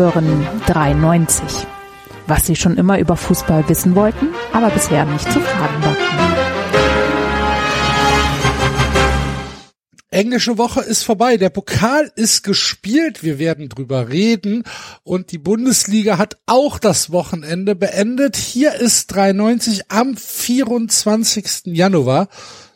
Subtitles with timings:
[0.00, 1.66] Hören 93.
[2.26, 6.20] Was Sie schon immer über Fußball wissen wollten, aber bisher nicht zu fragen wagten.
[10.08, 11.36] Englische Woche ist vorbei.
[11.36, 13.22] Der Pokal ist gespielt.
[13.22, 14.64] Wir werden drüber reden.
[15.02, 18.36] Und die Bundesliga hat auch das Wochenende beendet.
[18.36, 21.66] Hier ist 93 am 24.
[21.66, 22.30] Januar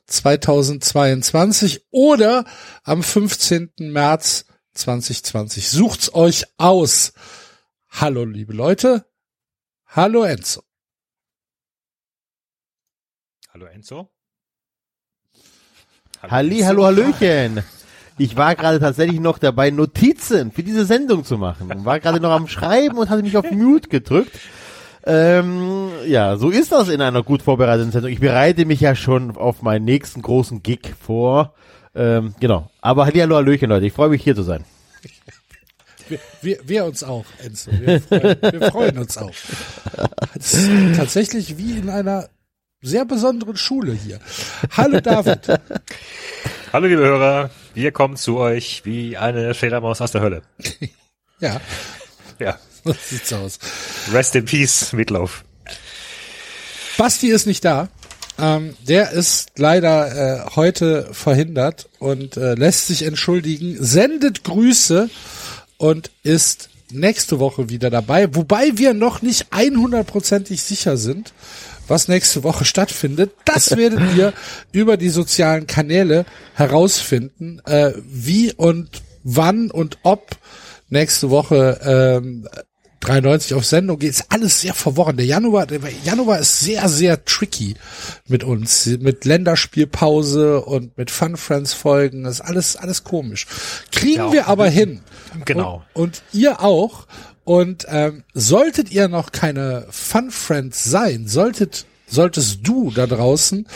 [0.08, 2.44] 2022 oder
[2.82, 3.70] am 15.
[3.78, 4.44] März
[4.74, 5.68] 2020.
[5.68, 7.12] Sucht's euch aus.
[7.90, 9.06] Hallo, liebe Leute.
[9.86, 10.62] Hallo, Enzo.
[13.52, 14.10] Hallo, Enzo.
[16.22, 17.62] Halli, hallo, hallöchen.
[18.16, 21.84] Ich war gerade tatsächlich noch dabei, Notizen für diese Sendung zu machen.
[21.84, 24.38] War gerade noch am Schreiben und hatte mich auf Mute gedrückt.
[25.06, 28.10] Ähm, ja, so ist das in einer gut vorbereiteten Sendung.
[28.10, 31.54] Ich bereite mich ja schon auf meinen nächsten großen Gig vor.
[31.94, 32.70] Ähm, genau.
[32.80, 33.86] Aber hallo, hallöchen, Leute.
[33.86, 34.64] Ich freue mich, hier zu sein.
[36.08, 37.70] Wir, wir, wir uns auch, Enzo.
[37.72, 39.32] Wir freuen, wir freuen uns auch.
[40.34, 42.28] Das ist tatsächlich wie in einer
[42.82, 44.20] sehr besonderen Schule hier.
[44.76, 45.48] Hallo David.
[46.72, 50.42] Hallo liebe Hörer, wir kommen zu euch wie eine Fledermaus aus der Hölle.
[51.40, 51.60] ja.
[52.38, 52.58] Ja.
[52.84, 53.58] So sieht's aus.
[54.12, 55.44] Rest in Peace, Mitlauf.
[56.98, 57.88] Basti ist nicht da.
[58.38, 65.08] Ähm, der ist leider äh, heute verhindert und äh, lässt sich entschuldigen, sendet Grüße
[65.78, 71.32] und ist nächste Woche wieder dabei, wobei wir noch nicht 100%ig sicher sind,
[71.86, 73.32] was nächste Woche stattfindet.
[73.44, 74.32] Das werdet ihr
[74.72, 76.24] über die sozialen Kanäle
[76.54, 80.36] herausfinden, äh, wie und wann und ob
[80.88, 82.48] nächste Woche ähm,
[83.04, 85.16] 93 auf Sendung geht, ist alles sehr verworren.
[85.16, 87.74] Der Januar, der Januar ist sehr, sehr tricky
[88.26, 92.24] mit uns, mit Länderspielpause und mit Fun Friends Folgen.
[92.24, 93.46] Das ist alles, alles komisch.
[93.92, 95.00] Kriegen Ja, wir aber hin.
[95.44, 95.84] Genau.
[95.92, 97.06] Und, und ihr auch.
[97.44, 103.68] Und ähm, solltet ihr noch keine Fun Friends sein, solltet, solltest du da draußen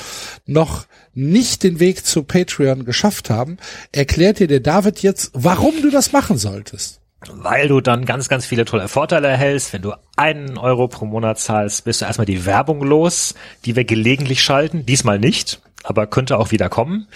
[0.46, 3.58] noch nicht den Weg zu Patreon geschafft haben,
[3.92, 7.00] erklärt dir der David jetzt, warum du das machen solltest.
[7.26, 9.72] Weil du dann ganz, ganz viele tolle Vorteile erhältst.
[9.72, 13.34] Wenn du einen Euro pro Monat zahlst, bist du erstmal die Werbung los,
[13.64, 14.86] die wir gelegentlich schalten.
[14.86, 17.08] Diesmal nicht, aber könnte auch wieder kommen.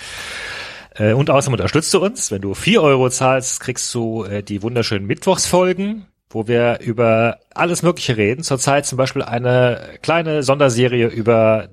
[0.96, 2.32] Äh, Und außerdem unterstützt du uns.
[2.32, 7.82] Wenn du vier Euro zahlst, kriegst du äh, die wunderschönen Mittwochsfolgen, wo wir über alles
[7.82, 8.42] Mögliche reden.
[8.42, 11.68] Zurzeit zum Beispiel eine kleine Sonderserie über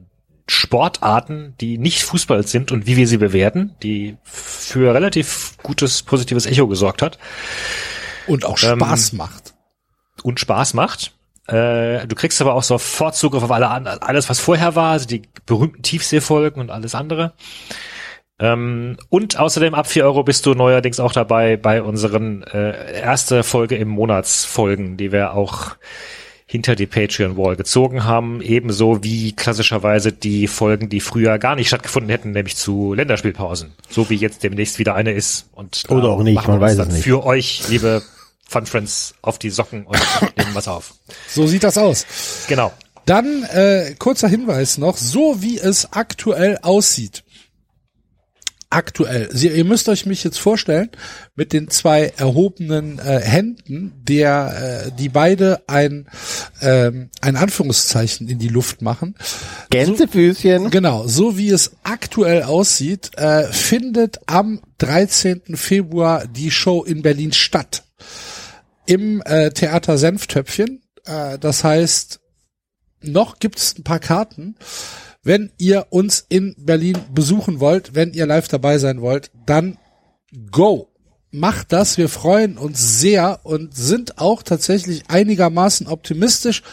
[0.47, 6.45] Sportarten, die nicht Fußball sind und wie wir sie bewerten, die für relativ gutes, positives
[6.45, 7.18] Echo gesorgt hat
[8.29, 9.53] Und auch Ähm, Spaß macht.
[10.23, 11.13] und Spaß macht.
[11.47, 15.23] Äh, du kriegst aber auch sofort Zugriff auf alle, alles, was vorher war, also die
[15.45, 17.34] berühmten Tiefseefolgen und alles andere.
[18.39, 23.44] Ähm, und außerdem ab 4 Euro bist du neuerdings auch dabei bei unseren äh, erste
[23.44, 25.75] Folge im Monatsfolgen, die wir auch
[26.45, 32.09] hinter die Patreon-Wall gezogen haben, ebenso wie klassischerweise die Folgen, die früher gar nicht stattgefunden
[32.09, 33.73] hätten, nämlich zu Länderspielpausen.
[33.89, 35.47] So wie jetzt demnächst wieder eine ist.
[35.53, 37.03] Und Oder auch nicht, man weiß es nicht.
[37.03, 38.01] Für euch, liebe
[38.49, 39.99] Fun Friends, auf die Socken und
[40.37, 40.95] nehmen was auf.
[41.29, 42.05] So sieht das aus.
[42.47, 42.73] Genau.
[43.05, 47.23] Dann äh, kurzer Hinweis noch, so wie es aktuell aussieht.
[48.71, 49.29] Aktuell.
[49.31, 50.89] Sie, ihr müsst euch mich jetzt vorstellen
[51.35, 56.07] mit den zwei erhobenen äh, Händen, der äh, die beide ein
[56.61, 59.15] ähm, ein Anführungszeichen in die Luft machen.
[59.69, 60.69] Gänsefüßchen.
[60.69, 65.55] Genau, so wie es aktuell aussieht, äh, findet am 13.
[65.55, 67.83] Februar die Show in Berlin statt.
[68.89, 70.81] Im äh, Theater Senftöpfchen.
[71.05, 72.19] Äh, das heißt,
[73.01, 74.55] noch gibt es ein paar Karten.
[75.22, 79.77] Wenn ihr uns in Berlin besuchen wollt, wenn ihr live dabei sein wollt, dann
[80.50, 80.88] go.
[81.30, 86.63] Macht das, wir freuen uns sehr und sind auch tatsächlich einigermaßen optimistisch,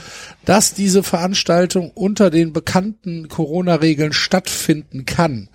[0.47, 5.51] dass diese Veranstaltung unter den bekannten Corona-Regeln stattfinden kann.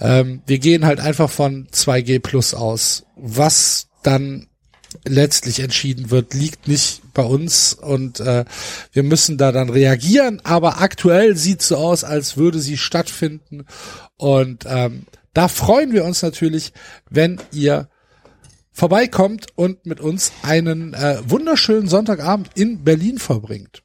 [0.00, 3.04] Ähm, wir gehen halt einfach von 2G plus aus.
[3.16, 4.46] Was dann
[5.04, 8.44] letztlich entschieden wird, liegt nicht bei uns und äh,
[8.92, 10.40] wir müssen da dann reagieren.
[10.44, 13.66] Aber aktuell sieht so aus, als würde sie stattfinden
[14.16, 16.72] und ähm, da freuen wir uns natürlich,
[17.08, 17.88] wenn ihr
[18.72, 23.82] vorbeikommt und mit uns einen äh, wunderschönen Sonntagabend in Berlin verbringt.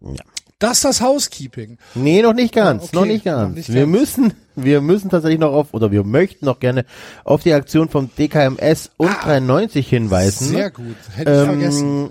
[0.00, 0.24] Ja.
[0.58, 1.76] Das ist das Housekeeping.
[1.94, 3.48] Nee, noch nicht ganz, okay, noch nicht ganz.
[3.50, 3.92] noch nicht wir ganz.
[3.92, 6.86] müssen, wir müssen tatsächlich noch auf, oder wir möchten noch gerne
[7.24, 10.48] auf die Aktion vom DKMS und Ah, 93 hinweisen.
[10.48, 10.96] Sehr gut.
[11.14, 12.04] Hätte ich vergessen.
[12.06, 12.10] Ähm,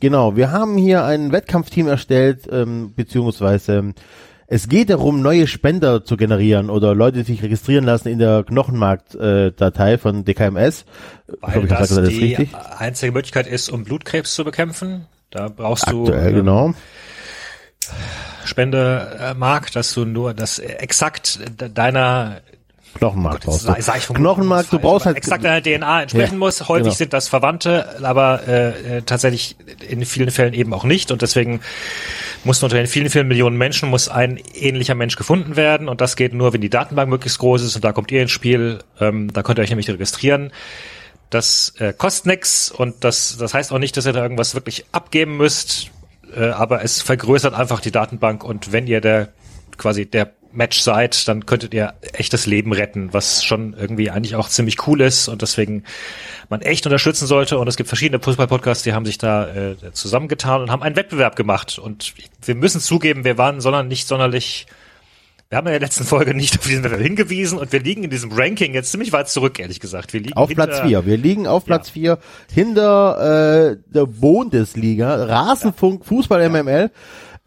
[0.00, 3.94] genau, wir haben hier ein Wettkampfteam erstellt, ähm, beziehungsweise
[4.46, 8.44] Es geht darum, neue Spender zu generieren oder Leute, die sich registrieren lassen in der
[8.44, 10.84] Knochenmarkt-Datei von DKMS.
[11.28, 12.50] Ich Weil glaub, ich das sage das die richtig.
[12.78, 15.06] einzige Möglichkeit ist, um Blutkrebs zu bekämpfen.
[15.30, 16.74] Da brauchst du Aktuell, ähm, genau.
[18.44, 22.40] Spende äh, Mark, dass du nur das exakt de- deiner
[22.94, 23.92] Knochenmark Gott, jetzt brauchst du.
[23.98, 26.66] ich vom Knochenmark, du brauchst halt exakt deiner DNA entsprechen Ja, muss.
[26.66, 26.94] Häufig genau.
[26.94, 29.56] sind das Verwandte, aber äh, äh, tatsächlich
[29.86, 31.60] in vielen Fällen eben auch nicht und deswegen
[32.44, 36.16] muss unter den vielen, vielen Millionen Menschen muss ein ähnlicher Mensch gefunden werden und das
[36.16, 38.78] geht nur, wenn die Datenbank möglichst groß ist und da kommt ihr ins Spiel.
[38.98, 40.50] Ähm, da könnt ihr euch nämlich registrieren.
[41.28, 44.86] Das äh, kostet nix und das, das heißt auch nicht, dass ihr da irgendwas wirklich
[44.92, 45.90] abgeben müsst,
[46.36, 49.28] äh, aber es vergrößert einfach die Datenbank und wenn ihr der
[49.76, 54.48] quasi der Match seid, dann könntet ihr echtes Leben retten, was schon irgendwie eigentlich auch
[54.48, 55.84] ziemlich cool ist und deswegen
[56.48, 57.58] man echt unterstützen sollte.
[57.58, 61.36] Und es gibt verschiedene Fußball-Podcasts, die haben sich da äh, zusammengetan und haben einen Wettbewerb
[61.36, 61.78] gemacht.
[61.78, 64.66] Und wir müssen zugeben, wir waren sondern nicht sonderlich
[65.48, 68.10] wir haben in der letzten Folge nicht auf diesen Wettbewerb hingewiesen und wir liegen in
[68.10, 70.12] diesem Ranking jetzt ziemlich weit zurück, ehrlich gesagt.
[70.12, 71.06] Wir liegen Auf hinter- Platz 4.
[71.06, 72.18] Wir liegen auf Platz 4
[72.52, 76.90] hinter äh, der Bundesliga, Rasenfunk, Fußball MML.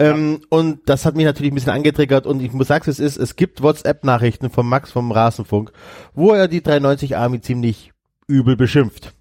[0.02, 3.18] Ähm, Und das hat mich natürlich ein bisschen angetriggert und ich muss sagen, es ist,
[3.18, 5.74] es gibt WhatsApp-Nachrichten von Max vom Rasenfunk,
[6.14, 7.92] wo er die 390 Army ziemlich
[8.26, 9.14] übel beschimpft.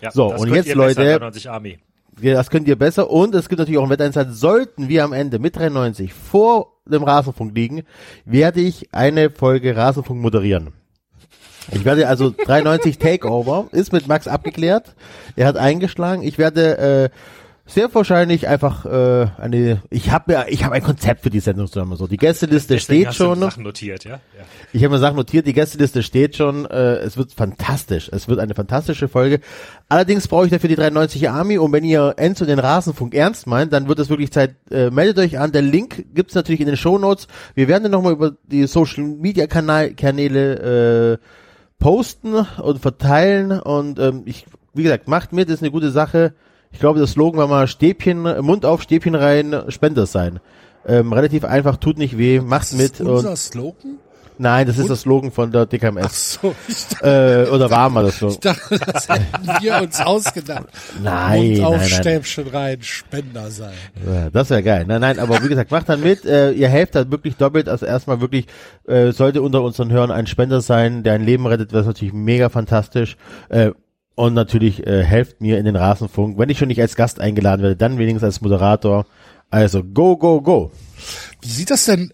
[0.00, 1.78] Ja, So, das und jetzt, Leute, 93 Army.
[2.20, 3.08] Ja, das könnt ihr besser.
[3.08, 4.36] Und es gibt natürlich auch einen Wetteinsatz.
[4.38, 7.82] Sollten wir am Ende mit 93 vor dem Rasenfunk liegen,
[8.24, 10.72] werde ich eine Folge Rasenfunk moderieren.
[11.72, 14.94] Ich werde also 93 Takeover, ist mit Max abgeklärt.
[15.34, 16.22] Er hat eingeschlagen.
[16.22, 17.08] Ich werde äh,
[17.66, 19.80] sehr wahrscheinlich einfach äh, eine.
[19.88, 21.96] Ich habe ja, ich habe ein Konzept für die Sendung zusammen.
[21.96, 23.40] So, die Gästeliste Deswegen steht hast du schon.
[23.40, 24.12] Sachen notiert, ja?
[24.12, 24.44] ja.
[24.74, 26.66] Ich habe mir Sachen notiert, die Gästeliste steht schon.
[26.66, 28.10] Äh, es wird fantastisch.
[28.12, 29.40] Es wird eine fantastische Folge.
[29.88, 33.72] Allerdings brauche ich dafür die 93 Army und wenn ihr Enzo den Rasenfunk ernst meint,
[33.72, 34.56] dann wird es wirklich Zeit.
[34.70, 35.50] Äh, meldet euch an.
[35.50, 37.28] Der Link gibt's natürlich in den Shownotes.
[37.54, 41.18] Wir werden dann nochmal über die Social Media Kanal Kanäle äh,
[41.78, 44.44] posten und verteilen und ähm, ich,
[44.74, 46.34] wie gesagt, macht mit, ist eine gute Sache.
[46.74, 50.40] Ich glaube, das Slogan war mal Stäbchen, Mund auf, Stäbchen rein, Spender sein.
[50.86, 53.98] Ähm, relativ einfach, tut nicht weh, macht mit ist unser und Slogan?
[54.36, 56.40] Nein, das ist das Slogan von der DKMS.
[56.42, 58.38] So, ich dachte, Äh, oder war mal das Slogan?
[58.40, 60.64] dachte, das hätten wir uns ausgedacht.
[61.02, 61.88] Nein, Mund auf, nein, nein.
[61.88, 63.74] Stäbchen rein, Spender sein.
[64.04, 64.84] Ja, das wäre geil.
[64.88, 66.24] Nein, nein, aber wie gesagt, macht dann mit.
[66.24, 67.68] Äh, ihr helft halt wirklich doppelt.
[67.68, 68.46] Also erstmal wirklich,
[68.88, 72.48] äh, sollte unter unseren Hörern ein Spender sein, der ein Leben rettet, wäre natürlich mega
[72.48, 73.16] fantastisch.
[73.48, 73.70] Äh,
[74.14, 76.38] und natürlich äh, helft mir in den Rasenfunk.
[76.38, 79.06] Wenn ich schon nicht als Gast eingeladen werde, dann wenigstens als Moderator.
[79.50, 80.72] Also go, go, go.
[81.40, 82.12] Wie sieht das denn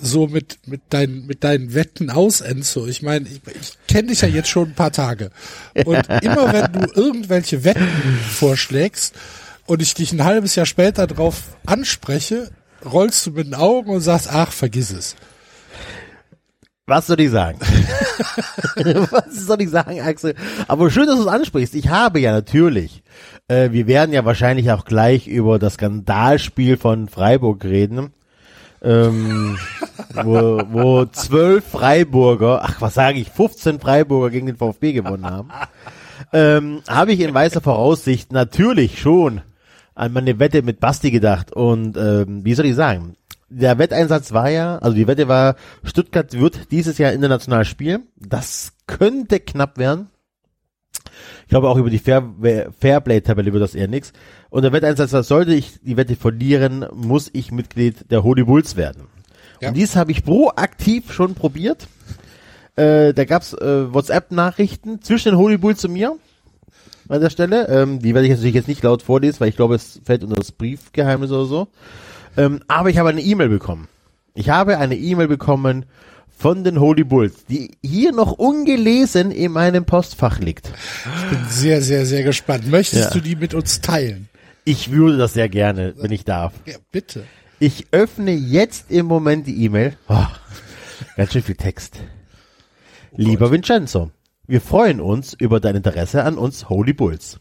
[0.00, 2.86] so mit, mit, deinen, mit deinen Wetten aus, Enzo?
[2.86, 5.30] Ich meine, ich, ich kenne dich ja jetzt schon ein paar Tage.
[5.84, 7.88] Und immer wenn du irgendwelche Wetten
[8.30, 9.14] vorschlägst
[9.66, 12.50] und ich dich ein halbes Jahr später drauf anspreche,
[12.84, 15.16] rollst du mit den Augen und sagst, ach, vergiss es.
[16.92, 17.58] Was soll ich sagen?
[19.10, 20.34] Was soll ich sagen, Axel?
[20.68, 21.74] Aber schön, dass du es ansprichst.
[21.74, 23.02] Ich habe ja natürlich,
[23.48, 28.10] äh, wir werden ja wahrscheinlich auch gleich über das Skandalspiel von Freiburg reden.
[28.82, 29.56] Ähm,
[30.22, 35.48] wo, wo zwölf Freiburger, ach was sage ich, 15 Freiburger gegen den VfB gewonnen haben.
[36.34, 39.40] Ähm, habe ich in weißer Voraussicht natürlich schon
[39.94, 41.54] an meine Wette mit Basti gedacht.
[41.54, 43.16] Und ähm, wie soll ich sagen?
[43.54, 48.04] Der Wetteinsatz war ja, also die Wette war, Stuttgart wird dieses Jahr international spielen.
[48.16, 50.08] Das könnte knapp werden.
[51.42, 52.24] Ich glaube auch über die Fair,
[52.80, 54.12] Fairplay-Tabelle wird das eher nix.
[54.48, 58.76] Und der Wetteinsatz war, sollte ich die Wette verlieren, muss ich Mitglied der Holy Bulls
[58.76, 59.04] werden.
[59.60, 59.68] Ja.
[59.68, 61.88] Und dies habe ich proaktiv schon probiert.
[62.76, 66.16] Äh, da gab's äh, WhatsApp-Nachrichten zwischen den Holy Bulls und mir
[67.08, 67.68] an der Stelle.
[67.68, 70.36] Ähm, die werde ich natürlich jetzt nicht laut vorlesen, weil ich glaube, es fällt unter
[70.36, 71.68] das Briefgeheimnis oder so.
[72.36, 73.88] Ähm, aber ich habe eine E-Mail bekommen.
[74.34, 75.84] Ich habe eine E-Mail bekommen
[76.36, 80.72] von den Holy Bulls, die hier noch ungelesen in meinem Postfach liegt.
[81.30, 82.68] Bin sehr, sehr, sehr gespannt.
[82.70, 83.10] Möchtest Ja.
[83.10, 84.28] du die mit uns teilen?
[84.64, 86.52] Ich würde das sehr gerne, wenn ich darf.
[86.66, 87.24] Ja, bitte.
[87.58, 89.96] Ich öffne jetzt im Moment die E-Mail.
[90.08, 90.26] Oh,
[91.16, 91.96] ganz schön viel Text.
[93.14, 94.10] Lieber Vincenzo,
[94.46, 97.38] wir freuen uns über dein Interesse an uns Holy Bulls.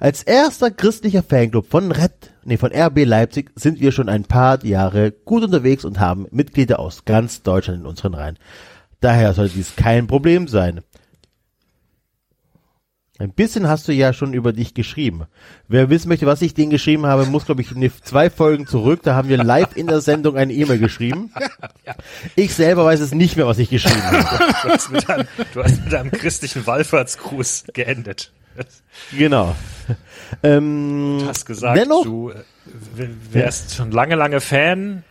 [0.00, 4.64] Als erster christlicher Fanclub von Red, nee, von RB Leipzig sind wir schon ein paar
[4.64, 8.38] Jahre gut unterwegs und haben Mitglieder aus ganz Deutschland in unseren Reihen.
[9.02, 10.80] Daher sollte dies kein Problem sein.
[13.18, 15.24] Ein bisschen hast du ja schon über dich geschrieben.
[15.68, 17.68] Wer wissen möchte, was ich denen geschrieben habe, muss, glaube ich,
[18.02, 19.00] zwei Folgen zurück.
[19.02, 21.30] Da haben wir live in der Sendung eine E-Mail geschrieben.
[22.36, 24.54] Ich selber weiß es nicht mehr, was ich geschrieben habe.
[24.62, 25.26] Du hast mit einem,
[25.56, 28.32] hast mit einem christlichen Wallfahrtsgruß geendet.
[29.16, 29.54] Genau.
[30.42, 35.02] Ähm, Du hast gesagt, dennoch, du äh, wärst schon lange, lange Fan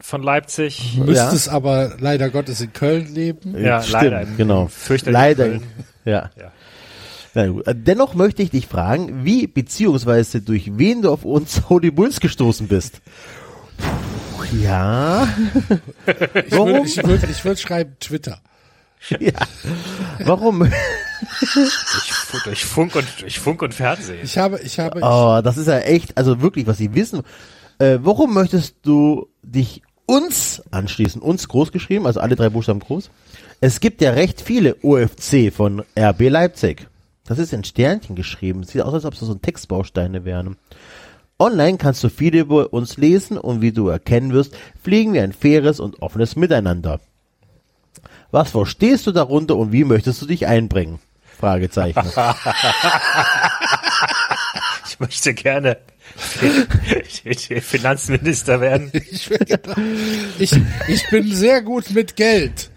[0.00, 0.98] von Leipzig.
[0.98, 3.56] Müsstest aber leider Gottes in Köln leben.
[3.62, 4.20] Ja, Stimmt, leider.
[4.22, 4.66] in genau.
[4.68, 5.44] fürchterlichen Leider.
[5.46, 5.62] Köln.
[6.04, 6.30] Ja.
[6.36, 6.52] Ja.
[7.34, 7.64] Na gut.
[7.68, 12.66] Dennoch möchte ich dich fragen, wie beziehungsweise durch wen du auf uns Holy Bulls gestoßen
[12.68, 13.00] bist.
[13.78, 15.28] Puh, Ja.
[16.46, 18.40] Ich würde ich würd, ich würd schreiben Twitter.
[19.18, 19.32] ja.
[20.24, 20.70] Warum?
[21.38, 24.20] Durch, durch Funk und durch Funk und Fernsehen.
[24.22, 27.22] Ich habe, ich habe, Oh, das ist ja echt, also wirklich, was sie wissen.
[27.78, 31.22] Äh, warum möchtest du dich uns anschließen?
[31.22, 33.10] Uns groß geschrieben, also alle drei Buchstaben groß.
[33.60, 36.88] Es gibt ja recht viele OFC von RB Leipzig.
[37.24, 38.64] Das ist in Sternchen geschrieben.
[38.64, 40.56] Sieht aus, als ob es so ein Textbausteine wären.
[41.38, 45.32] Online kannst du viel über uns lesen und wie du erkennen wirst, fliegen wir ein
[45.32, 47.00] faires und offenes Miteinander.
[48.30, 50.98] Was verstehst du darunter und wie möchtest du dich einbringen?
[51.40, 52.02] Fragezeichen.
[54.88, 55.78] Ich möchte gerne
[57.62, 58.90] Finanzminister werden.
[58.92, 59.30] ich,
[60.38, 60.52] ich,
[60.88, 62.70] ich bin sehr gut mit Geld.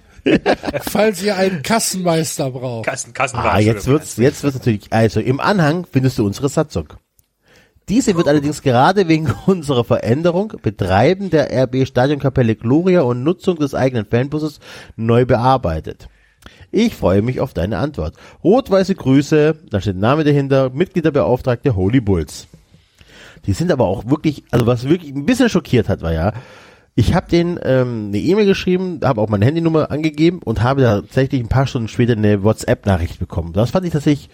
[0.88, 2.86] Falls ihr einen Kassenmeister braucht.
[2.86, 6.94] Kassen, Kassen Ah, jetzt wird's, jetzt wird's natürlich, also im Anhang findest du unsere Satzung.
[7.90, 13.76] Diese wird allerdings gerade wegen unserer Veränderung, Betreiben der RB Stadionkapelle Gloria und Nutzung des
[13.76, 14.60] eigenen Fanbusses
[14.96, 16.08] neu bearbeitet.
[16.74, 18.16] Ich freue mich auf deine Antwort.
[18.44, 22.48] Rot-weiße Grüße, da steht Name dahinter, Mitgliederbeauftragte Holy Bulls.
[23.46, 26.34] Die sind aber auch wirklich, also was wirklich ein bisschen schockiert hat, war ja,
[26.96, 31.42] ich habe denen ähm, eine E-Mail geschrieben, habe auch meine Handynummer angegeben und habe tatsächlich
[31.42, 33.54] ein paar Stunden später eine WhatsApp-Nachricht bekommen.
[33.54, 34.32] Das fand ich tatsächlich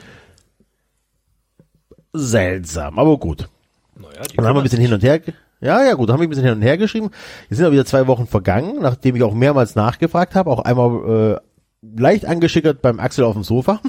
[2.14, 3.50] seltsam, aber gut.
[3.98, 5.20] Naja, Dann haben wir ein bisschen hin und her,
[5.60, 7.10] ja, ja, gut, haben wir ein bisschen hin und her geschrieben.
[7.50, 11.36] Jetzt sind auch wieder zwei Wochen vergangen, nachdem ich auch mehrmals nachgefragt habe, auch einmal
[11.36, 11.49] äh,
[11.82, 13.82] leicht angeschickert beim Axel auf dem Sofa.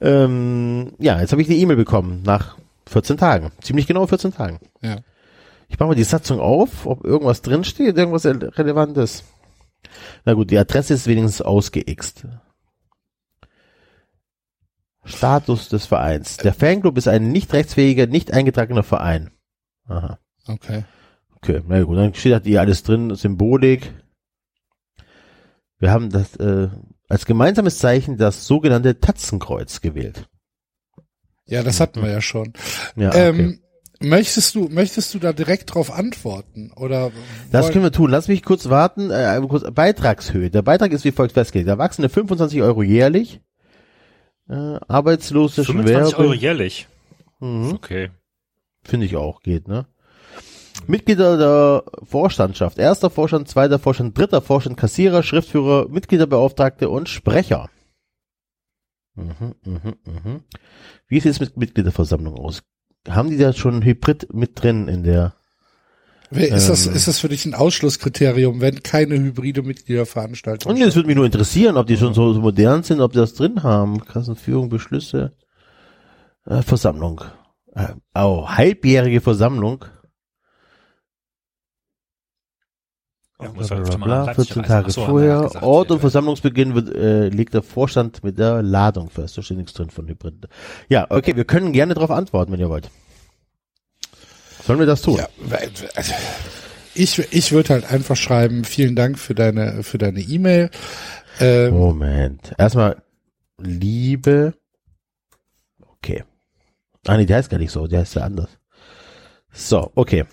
[0.00, 2.56] ähm, ja, jetzt habe ich eine E-Mail bekommen nach
[2.88, 4.60] 14 Tagen, ziemlich genau 14 Tagen.
[4.82, 4.98] Ja.
[5.68, 9.24] Ich mache mal die Satzung auf, ob irgendwas drin steht, irgendwas Relevantes.
[10.24, 12.26] Na gut, die Adresse ist wenigstens ausgeixt.
[15.04, 16.36] Status des Vereins.
[16.38, 19.30] Der Fanclub ist ein nicht rechtsfähiger, nicht eingetragener Verein.
[19.86, 20.18] Aha.
[20.46, 20.84] Okay.
[21.36, 23.92] Okay, na gut, dann steht halt hier alles drin, Symbolik.
[25.78, 26.68] Wir haben das äh,
[27.08, 30.28] als gemeinsames Zeichen das sogenannte Tatzenkreuz gewählt.
[31.46, 32.52] Ja, das hatten wir ja schon.
[32.96, 33.28] Ja, okay.
[33.28, 33.60] Ähm,
[34.00, 36.72] möchtest du, möchtest du da direkt drauf antworten?
[36.74, 37.12] Oder
[37.52, 38.10] Das können wir tun.
[38.10, 39.10] Lass mich kurz warten.
[39.10, 40.50] Äh, kurz, Beitragshöhe.
[40.50, 41.68] Der Beitrag ist wie folgt festgelegt.
[41.68, 43.40] Erwachsene 25 Euro jährlich.
[44.48, 46.22] Äh, Arbeitslose 25 Schwerbe.
[46.24, 46.88] Euro jährlich.
[47.40, 47.72] Mhm.
[47.74, 48.10] Okay.
[48.82, 49.86] Finde ich auch, geht, ne?
[50.88, 52.78] Mitglieder der Vorstandschaft.
[52.78, 57.68] Erster Vorstand, zweiter Vorstand, dritter Vorstand, Kassierer, Schriftführer, Mitgliederbeauftragte und Sprecher.
[59.14, 60.40] Mhm, mhm, mhm.
[61.08, 62.62] Wie sieht es mit Mitgliederversammlung aus?
[63.08, 65.34] Haben die da schon Hybrid mit drin in der
[66.30, 70.72] ist das, ähm, ist das für dich ein Ausschlusskriterium, wenn keine hybride Mitgliederveranstaltung?
[70.72, 73.18] Und es würde mich nur interessieren, ob die schon so, so modern sind, ob die
[73.18, 74.04] das drin haben.
[74.04, 75.36] Kassenführung, Beschlüsse,
[76.46, 77.22] äh, Versammlung.
[77.74, 79.84] Äh, oh, halbjährige Versammlung.
[83.40, 84.68] Ja, muss Bla, bla, bla, nach Leipzig 14 reisen.
[84.72, 85.42] Tage Ach so, haben wir vorher.
[85.48, 86.00] gesagt, Ort und ja.
[86.00, 89.36] Versammlungsbeginn wird, äh, legt der Vorstand mit der Ladung fest.
[89.36, 90.48] Da steht nichts drin von Hybrid.
[90.88, 92.90] Ja, okay, wir können gerne darauf antworten, wenn ihr wollt.
[94.66, 95.16] Sollen wir das tun?
[95.16, 95.28] Ja,
[95.94, 96.14] also,
[96.94, 100.70] ich, ich würde halt einfach schreiben, vielen Dank für deine, für deine E-Mail.
[101.38, 102.54] Ähm, Moment.
[102.56, 103.02] Erstmal
[103.58, 104.54] Liebe.
[105.78, 106.24] Okay.
[107.06, 108.48] Ah nee, der heißt gar nicht so, der heißt ja anders.
[109.52, 110.24] So, okay.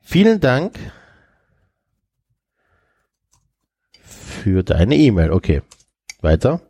[0.00, 0.78] Vielen Dank
[4.42, 5.30] für deine E-Mail.
[5.32, 5.62] Okay.
[6.20, 6.60] Weiter.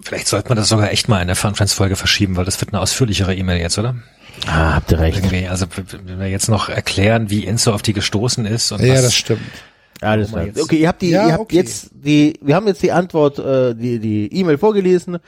[0.00, 2.80] Vielleicht sollte man das sogar echt mal in der Fun-Friends-Folge verschieben, weil das wird eine
[2.80, 3.96] ausführlichere E-Mail jetzt, oder?
[4.46, 5.18] Ah, habt ihr recht.
[5.18, 5.66] Irgendwie, also
[6.04, 9.14] wenn wir jetzt noch erklären, wie Enzo auf die gestoßen ist und ja, was, das
[9.14, 9.40] stimmt.
[10.02, 10.46] Alles klar.
[10.60, 11.56] Okay, ihr habt die, Ja, ihr habt okay.
[11.56, 15.18] jetzt die, wir haben jetzt die Antwort, äh, die die E-Mail vorgelesen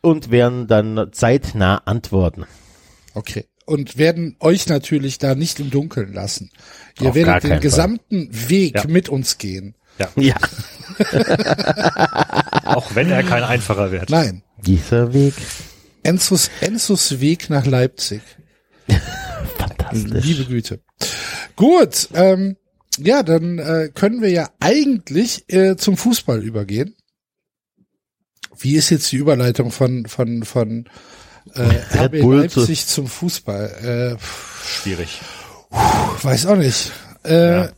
[0.00, 2.46] und werden dann zeitnah antworten.
[3.12, 3.44] Okay.
[3.66, 6.50] Und werden euch natürlich da nicht im Dunkeln lassen.
[7.00, 7.60] Ihr Auf werdet den Fall.
[7.60, 8.84] gesamten Weg Ja.
[8.88, 9.74] mit uns gehen.
[9.98, 10.08] Ja,
[12.64, 14.10] auch wenn er kein einfacher wird.
[14.10, 14.42] Nein.
[14.62, 15.34] dieser Weg.
[16.02, 18.22] Enzos, Enzos Weg nach Leipzig.
[19.58, 20.24] Fantastisch.
[20.24, 20.80] Liebe Güte.
[21.56, 22.56] Gut, ähm,
[22.98, 26.94] ja, dann äh, können wir ja eigentlich äh, zum Fußball übergehen.
[28.58, 30.88] Wie ist jetzt die Überleitung von von von
[31.54, 34.16] äh, RB Leipzig zum Fußball?
[34.18, 35.20] Äh, Schwierig.
[36.22, 36.92] weiß auch nicht.
[37.24, 37.72] Äh, Ja.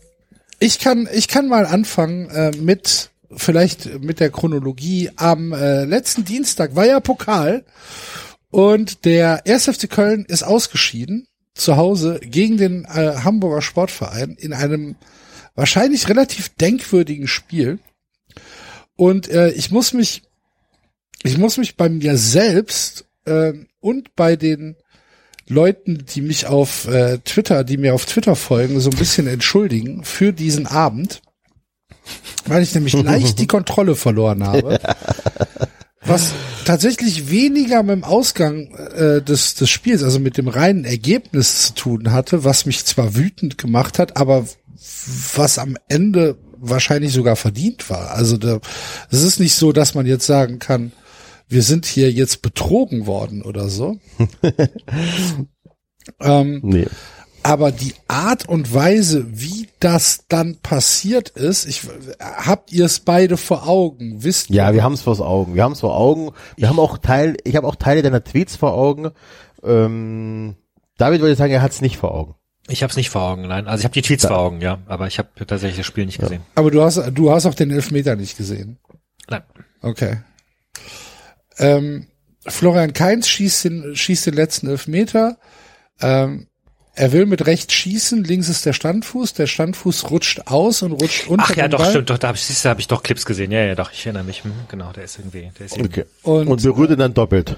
[0.60, 5.10] Ich kann ich kann mal anfangen äh, mit vielleicht mit der Chronologie.
[5.16, 7.64] Am äh, letzten Dienstag war ja Pokal
[8.50, 9.66] und der 1.
[9.66, 14.96] FC Köln ist ausgeschieden zu Hause gegen den äh, Hamburger Sportverein in einem
[15.54, 17.78] wahrscheinlich relativ denkwürdigen Spiel.
[18.96, 20.22] Und äh, ich muss mich,
[21.22, 24.76] ich muss mich bei mir selbst äh, und bei den
[25.49, 30.05] Leuten, die mich auf äh, Twitter, die mir auf Twitter folgen, so ein bisschen entschuldigen
[30.05, 31.23] für diesen Abend,
[32.47, 34.78] weil ich nämlich leicht die Kontrolle verloren habe.
[36.05, 36.33] Was
[36.64, 41.75] tatsächlich weniger mit dem Ausgang äh, des, des Spiels, also mit dem reinen Ergebnis zu
[41.75, 44.47] tun hatte, was mich zwar wütend gemacht hat, aber
[45.35, 48.12] was am Ende wahrscheinlich sogar verdient war.
[48.12, 48.61] Also da,
[49.11, 50.93] es ist nicht so, dass man jetzt sagen kann,
[51.49, 53.99] wir sind hier jetzt betrogen worden oder so.
[56.21, 56.87] ähm, Nee.
[57.43, 61.83] aber die Art und Weise, wie das dann passiert ist, ich
[62.21, 64.75] habt ihr es beide vor Augen, wisst Ja, ihr?
[64.75, 65.55] wir haben es vor Augen.
[65.55, 66.33] Wir haben es vor Augen.
[66.57, 69.11] Wir haben auch Teil, ich habe auch Teile deiner Tweets vor Augen.
[69.62, 70.57] Ähm,
[70.99, 72.35] David würde sagen, er hat es nicht vor Augen.
[72.71, 73.67] Ich habe es nicht vor Augen, nein.
[73.67, 76.21] Also ich habe die Tweets vor Augen, ja, aber ich habe tatsächlich das Spiel nicht
[76.21, 76.43] gesehen.
[76.55, 78.78] Aber du hast, du hast auch den Elfmeter nicht gesehen.
[79.31, 79.43] Nein.
[79.81, 80.19] Okay.
[81.58, 82.06] Ähm,
[82.46, 85.38] Florian Kainz schießt den, schießt den letzten Elfmeter.
[86.00, 86.46] Ähm,
[86.94, 91.28] er will mit rechts schießen, links ist der Standfuß, der Standfuß rutscht aus und rutscht
[91.28, 91.90] unter Ach ja, den doch, Ball.
[91.90, 93.52] stimmt, doch, da habe ich, du, hab ich doch Clips gesehen.
[93.52, 94.42] Ja, ja, doch, ich erinnere mich.
[94.42, 96.00] Hm, Genau, der ist irgendwie, der ist irgendwie.
[96.00, 96.10] Okay.
[96.22, 97.56] Und, Und berührt ihn dann doppelt.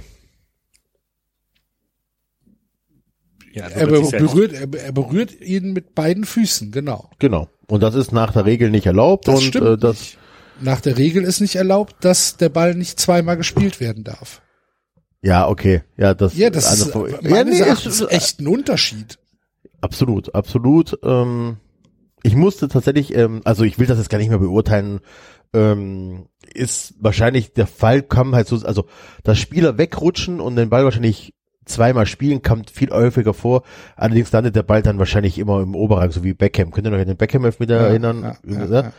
[3.53, 7.11] Ja, er, berührt er, er berührt ihn mit beiden Füßen, genau.
[7.19, 7.49] Genau.
[7.67, 9.27] Und das ist nach der Regel nicht erlaubt.
[9.27, 10.19] Das und stimmt äh, das, nicht.
[10.61, 14.43] Nach der Regel ist nicht erlaubt, dass der Ball nicht zweimal gespielt werden darf.
[15.23, 15.83] ja, okay.
[15.97, 19.19] Ja, das, Ja, das ist also, meines ja, nee, ist, echt ein Unterschied.
[19.81, 20.99] Absolut, absolut.
[21.03, 21.57] Ähm,
[22.23, 25.01] ich musste tatsächlich, ähm, also ich will das jetzt gar nicht mehr beurteilen,
[25.53, 28.87] ähm, ist wahrscheinlich der Fall, kam halt so, also
[29.25, 31.35] dass Spieler wegrutschen und den Ball wahrscheinlich
[31.71, 33.63] zweimal spielen, kommt viel häufiger vor.
[33.97, 36.71] Allerdings landet der Ball dann wahrscheinlich immer im Oberrang, so wie Beckham.
[36.71, 38.23] Könnt ihr noch an den Beckham-Elfmeter erinnern?
[38.23, 38.83] ja, ja, Ja.
[38.83, 38.93] ja.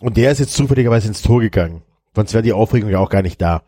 [0.00, 1.82] Und der ist jetzt zufälligerweise ins Tor gegangen.
[2.14, 3.62] Sonst wäre die Aufregung ja auch gar nicht da.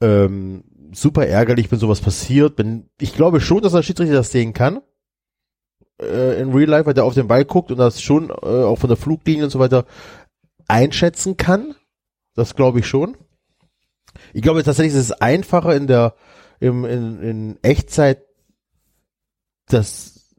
[0.00, 2.58] Ähm, super ärgerlich, wenn sowas passiert.
[2.58, 4.80] Wenn, ich glaube schon, dass der Schiedsrichter das sehen kann.
[6.00, 8.78] Äh, in Real Life, weil der auf den Ball guckt und das schon äh, auch
[8.78, 9.86] von der Fluglinie und so weiter
[10.68, 11.74] einschätzen kann.
[12.34, 13.16] Das glaube ich schon.
[14.32, 16.14] Ich glaube tatsächlich, ist es einfacher in der
[16.62, 18.22] im, in, in Echtzeit
[19.66, 20.34] das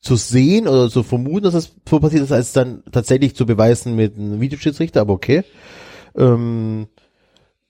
[0.00, 3.94] zu sehen oder zu vermuten, dass das so passiert ist, als dann tatsächlich zu beweisen
[3.94, 5.44] mit einem Videoschiedsrichter, aber okay.
[6.16, 6.88] Ähm,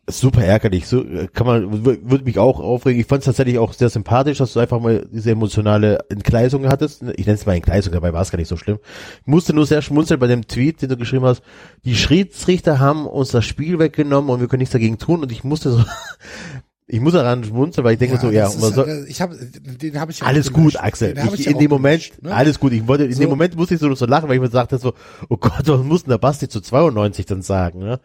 [0.09, 3.01] super ärgerlich, so äh, kann man, wür- würde mich auch aufregen.
[3.01, 7.03] Ich fand es tatsächlich auch sehr sympathisch, dass du einfach mal diese emotionale Entgleisung hattest.
[7.17, 8.79] Ich nenne es mal Entgleisung, dabei war es gar nicht so schlimm.
[9.23, 11.43] Ich musste nur sehr schmunzeln bei dem Tweet, den du geschrieben hast.
[11.85, 15.45] Die Schiedsrichter haben uns das Spiel weggenommen und wir können nichts dagegen tun und ich
[15.45, 15.85] musste so,
[16.91, 19.37] ich muss daran schmunzeln, weil ich denke so, ja, das man ist, soll, ich habe,
[19.37, 20.81] den habe ich ja alles gut, gelöscht.
[20.83, 21.15] Axel.
[21.15, 22.35] Den hab Ich, ja in dem Moment, gelöscht, ne?
[22.35, 22.73] alles gut.
[22.73, 23.21] Ich wollte, in So.
[23.21, 24.95] dem Moment musste ich so, so lachen, weil ich mir sagte so,
[25.29, 28.01] oh Gott, was muss denn der Basti zu 92 dann sagen, ne?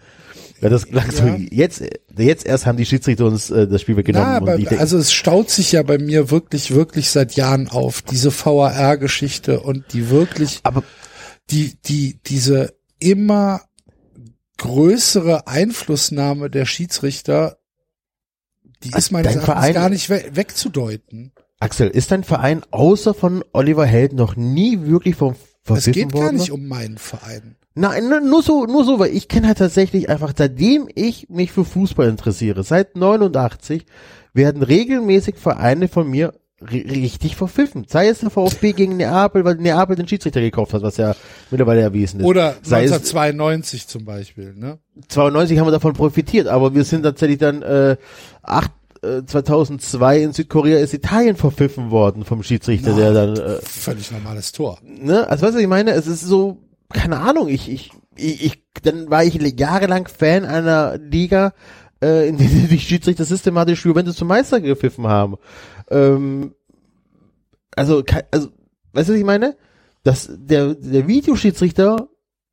[0.60, 1.38] Ja, das klang so, Ja.
[1.50, 1.82] jetzt,
[2.18, 4.28] jetzt erst haben die Schiedsrichter uns äh, das Spiel weggenommen.
[4.30, 7.34] Na, aber, und ich denk, also es staut sich ja bei mir wirklich, wirklich seit
[7.38, 10.84] Jahren auf, diese VAR-Geschichte und die wirklich, aber
[11.52, 13.62] die, die, diese immer
[14.58, 17.58] größere Einflussnahme der Schiedsrichter,
[18.84, 21.32] die ist meines dein Erachtens Verein- gar nicht we wegzudeuten.
[21.60, 25.36] Axel, ist dein Verein außer von Oliver Held noch nie wirklich vom
[25.68, 26.24] Es geht worden?
[26.26, 27.56] gar nicht um meinen Verein.
[27.76, 31.52] Nein, nur- nur so, nur so, weil ich kenne halt tatsächlich einfach, seitdem ich mich
[31.52, 33.86] für Fußball interessiere, seit 89,
[34.34, 36.34] werden regelmäßig Vereine von mir
[36.72, 37.86] richtig verpfiffen.
[37.88, 41.16] Sei es der VfB gegen Neapel, weil Neapel den Schiedsrichter gekauft hat, was ja
[41.52, 42.26] mittlerweile erwiesen ist.
[42.26, 44.80] Oder Sei es 1992 zum Beispiel, ne?
[45.08, 47.98] 92 haben wir davon profitiert, aber wir sind tatsächlich dann äh,
[48.42, 48.72] acht,
[49.02, 54.52] äh, 2002 in Südkorea ist Italien verpfiffen worden vom Schiedsrichter, der dann äh, Völlig normales
[54.52, 54.80] Tor.
[54.84, 56.58] ne, also weißt du, was ich meine, es ist so,
[56.92, 61.54] keine Ahnung, ich, ich, ich, ich dann war ich jahrelang Fan einer Liga,
[62.04, 65.36] äh, in der die Schiedsrichter systematisch Juventus zum Meister gepfiffen haben.
[65.90, 66.54] Ähm,
[67.76, 68.50] also, also,
[68.94, 69.58] weißt du, was ich meine?
[70.04, 72.08] Das, der, der Videoschiedsrichter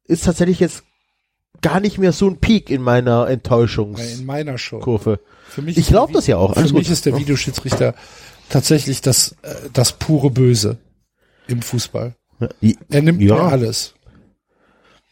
[0.05, 0.83] ist tatsächlich jetzt
[1.63, 4.19] gar nicht mehr so ein Peak in meiner Enttäuschungskurve.
[4.21, 4.57] In meiner.
[4.59, 5.19] Für
[5.63, 6.93] mich Ich ist der glaub Vi- das ja auch, Für alles mich gut.
[6.93, 7.95] ist der Videoschiedsrichter
[8.49, 10.79] tatsächlich das, äh, das pure Böse
[11.49, 12.15] im Fußball.
[12.89, 13.37] Er nimmt Ja.
[13.49, 13.95] alles.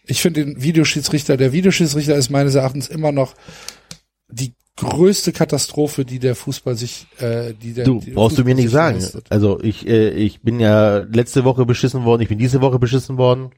[0.06, 3.34] Ich finde den Videoschiedsrichter, der Videoschiedsrichter ist meines Erachtens immer noch
[4.30, 8.50] die größte Katastrophe, die der Fußball sich, äh, die der, Du, die brauchst du mir
[8.54, 8.96] Fußball nicht sagen.
[9.00, 9.26] leistet.
[9.30, 13.16] Also ich, äh, ich bin ja letzte Woche beschissen worden, ich bin diese Woche beschissen
[13.18, 13.50] worden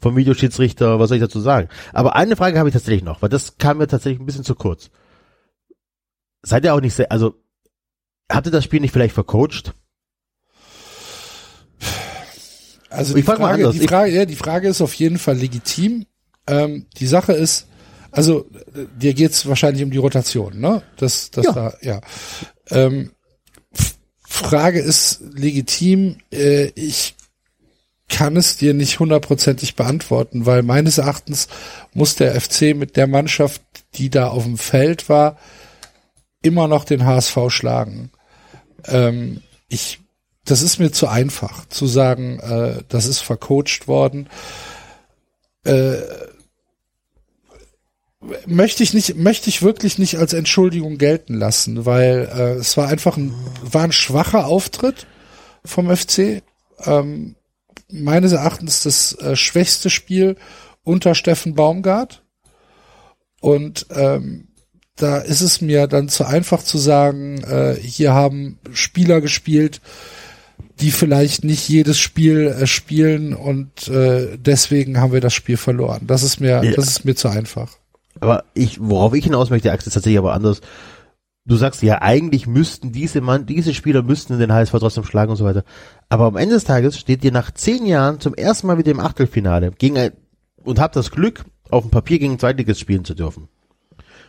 [0.00, 1.68] vom Videoschiedsrichter, was soll ich dazu sagen?
[1.92, 4.54] Aber eine Frage habe ich tatsächlich noch, weil das kam mir tatsächlich ein bisschen zu
[4.54, 4.90] kurz.
[6.42, 7.34] Seid ihr auch nicht sehr, also
[8.30, 9.74] habt ihr das Spiel nicht vielleicht vercoacht?
[12.88, 13.74] Also Ich die Frage, anders.
[13.74, 16.06] die Ich- Frage, ja, die Frage ist auf jeden Fall legitim.
[16.46, 17.68] Ähm, die Sache ist,
[18.12, 18.46] also
[18.96, 20.82] dir geht's wahrscheinlich um die Rotation, ne?
[20.96, 21.52] Das, das Ja.
[21.52, 22.00] da, ja.
[22.70, 23.10] Ähm,
[24.22, 26.18] Frage ist legitim.
[26.32, 27.14] Äh, ich
[28.08, 31.48] kann es dir nicht hundertprozentig beantworten, weil meines Erachtens
[31.94, 33.62] muss der FC mit der Mannschaft,
[33.94, 35.38] die da auf dem Feld war,
[36.42, 38.10] immer noch den HSV schlagen.
[38.86, 40.00] Ähm, ich,
[40.44, 44.28] das ist mir zu einfach zu sagen, äh, das ist vercoacht worden.
[45.64, 45.98] Äh,
[48.46, 52.88] möchte ich nicht, möchte ich wirklich nicht als Entschuldigung gelten lassen, weil äh, es war
[52.88, 55.06] einfach ein, war ein schwacher Auftritt
[55.64, 56.42] vom FC.
[56.84, 57.36] Ähm,
[57.90, 60.36] meines Erachtens das äh, schwächste Spiel
[60.84, 62.22] unter Steffen Baumgart.
[63.40, 64.48] Und ähm,
[64.96, 69.80] da ist es mir dann zu einfach zu sagen, äh, hier haben Spieler gespielt,
[70.80, 76.06] die vielleicht nicht jedes Spiel äh, spielen und äh, deswegen haben wir das Spiel verloren.
[76.06, 76.72] Das ist mir, Ja.
[76.72, 77.78] das ist mir zu einfach.
[78.20, 80.60] Aber ich, worauf ich hinaus möchte, Axel, ist tatsächlich aber anders.
[81.44, 85.36] Du sagst ja, eigentlich müssten diese Mann, diese Spieler müssten den HSV trotzdem schlagen und
[85.36, 85.64] so weiter.
[86.08, 89.00] Aber am Ende des Tages steht ihr nach zehn Jahren zum ersten Mal wieder im
[89.00, 90.12] Achtelfinale gegen ein,
[90.62, 93.48] und habt das Glück, auf dem Papier gegen einen Zweitligist spielen zu dürfen.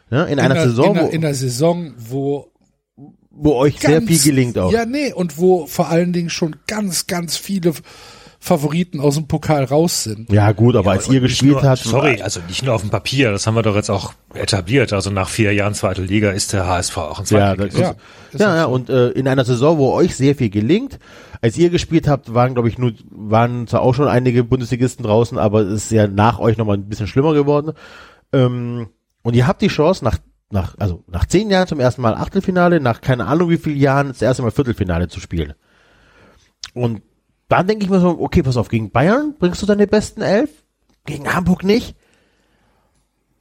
[0.09, 2.53] Ja, in, einer der, Saison, in, wo, in der Saison, wo
[3.35, 4.71] wo euch sehr ganz- viel gelingt auch.
[4.71, 7.73] Ja, nee, und wo vor allen Dingen schon ganz, ganz viele
[8.43, 10.29] Favoriten aus dem Pokal raus sind.
[10.29, 12.89] Ja, gut, aber als Und ihr gespielt nur, habt, Sorry, also nicht nur auf dem
[12.89, 14.91] Papier, das haben wir doch jetzt auch etabliert.
[14.91, 17.79] Also nach vier Jahren zweite Liga ist der HSV auch ein Ja, Zweitligist.
[17.79, 17.95] das, Ja, ja,
[18.33, 20.99] ist ja, ja, und äh, in einer Saison, wo euch sehr viel gelingt,
[21.39, 25.37] als ihr gespielt habt, waren glaube ich nur waren zwar auch schon einige Bundesligisten draußen,
[25.37, 27.71] aber es ist ja nach euch nochmal ein bisschen schlimmer geworden.
[28.33, 28.89] Ähm,
[29.21, 30.17] und ihr habt die Chance nach
[30.49, 34.09] nach also nach zehn Jahren zum ersten Mal Achtelfinale, nach keine Ahnung wie vielen Jahren
[34.09, 35.53] das erste Mal Viertelfinale zu spielen.
[36.73, 37.01] Und
[37.53, 40.49] dann denke ich mir so, okay, pass auf, gegen Bayern bringst du deine besten elf,
[41.05, 41.95] gegen Hamburg nicht.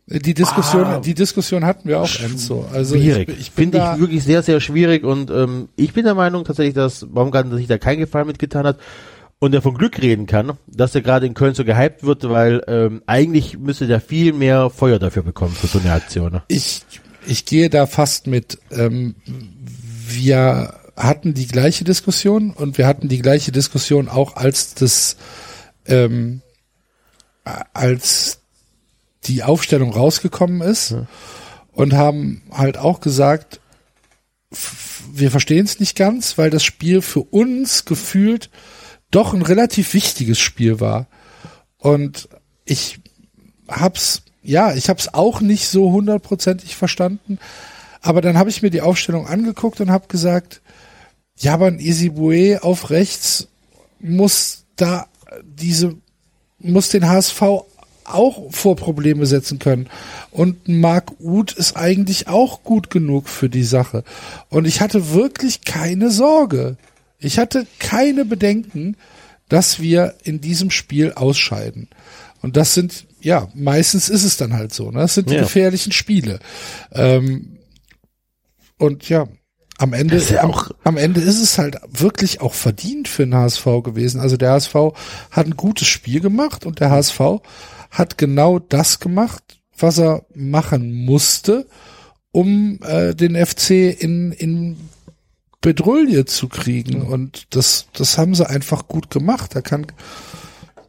[0.06, 0.98] Die Diskussion, Ah.
[1.00, 2.66] die Diskussion hatten wir auch, Enzo.
[2.72, 3.28] Also schwierig.
[3.28, 6.74] ich, ich Finde ich wirklich sehr, sehr schwierig und ähm, ich bin der Meinung tatsächlich,
[6.74, 8.78] dass Baumgarten sich da keinen Gefallen mitgetan hat
[9.38, 12.62] und er von Glück reden kann, dass er gerade in Köln so gehypt wird, weil
[12.66, 16.32] ähm, eigentlich müsste der viel mehr Feuer dafür bekommen für so eine Aktion.
[16.32, 16.42] Ne?
[16.48, 16.82] ich,
[17.26, 18.58] ich gehe da fast mit.
[18.72, 19.14] Ähm,
[20.08, 25.16] wir hatten die gleiche Diskussion und wir hatten die gleiche Diskussion auch als das,
[25.86, 26.42] ähm,
[27.72, 28.40] als
[29.24, 30.94] die Aufstellung rausgekommen ist
[31.72, 33.60] und haben halt auch gesagt,
[35.12, 38.50] wir verstehen es nicht ganz, weil das Spiel für uns gefühlt
[39.10, 41.06] doch ein relativ wichtiges Spiel war.
[41.78, 42.28] Und
[42.64, 43.00] ich
[43.68, 47.38] hab's, ja, ich hab's auch nicht so hundertprozentig verstanden.
[48.02, 50.60] Aber dann habe ich mir die Aufstellung angeguckt und habe gesagt,
[51.38, 53.48] ja, aber ein Isibue auf rechts
[54.00, 55.06] muss da
[55.44, 55.94] diese,
[56.58, 57.40] muss den HSV
[58.04, 59.88] auch vor Probleme setzen können.
[60.32, 64.02] Und Marc Uth ist eigentlich auch gut genug für die Sache.
[64.50, 66.76] Und ich hatte wirklich keine Sorge.
[67.18, 68.96] Ich hatte keine Bedenken,
[69.48, 71.88] dass wir in diesem Spiel ausscheiden.
[72.42, 74.90] Und das sind, ja, meistens ist es dann halt so.
[74.90, 74.98] Ne?
[74.98, 75.42] Das sind die Ja.
[75.42, 76.40] gefährlichen Spiele.
[76.90, 77.51] Ähm,
[78.82, 79.28] und ja,
[79.78, 83.64] am Ende, ja am, am Ende ist es halt wirklich auch verdient für den HSV
[83.84, 84.20] gewesen.
[84.20, 84.74] Also der HSV
[85.30, 87.20] hat ein gutes Spiel gemacht und der HSV
[87.90, 89.42] hat genau das gemacht,
[89.78, 91.66] was er machen musste,
[92.32, 94.76] um äh, den FC in, in
[95.60, 97.02] Bedrulle zu kriegen.
[97.02, 99.54] Und das, das haben sie einfach gut gemacht.
[99.54, 99.86] Da kann,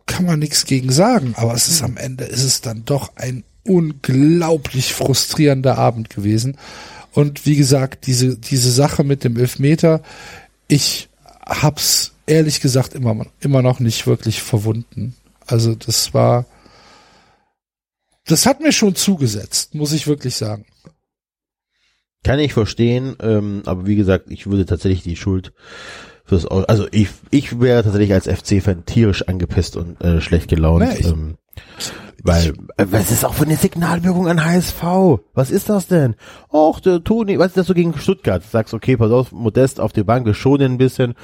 [0.07, 1.35] kann man nichts gegen sagen.
[1.37, 6.57] Aber es ist am Ende ist es dann doch ein unglaublich frustrierender Abend gewesen.
[7.13, 10.01] Und wie gesagt, diese, diese Sache mit dem Elfmeter,
[10.67, 11.09] ich
[11.45, 15.15] hab's ehrlich gesagt immer, immer noch nicht wirklich verwunden.
[15.45, 16.45] Also das war,
[18.25, 20.65] das hat mir schon zugesetzt, muss ich wirklich sagen.
[22.23, 25.51] Kann ich verstehen, ähm, aber wie gesagt, ich würde tatsächlich die Schuld
[26.23, 30.85] fürs, Au- also ich, ich wäre tatsächlich als FC-Fan tierisch angepisst und äh, schlecht gelaunt.
[30.87, 31.37] Nee, ich- ähm,
[32.23, 34.83] weil, äh, was ist auch für eine Signalwirkung an HSV?
[35.33, 36.15] Was ist das denn?
[36.51, 38.43] Och, der Toni, was ist das so gegen Stuttgart?
[38.43, 41.15] Sagst, okay, pass auf, Modest auf die Bank, wir schonen ein bisschen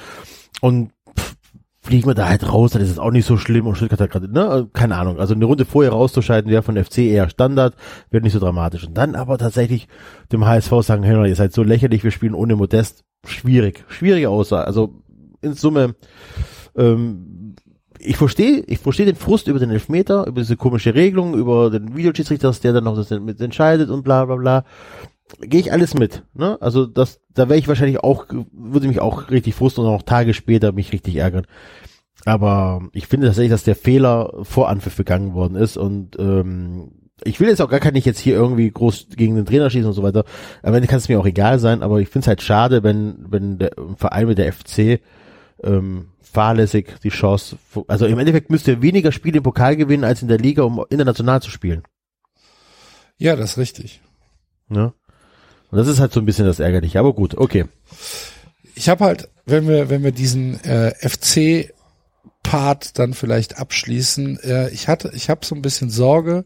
[0.60, 1.36] und pff,
[1.80, 4.10] fliegen wir da halt raus, dann ist es auch nicht so schlimm und Stuttgart hat
[4.10, 7.74] gerade, ne, keine Ahnung, also eine Runde vorher rauszuscheiden wäre von FC eher Standard,
[8.10, 8.86] wäre nicht so dramatisch.
[8.86, 9.88] Und dann aber tatsächlich
[10.32, 14.66] dem HSV sagen, hey, ihr seid so lächerlich, wir spielen ohne Modest, schwierig, schwierige Aussage.
[14.66, 15.02] Also
[15.40, 15.94] in Summe,
[16.76, 17.39] ähm,
[18.02, 21.96] ich verstehe, ich verstehe den Frust über den Elfmeter, über diese komische Regelung, über den
[21.96, 24.64] Videoschiedsrichter, der dann noch das mit entscheidet und bla bla bla.
[25.40, 26.58] Gehe ich alles mit, ne?
[26.60, 30.34] Also das, da wäre ich wahrscheinlich auch, würde mich auch richtig frust und auch Tage
[30.34, 31.46] später mich richtig ärgern.
[32.24, 37.38] aber ich finde tatsächlich, dass der Fehler vor Anpfiff begangen worden ist und ähm, ich
[37.38, 40.02] will jetzt auch gar nicht jetzt hier irgendwie groß gegen den Trainer schießen und so
[40.02, 40.24] weiter.
[40.62, 43.26] Am Ende kann es mir auch egal sein, aber ich finde es halt schade, wenn,
[43.28, 45.00] wenn der Verein mit der FC
[45.62, 47.56] ähm, fahrlässig die Chance,
[47.88, 50.84] also im Endeffekt müsste er weniger Spiele im Pokal gewinnen als in der Liga, um
[50.88, 51.82] international zu spielen.
[53.18, 54.00] Ja, das ist richtig.
[54.68, 54.92] Ne?
[55.70, 57.66] Und das ist halt so ein bisschen das Ärgerliche, aber gut, okay.
[58.74, 61.72] Ich habe halt, wenn wir, wenn wir diesen äh, FC
[62.42, 66.44] Part dann vielleicht abschließen, äh, ich hatte, ich habe so ein bisschen Sorge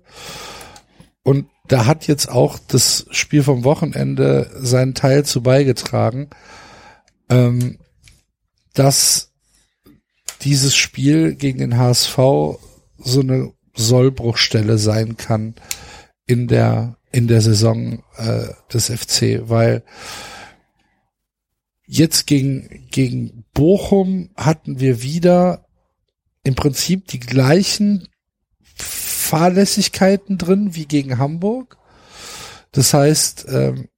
[1.22, 6.28] und da hat jetzt auch das Spiel vom Wochenende seinen Teil zu beigetragen,
[7.30, 7.78] ähm,
[8.74, 9.33] dass
[10.44, 15.54] dieses Spiel gegen den HSV so eine Sollbruchstelle sein kann
[16.26, 19.84] in der in der Saison äh, des FC, weil
[21.86, 25.66] jetzt gegen gegen Bochum hatten wir wieder
[26.42, 28.08] im Prinzip die gleichen
[28.74, 31.78] Fahrlässigkeiten drin wie gegen Hamburg.
[32.72, 33.88] Das heißt, ähm,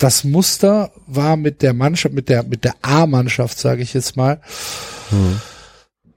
[0.00, 4.40] das Muster war mit der Mannschaft, mit der mit der A-Mannschaft, sage ich jetzt mal,
[5.10, 5.40] hm.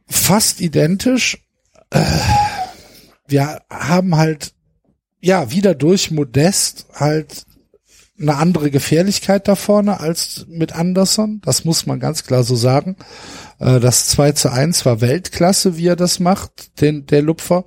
[0.07, 1.45] fast identisch.
[1.91, 2.01] Äh,
[3.27, 4.53] wir haben halt
[5.19, 7.45] ja wieder durch Modest halt
[8.19, 11.41] eine andere Gefährlichkeit da vorne als mit Anderson.
[11.43, 12.95] Das muss man ganz klar so sagen.
[13.63, 17.65] Äh, das 2 zu 1 war Weltklasse, wie er das macht, den, der Lupfer,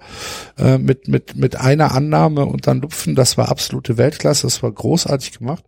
[0.59, 3.14] äh, mit, mit, mit einer Annahme und dann Lupfen.
[3.14, 4.46] Das war absolute Weltklasse.
[4.46, 5.64] Das war großartig gemacht.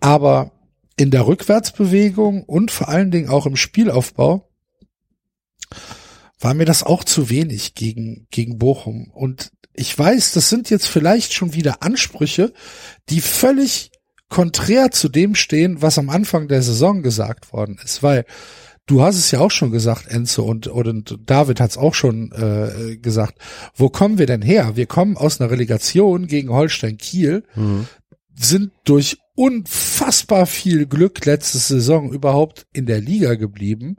[0.00, 0.52] Aber
[0.96, 4.48] in der Rückwärtsbewegung und vor allen Dingen auch im Spielaufbau
[6.38, 9.10] war mir das auch zu wenig gegen, gegen Bochum.
[9.12, 12.52] Und ich weiß, das sind jetzt vielleicht schon wieder Ansprüche,
[13.08, 13.90] die völlig
[14.28, 18.24] konträr zu dem stehen, was am Anfang der Saison gesagt worden ist, weil
[18.86, 22.32] du hast es ja auch schon gesagt, Enzo und, und David hat es auch schon
[22.32, 23.38] äh, gesagt.
[23.74, 24.76] Wo kommen wir denn her?
[24.76, 27.86] Wir kommen aus einer Relegation gegen Holstein Kiel, mhm.
[28.34, 33.96] sind durch unfassbar viel Glück letzte Saison überhaupt in der Liga geblieben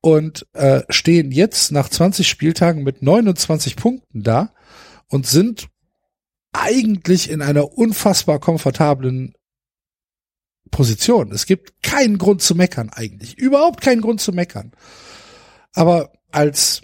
[0.00, 4.52] und äh, stehen jetzt nach 20 Spieltagen mit 29 Punkten da
[5.08, 5.68] und sind
[6.52, 9.34] eigentlich in einer unfassbar komfortablen
[10.70, 11.32] Position.
[11.32, 13.38] Es gibt keinen Grund zu meckern eigentlich.
[13.38, 14.72] Überhaupt keinen Grund zu meckern.
[15.72, 16.82] Aber als,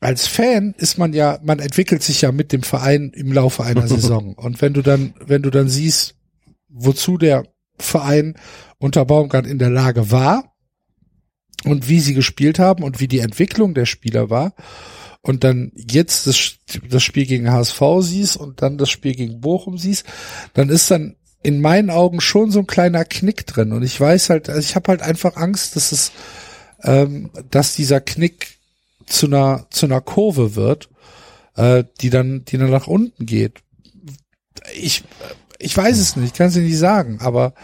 [0.00, 3.88] als Fan ist man ja, man entwickelt sich ja mit dem Verein im Laufe einer
[3.88, 4.34] Saison.
[4.34, 6.14] Und wenn du dann, wenn du dann siehst,
[6.68, 7.44] wozu der
[7.78, 8.34] Verein
[8.78, 10.54] unter Baumgart in der Lage war
[11.64, 14.54] und wie sie gespielt haben und wie die Entwicklung der Spieler war
[15.20, 16.56] und dann jetzt das,
[16.88, 20.04] das Spiel gegen HSV siehst und dann das Spiel gegen Bochum siehst,
[20.54, 23.72] dann ist dann in meinen Augen schon so ein kleiner Knick drin.
[23.72, 26.12] Und ich weiß halt, also ich habe halt einfach Angst, dass es,
[26.82, 28.58] ähm, dass dieser Knick
[29.06, 30.88] zu einer zu einer Kurve wird,
[31.56, 33.60] äh, die dann die dann nach unten geht.
[34.74, 35.04] Ich
[35.58, 37.54] ich weiß es nicht, kann es nicht sagen, aber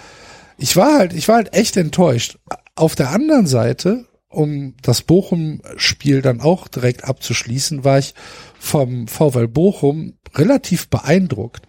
[0.56, 2.38] ich war halt ich war halt echt enttäuscht.
[2.74, 8.14] Auf der anderen Seite um das Bochum-Spiel dann auch direkt abzuschließen, war ich
[8.58, 11.66] vom VfL Bochum relativ beeindruckt,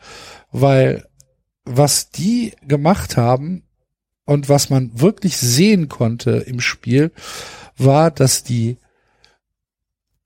[0.52, 1.06] weil
[1.70, 3.64] was die gemacht haben
[4.26, 7.12] und was man wirklich sehen konnte im Spiel,
[7.78, 8.78] war, dass die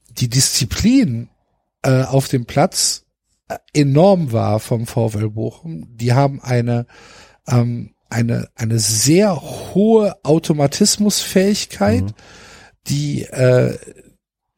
[0.09, 1.29] die Disziplin
[1.81, 3.05] äh, auf dem Platz
[3.47, 5.87] äh, enorm war vom VfL Bochum.
[5.97, 6.85] Die haben eine
[7.47, 12.03] ähm, eine, eine sehr hohe Automatismusfähigkeit.
[12.03, 12.13] Mhm.
[12.87, 13.77] Die, äh,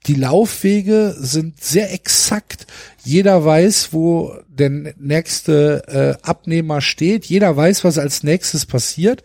[0.08, 2.68] die Laufwege sind sehr exakt.
[3.04, 7.26] Jeder weiß, wo der nächste äh, Abnehmer steht.
[7.26, 9.24] Jeder weiß, was als nächstes passiert.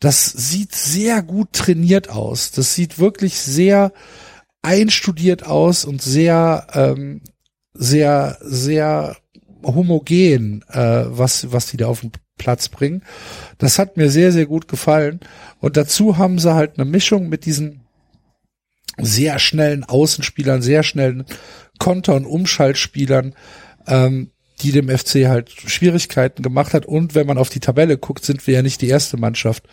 [0.00, 2.50] Das sieht sehr gut trainiert aus.
[2.52, 3.92] Das sieht wirklich sehr
[4.62, 7.20] einstudiert aus und sehr, ähm,
[7.74, 9.16] sehr, sehr
[9.62, 13.02] homogen, äh, was, was die da auf den Platz bringen.
[13.58, 15.20] Das hat mir sehr, sehr gut gefallen.
[15.60, 17.83] Und dazu haben sie halt eine Mischung mit diesen
[19.00, 21.24] sehr schnellen Außenspielern, sehr schnellen
[21.78, 23.34] Konter- und Umschaltspielern,
[23.86, 24.30] ähm,
[24.62, 26.86] die dem FC halt Schwierigkeiten gemacht hat.
[26.86, 29.64] Und wenn man auf die Tabelle guckt, sind wir ja nicht die erste Mannschaft,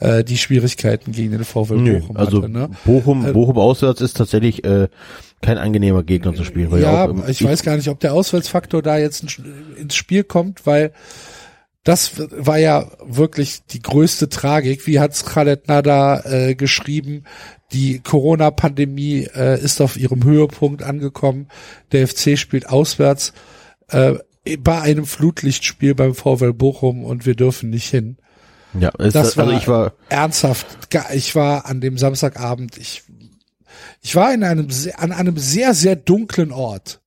[0.00, 2.52] äh, die Schwierigkeiten gegen den VfL Nö, Bochum also hatte.
[2.52, 2.70] Ne?
[2.84, 4.88] Bochum, Äh, Bochum auswärts ist tatsächlich äh,
[5.42, 6.70] kein angenehmer Gegner zu spielen.
[6.70, 9.24] Weil Ja, auch, ähm, ich weiß gar nicht, ob der Auswärtsfaktor da jetzt
[9.76, 10.92] ins Spiel kommt, weil
[11.84, 14.86] das war ja wirklich die größte Tragik.
[14.86, 17.24] Wie hat's Khaled Nada äh, geschrieben?
[17.74, 21.48] Die Corona-Pandemie äh, ist auf ihrem Höhepunkt angekommen.
[21.92, 23.32] Der FC spielt auswärts
[23.88, 24.14] äh,
[24.60, 28.16] bei einem Flutlichtspiel beim VfL Bochum und wir dürfen nicht hin.
[28.78, 30.66] Ja, es, Das also war- ich war Ernsthaft,
[31.12, 33.02] ich war an dem Samstagabend, ich
[34.02, 37.00] Ich war in einem, an einem sehr, sehr dunklen Ort.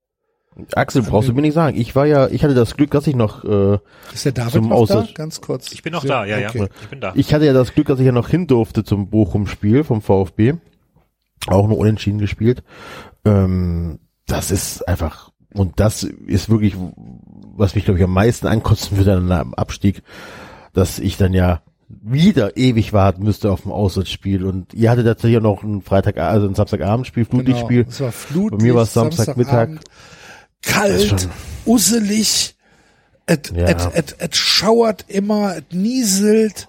[0.73, 1.77] Axel, brauchst du mir nicht sagen.
[1.79, 3.77] Ich war ja, ich hatte das Glück, dass ich noch, äh,
[4.13, 5.07] Ist der David Zum noch da?
[5.13, 5.71] Ganz kurz.
[5.71, 6.59] Ich bin noch da, ja, Okay.
[6.59, 6.67] ja.
[6.81, 7.11] Ich bin da.
[7.15, 10.55] ich hatte ja das Glück, dass ich ja noch hin durfte zum Bochum-Spiel vom VfB.
[11.47, 12.63] Auch nur unentschieden gespielt.
[13.25, 16.75] Ähm, das ist einfach, und das ist wirklich,
[17.55, 20.01] was mich, glaube ich, am meisten ankotzen würde an einem Abstieg,
[20.73, 24.43] dass ich dann ja wieder ewig warten müsste auf ein Auswärtsspiel.
[24.43, 27.83] Und ihr hattet tatsächlich auch noch ein Freitag, also ein Samstagabendspiel, Flutlichtspiel.
[27.83, 27.89] Genau.
[27.89, 29.67] Es war Flutlicht, Bei mir war es Samstagmittag.
[29.69, 29.83] Samstagabend.
[30.63, 31.27] Kalt,
[31.65, 32.55] usselig,
[33.25, 33.91] es, Ja.
[34.31, 36.67] schauert immer, es nieselt.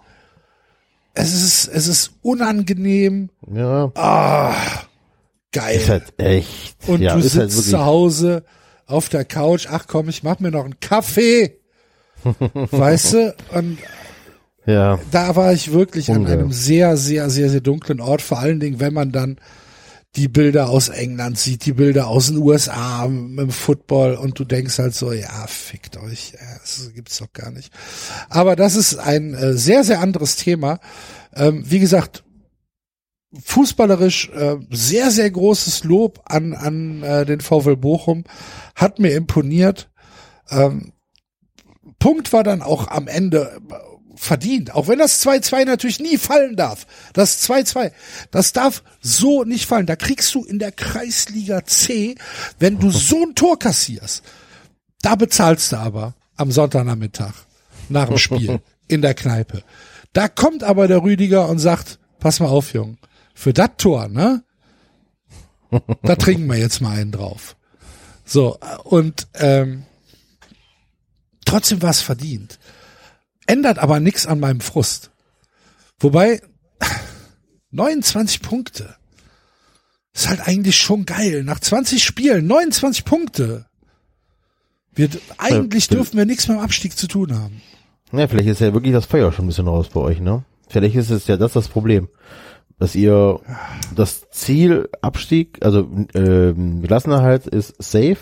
[1.14, 3.30] Es ist, es ist unangenehm.
[3.52, 4.54] Ja, Ah,
[5.52, 5.76] geil.
[5.76, 6.76] ist halt echt.
[6.86, 8.44] Und ja, du ist sitzt halt zu Hause
[8.86, 9.66] auf der Couch.
[9.70, 11.58] Ach komm, ich mach mir noch einen Kaffee.
[12.24, 13.34] weißt du?
[13.52, 13.78] Und
[14.66, 16.38] ja, da war ich wirklich an Ungeil.
[16.38, 18.22] einem sehr, sehr, sehr, sehr dunklen Ort.
[18.22, 19.38] Vor allen Dingen, wenn man dann
[20.18, 24.78] die Bilder aus England sieht, die Bilder aus den USA dem Football und du denkst
[24.78, 27.72] halt so, ja, fickt euch, das gibt's doch gar nicht.
[28.28, 30.80] Aber das ist ein äh, sehr, sehr anderes Thema.
[31.34, 32.24] Ähm, wie gesagt,
[33.32, 38.24] fußballerisch äh, sehr, sehr großes Lob an, an äh, den VfL Bochum.
[38.74, 39.88] Hat mir imponiert.
[40.50, 40.92] Ähm,
[42.00, 43.60] Punkt war dann auch am Ende
[44.18, 44.74] verdient.
[44.74, 46.86] Auch wenn das 2-2 natürlich nie fallen darf.
[47.12, 47.92] Das 2-2,
[48.30, 49.86] das darf so nicht fallen.
[49.86, 52.16] Da kriegst du in der Kreisliga C,
[52.58, 54.22] wenn du so ein Tor kassierst,
[55.02, 57.32] da bezahlst du aber am Sonntagnachmittag
[57.88, 59.62] nach dem Spiel in der Kneipe.
[60.12, 62.98] Da kommt aber der Rüdiger und sagt, pass mal auf, Jung,
[63.34, 64.42] für das Tor, ne?
[66.02, 67.56] Da trinken wir jetzt mal einen drauf.
[68.24, 69.84] So, und ähm,
[71.44, 72.58] trotzdem war es verdient.
[73.48, 75.10] Ändert aber nichts an meinem Frust.
[75.98, 76.42] Wobei,
[77.70, 78.94] 29 Punkte.
[80.12, 81.42] Ist halt eigentlich schon geil.
[81.44, 83.66] Nach 20 Spielen, 29 Punkte.
[84.94, 85.08] Wir,
[85.38, 87.62] eigentlich dürfen wir nichts mit dem Abstieg zu tun haben.
[88.12, 90.44] Ja, vielleicht ist ja wirklich das Feuer schon ein bisschen raus bei euch, ne?
[90.68, 92.08] Vielleicht ist es ja das das Problem,
[92.78, 93.40] dass ihr
[93.94, 98.18] das Ziel Abstieg, also ähm, Klassenerhalt ist safe.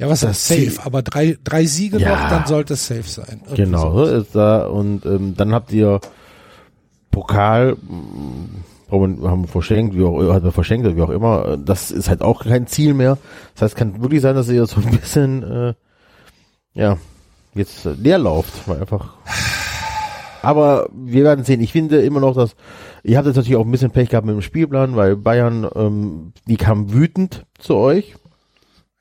[0.00, 0.60] Ja, was Das safe?
[0.60, 2.10] Ziel- Aber drei, drei Siege Ja.
[2.22, 3.42] noch, dann sollte es safe sein.
[3.44, 6.00] Irgendwie Genau, so ist da und ähm, dann habt ihr
[7.10, 7.76] Pokal
[8.90, 11.56] wir- haben wir verschenkt, wie auch hat wir verschenkt, wie auch immer.
[11.58, 13.18] Das ist halt auch kein Ziel mehr.
[13.54, 15.74] Das heißt, kann wirklich sein, dass ihr so ein bisschen äh,
[16.74, 16.96] ja
[17.54, 19.14] jetzt äh, leer lauft, weil einfach.
[20.42, 21.60] Aber wir werden sehen.
[21.60, 22.56] Ich finde immer noch, dass
[23.04, 26.32] ihr habt jetzt natürlich auch ein bisschen Pech gehabt mit dem Spielplan, weil Bayern, ähm,
[26.48, 28.14] die kam wütend zu euch.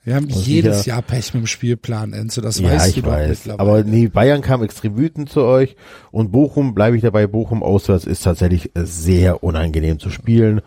[0.04, 3.02] Wir haben Und jedes Jahr Pech mit dem Spielplan, Enzo, das ja, weißt ich du
[3.02, 3.30] doch weiß.
[3.30, 3.60] mittlerweile.
[3.60, 5.76] Aber nee, Bayern kam extrem wütend zu euch
[6.12, 10.62] und Bochum, bleibe ich dabei, Bochum auswärts ist tatsächlich sehr unangenehm zu spielen.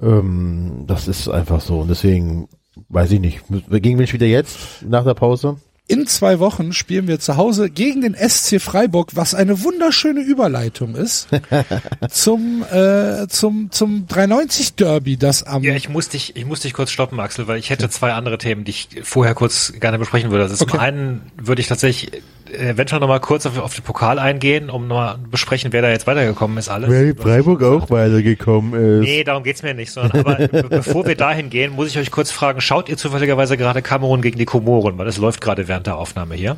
[0.00, 2.48] Ähm, das ist einfach so und deswegen
[2.88, 3.40] weiß ich nicht.
[3.70, 5.56] Gegen wen spielt er jetzt nach der Pause?
[5.88, 10.94] In zwei Wochen spielen wir zu Hause gegen den SC Freiburg, was eine wunderschöne Überleitung
[10.94, 11.26] ist
[12.10, 16.72] zum äh, zum zum 390 Derby, das am Ja, ich muss dich, ich muss dich
[16.72, 20.30] kurz stoppen, Axel, weil ich hätte zwei andere Themen, die ich vorher kurz gerne besprechen
[20.30, 20.44] würde.
[20.44, 20.70] Also Okay.
[20.70, 25.16] zum einen würde ich tatsächlich eventuell nochmal kurz auf, auf den Pokal eingehen, um nochmal
[25.30, 26.90] besprechen, wer da jetzt weitergekommen ist alles.
[26.90, 29.08] Weil Freiburg auch weitergekommen ist.
[29.08, 32.10] Nee, darum geht's mir nicht, sondern aber be- bevor wir dahin gehen, muss ich euch
[32.10, 35.86] kurz fragen, schaut ihr zufälligerweise gerade Kamerun gegen die Komoren, weil das läuft gerade während
[35.86, 36.56] der Aufnahme hier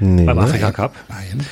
[0.00, 0.24] nee.
[0.24, 0.94] beim Afrika Cup.
[1.08, 1.46] Nein.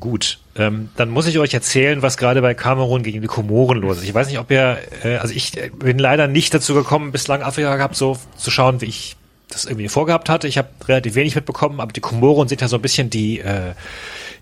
[0.00, 3.98] Gut, ähm, dann muss ich euch erzählen, was gerade bei Kamerun gegen die Komoren los
[3.98, 4.04] ist.
[4.04, 7.42] Ich weiß nicht, ob ihr, äh, also ich äh, bin leider nicht dazu gekommen, bislang
[7.42, 9.16] Afrika Cup so zu schauen, wie ich
[9.48, 10.46] das irgendwie vorgehabt hatte.
[10.48, 13.72] Ich habe relativ wenig mitbekommen, aber die Komoren sind ja so ein bisschen die äh,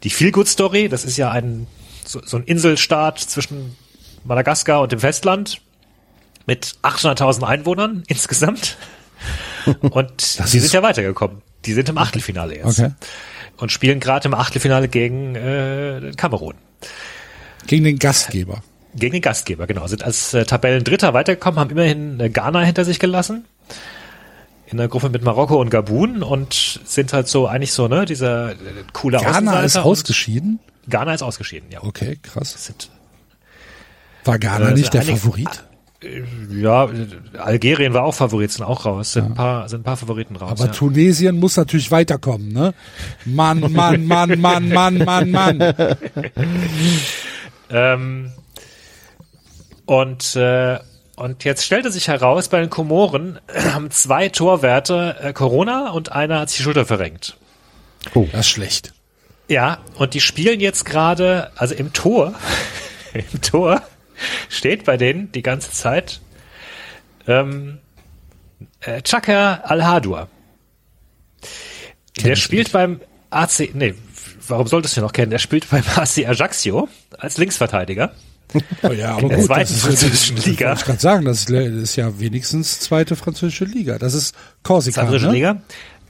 [0.02, 0.88] die Feelgood Story.
[0.88, 1.66] Das ist ja ein
[2.04, 3.76] so, so ein Inselstaat zwischen
[4.24, 5.60] Madagaskar und dem Festland
[6.46, 8.76] mit 800.000 Einwohnern insgesamt.
[9.80, 11.42] Und die sind ja weitergekommen.
[11.64, 12.92] Die sind im Achtelfinale jetzt Okay.
[13.56, 16.54] und spielen gerade im Achtelfinale gegen äh, Kamerun.
[17.66, 18.62] Gegen den Gastgeber.
[18.94, 19.88] Gegen den Gastgeber, genau.
[19.88, 23.44] Sind als äh, Tabellendritter weitergekommen, haben immerhin äh, Ghana hinter sich gelassen.
[24.66, 28.52] In der Gruppe mit Marokko und Gabun und sind halt so eigentlich so, ne, dieser
[28.52, 28.56] äh,
[28.92, 30.58] coole Ghana ist ausgeschieden.
[30.88, 31.82] Ghana ist ausgeschieden, ja.
[31.84, 32.72] Okay, krass.
[34.24, 35.64] War Ghana Äh, nicht der Favorit?
[36.50, 39.12] ja, äh, Algerien war auch Favorit, sind auch raus.
[39.12, 40.50] Sind ein paar, sind ein paar Favoriten raus.
[40.50, 40.72] Aber ja.
[40.72, 42.74] Tunesien muss natürlich weiterkommen, ne?
[43.24, 45.74] Mann, Mann, Mann, Mann, Mann, Mann, Mann.
[47.68, 48.30] Ähm,
[49.86, 50.78] und, äh,
[51.16, 53.40] und jetzt stellte sich heraus, bei den Komoren
[53.72, 57.36] haben zwei Torwerte äh, Corona und einer hat sich die Schulter verrenkt.
[58.32, 58.92] Das ist schlecht.
[59.48, 62.34] Ja, und die spielen jetzt gerade, also im Tor,
[63.14, 63.82] im Tor
[64.48, 66.20] steht bei denen die ganze Zeit
[67.26, 67.78] Ähm,
[68.80, 70.28] äh, Chaka Al-Hadur.
[72.22, 73.00] Der spielt beim
[73.30, 73.94] AC, nee,
[74.46, 75.30] warum solltest du ihn noch kennen?
[75.30, 76.88] Der spielt beim AC Ajaccio
[77.18, 78.12] als Linksverteidiger.
[78.82, 80.72] Oh ja, aber der gut, zweiten das ist, französischen das, Liga.
[80.74, 83.98] Ich gerade sagen, das ist, das ist ja wenigstens zweite französische Liga.
[83.98, 85.32] Das ist Korsika, Französische ne?
[85.32, 85.62] Liga.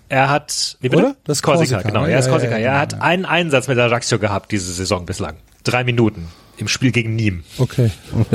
[0.09, 1.03] Er hat, wie bitte?
[1.03, 1.17] Oder?
[1.25, 2.07] Das ist Korsika, Korsika, genau.
[2.07, 2.13] ne?
[2.13, 2.53] Er ist Ja, Korsika.
[2.53, 3.01] ja, ja, er hat ja.
[3.01, 5.37] einen Einsatz mit Ajaccio gehabt diese Saison bislang.
[5.65, 6.29] Drei Minuten
[6.59, 7.43] im Spiel gegen Nîmes.
[7.59, 7.91] Okay.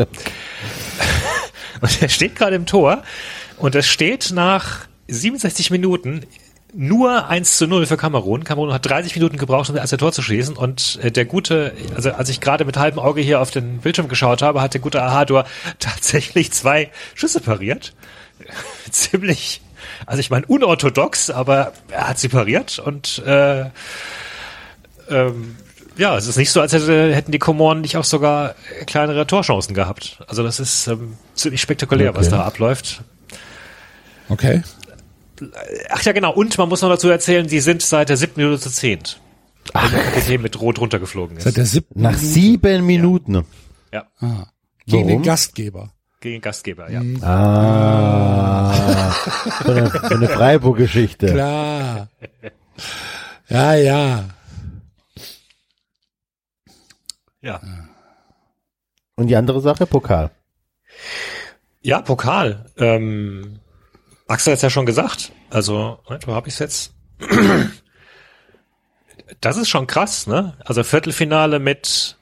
[1.81, 3.01] Und er steht gerade im Tor
[3.57, 6.25] und es steht nach 67 Minuten
[6.73, 8.43] nur 1 zu 0 für Kamerun.
[8.43, 12.11] Kamerun hat 30 Minuten gebraucht, um als Tor zu schießen und äh, der gute, also
[12.11, 15.01] als ich gerade mit halbem Auge hier auf den Bildschirm geschaut habe, hat der gute
[15.01, 15.45] Ahadur
[15.79, 17.93] tatsächlich zwei Schüsse pariert.
[18.91, 19.61] Ziemlich,
[20.05, 23.65] also ich meine unorthodox, aber er hat sie pariert und äh,
[25.09, 25.55] ähm,
[25.97, 28.55] ja, es ist nicht so, als hätte, hätten die Komoren nicht auch sogar
[28.87, 30.19] kleinere Torchancen gehabt.
[30.27, 32.37] Also das ist ähm, ziemlich spektakulär, was Okay.
[32.37, 33.01] da abläuft.
[34.29, 34.63] Okay.
[35.89, 36.33] Ach ja, genau.
[36.33, 39.19] Und man muss noch dazu erzählen, die sind seit der siebten Minute zu zehnt.
[39.73, 39.89] Ach.
[39.91, 41.43] Der Kapitän mit Rot runtergeflogen ist.
[41.43, 43.45] Seit der siebten Nach Minute sieben Minuten.
[43.93, 44.47] ja, ah,
[44.85, 45.23] gegen den Warum?
[45.23, 45.93] Gastgeber.
[46.19, 47.01] gegen den Gastgeber, ja.
[47.21, 49.13] Ah,
[49.63, 51.27] so eine, so eine Freiburg-Geschichte.
[51.27, 52.09] Klar.
[53.49, 54.25] Ja, ja.
[57.41, 57.59] Ja.
[59.15, 60.31] Und die andere Sache, Pokal.
[61.81, 62.65] Ja, Pokal.
[62.77, 63.59] Ähm,
[64.31, 65.31] Axel hat es ja schon gesagt.
[65.49, 66.93] Also, Moment, wo habe ich es jetzt?
[69.39, 70.55] Das ist schon krass, ne?
[70.65, 72.17] Also Viertelfinale mit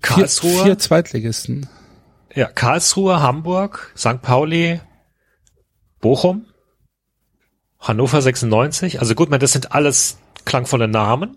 [0.00, 0.62] Vier, Karlsruhe.
[0.62, 1.68] vier Zweitligisten.
[2.32, 4.22] Ja, Karlsruhe, Hamburg, St.
[4.22, 4.80] Pauli,
[6.00, 6.46] Bochum,
[7.80, 9.00] Hannover 96.
[9.00, 11.36] Also gut, man, das sind alles klangvolle Namen.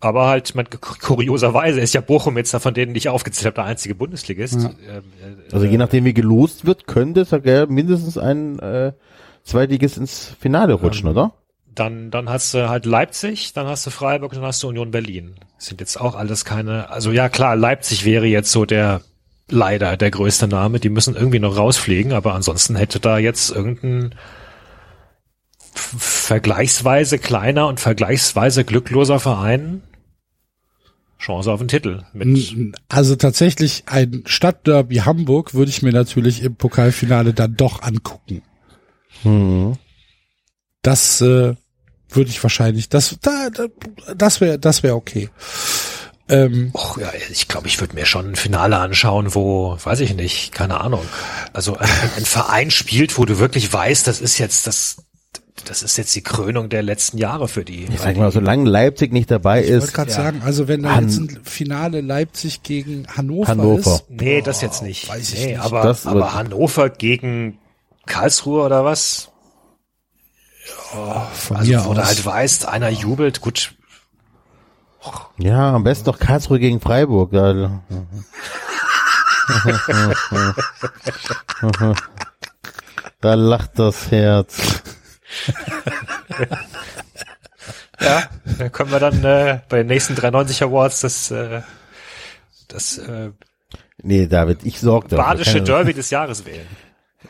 [0.00, 3.54] Aber halt, man, kurioserweise ist ja Bochum jetzt da von denen, die ich aufgezählt habe,
[3.54, 4.62] der einzige Bundesligist.
[4.62, 4.70] Ja.
[4.88, 5.04] Ähm,
[5.48, 8.92] äh, Also je nachdem, wie gelost wird, könnte es ja mindestens ein äh,
[9.42, 11.32] Zweitligist ins Finale rutschen, oder?
[11.74, 15.34] Dann, dann hast du halt Leipzig, dann hast du Freiburg, dann hast du Union Berlin.
[15.56, 19.00] Das sind jetzt auch alles keine, also ja klar, Leipzig wäre jetzt so der,
[19.48, 20.78] leider der größte Name.
[20.78, 24.14] Die müssen irgendwie noch rausfliegen, aber ansonsten hätte da jetzt irgendein
[25.72, 29.82] vergleichsweise kleiner und vergleichsweise glückloser Verein
[31.18, 32.04] Chance auf den Titel.
[32.12, 38.42] Mit, Also tatsächlich ein Stadtderby Hamburg würde ich mir natürlich im Pokalfinale dann doch angucken.
[39.24, 39.76] Mhm.
[40.82, 41.54] Das äh,
[42.10, 43.66] würde ich wahrscheinlich, das da, da,
[44.14, 45.28] das wäre das wäre okay.
[46.30, 50.14] Ähm, Och, ja, ich glaube, ich würde mir schon ein Finale anschauen, wo, weiß ich
[50.14, 51.04] nicht, keine Ahnung.
[51.52, 54.96] Also ein, ein Verein spielt, wo du wirklich weißt, das ist jetzt das,
[55.64, 57.84] das ist jetzt die Krönung der letzten Jahre für die.
[57.84, 60.16] Ich sag mal, solange Leipzig nicht dabei ich wollte ist, gerade ja.
[60.16, 63.94] sagen, also wenn da Han- jetzt ein Finale Leipzig gegen Hannover, Hannover.
[63.96, 65.08] ist, Nee, das jetzt nicht.
[65.08, 65.60] weiß ich nee, nicht.
[65.60, 67.58] Aber, Das aber Hannover gegen
[68.06, 69.30] Karlsruhe oder was?
[71.32, 72.06] von Also, mir wo du aus.
[72.08, 73.74] halt weißt, einer jubelt, gut.
[75.38, 77.30] ja, am besten noch Karlsruhe gegen Freiburg.
[77.32, 77.82] Da,
[83.20, 84.82] da lacht das Herz.
[88.00, 91.62] Ja, da können wir dann äh, bei den nächsten 93 Awards das, äh,
[92.68, 93.32] das äh,
[94.02, 95.24] Nee, David, ich sorge dafür.
[95.24, 96.66] badische Derby des Jahres wählen.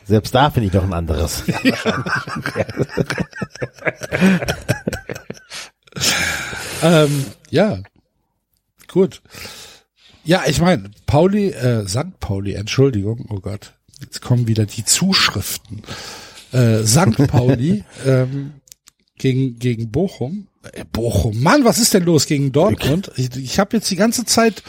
[0.05, 1.43] Selbst da finde ich noch ein anderes.
[6.83, 7.79] Ähm, ja,
[8.87, 9.21] gut.
[10.23, 12.21] Ja, ich meine, Pauli, äh, St.
[12.21, 15.83] Pauli, Entschuldigung, oh Gott, jetzt kommen wieder die Zuschriften.
[16.53, 17.27] Äh, St.
[17.29, 18.53] Pauli ähm,
[19.17, 20.49] gegen, gegen Bochum.
[20.73, 23.11] Äh, Bochum, Mann, was ist denn los gegen Dortmund?
[23.17, 24.63] Ich, ich habe jetzt die ganze Zeit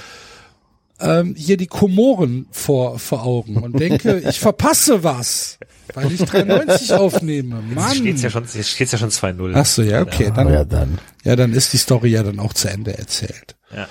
[0.99, 5.57] ähm, hier die Komoren vor, vor Augen und denke, ich verpasse was,
[5.93, 7.63] weil ich 93 aufnehme.
[7.67, 7.95] Jetzt Mann.
[7.95, 9.53] steht's ja schon, jetzt steht's ja schon 2-0.
[9.55, 10.99] Ach so, ja, okay, dann, ja, dann.
[11.23, 13.55] ja, dann ist die Story ja dann auch zu Ende erzählt.
[13.73, 13.88] Ja.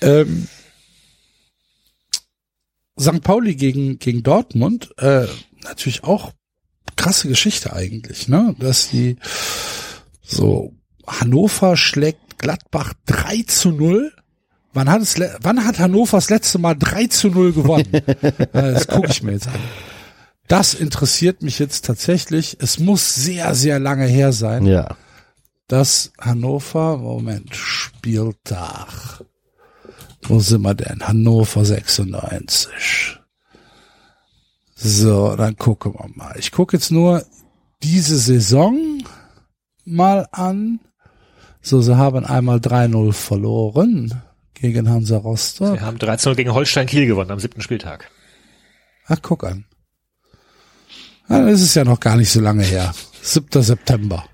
[0.00, 0.48] Ähm,
[2.98, 3.22] St.
[3.22, 5.26] Pauli gegen, gegen Dortmund, äh,
[5.62, 6.32] natürlich auch
[6.96, 8.54] krasse Geschichte eigentlich, ne?
[8.58, 9.16] Dass die
[10.22, 10.72] so
[11.06, 14.12] Hannover schlägt Gladbach 3 zu 0.
[14.74, 17.88] Wann hat es, wann hat Hannover das letzte Mal 3 zu 0 gewonnen?
[17.92, 19.54] Äh, das gucke ich mir jetzt an.
[20.46, 22.56] Das interessiert mich jetzt tatsächlich.
[22.60, 24.96] Es muss sehr, sehr lange her sein Ja.
[25.66, 29.22] dass Hannover, Moment, Spieltag.
[30.22, 31.06] Wo sind wir denn?
[31.06, 33.18] Hannover 96.
[34.80, 36.36] So, dann gucken wir mal.
[36.38, 37.24] Ich gucke jetzt nur
[37.82, 39.02] diese Saison
[39.84, 40.78] mal an.
[41.60, 44.22] So, sie haben einmal 3-0 verloren
[44.54, 45.74] gegen Hansa Rostock.
[45.74, 48.08] Wir haben 13 gegen Holstein Kiel gewonnen am siebten Spieltag.
[49.08, 49.64] Ach, guck an.
[51.28, 52.94] Ja, dann ist es ja noch gar nicht so lange her.
[53.20, 53.60] 7.
[53.60, 54.26] September.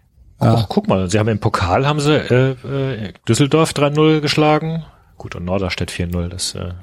[0.42, 0.56] Ja.
[0.56, 4.84] Ach, guck mal, sie haben im Pokal haben sie äh, äh, Düsseldorf 3-0 geschlagen.
[5.16, 6.74] Gut, und Norderstedt 4-0, das äh,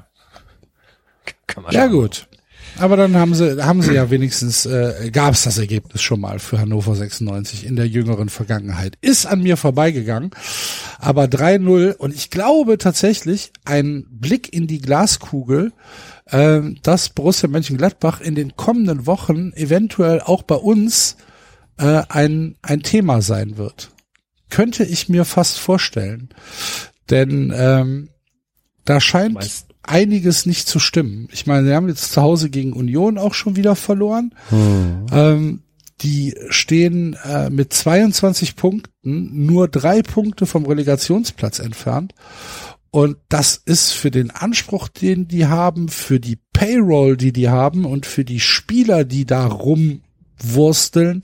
[1.46, 2.26] kann man Ja gut.
[2.78, 6.38] Aber dann haben sie, haben sie ja wenigstens, äh, gab es das Ergebnis schon mal
[6.38, 8.96] für Hannover 96 in der jüngeren Vergangenheit.
[9.00, 10.30] Ist an mir vorbeigegangen.
[10.98, 15.72] Aber 3-0 und ich glaube tatsächlich, ein Blick in die Glaskugel,
[16.26, 21.16] äh, dass Borussia Mönchengladbach in den kommenden Wochen eventuell auch bei uns
[21.78, 23.90] äh, ein, ein Thema sein wird.
[24.50, 26.30] Könnte ich mir fast vorstellen.
[27.10, 28.08] Denn ähm,
[28.84, 31.28] da scheint meinst- einiges nicht zu stimmen.
[31.32, 34.34] Ich meine, wir haben jetzt zu Hause gegen Union auch schon wieder verloren.
[35.12, 35.62] Ähm,
[36.00, 42.14] die stehen äh, mit 22 Punkten nur drei Punkte vom Relegationsplatz entfernt.
[42.90, 47.84] Und das ist für den Anspruch, den die haben, für die Payroll, die die haben
[47.84, 51.22] und für die Spieler, die da rumwursteln,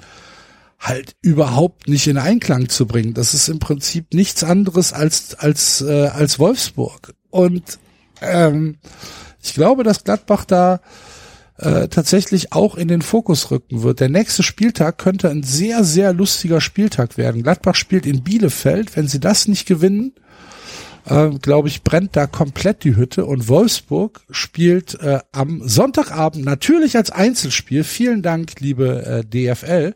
[0.79, 3.13] halt überhaupt nicht in Einklang zu bringen.
[3.13, 7.15] Das ist im Prinzip nichts anderes als als äh, als Wolfsburg.
[7.31, 7.79] Und
[8.23, 8.79] ähm,
[9.43, 10.81] ich glaube, dass Gladbach da
[11.59, 14.01] äh, tatsächlich auch in den Fokus rücken wird.
[14.01, 17.43] Der nächste Spieltag könnte ein sehr, sehr lustiger Spieltag werden.
[17.43, 18.97] Gladbach spielt in Bielefeld.
[18.97, 20.13] Wenn sie das nicht gewinnen,
[21.07, 23.27] äh, glaube ich, brennt da komplett die Hütte.
[23.27, 27.83] Und Wolfsburg spielt äh, am Sonntagabend natürlich als Einzelspiel.
[27.83, 29.95] Vielen Dank, liebe äh, DFL.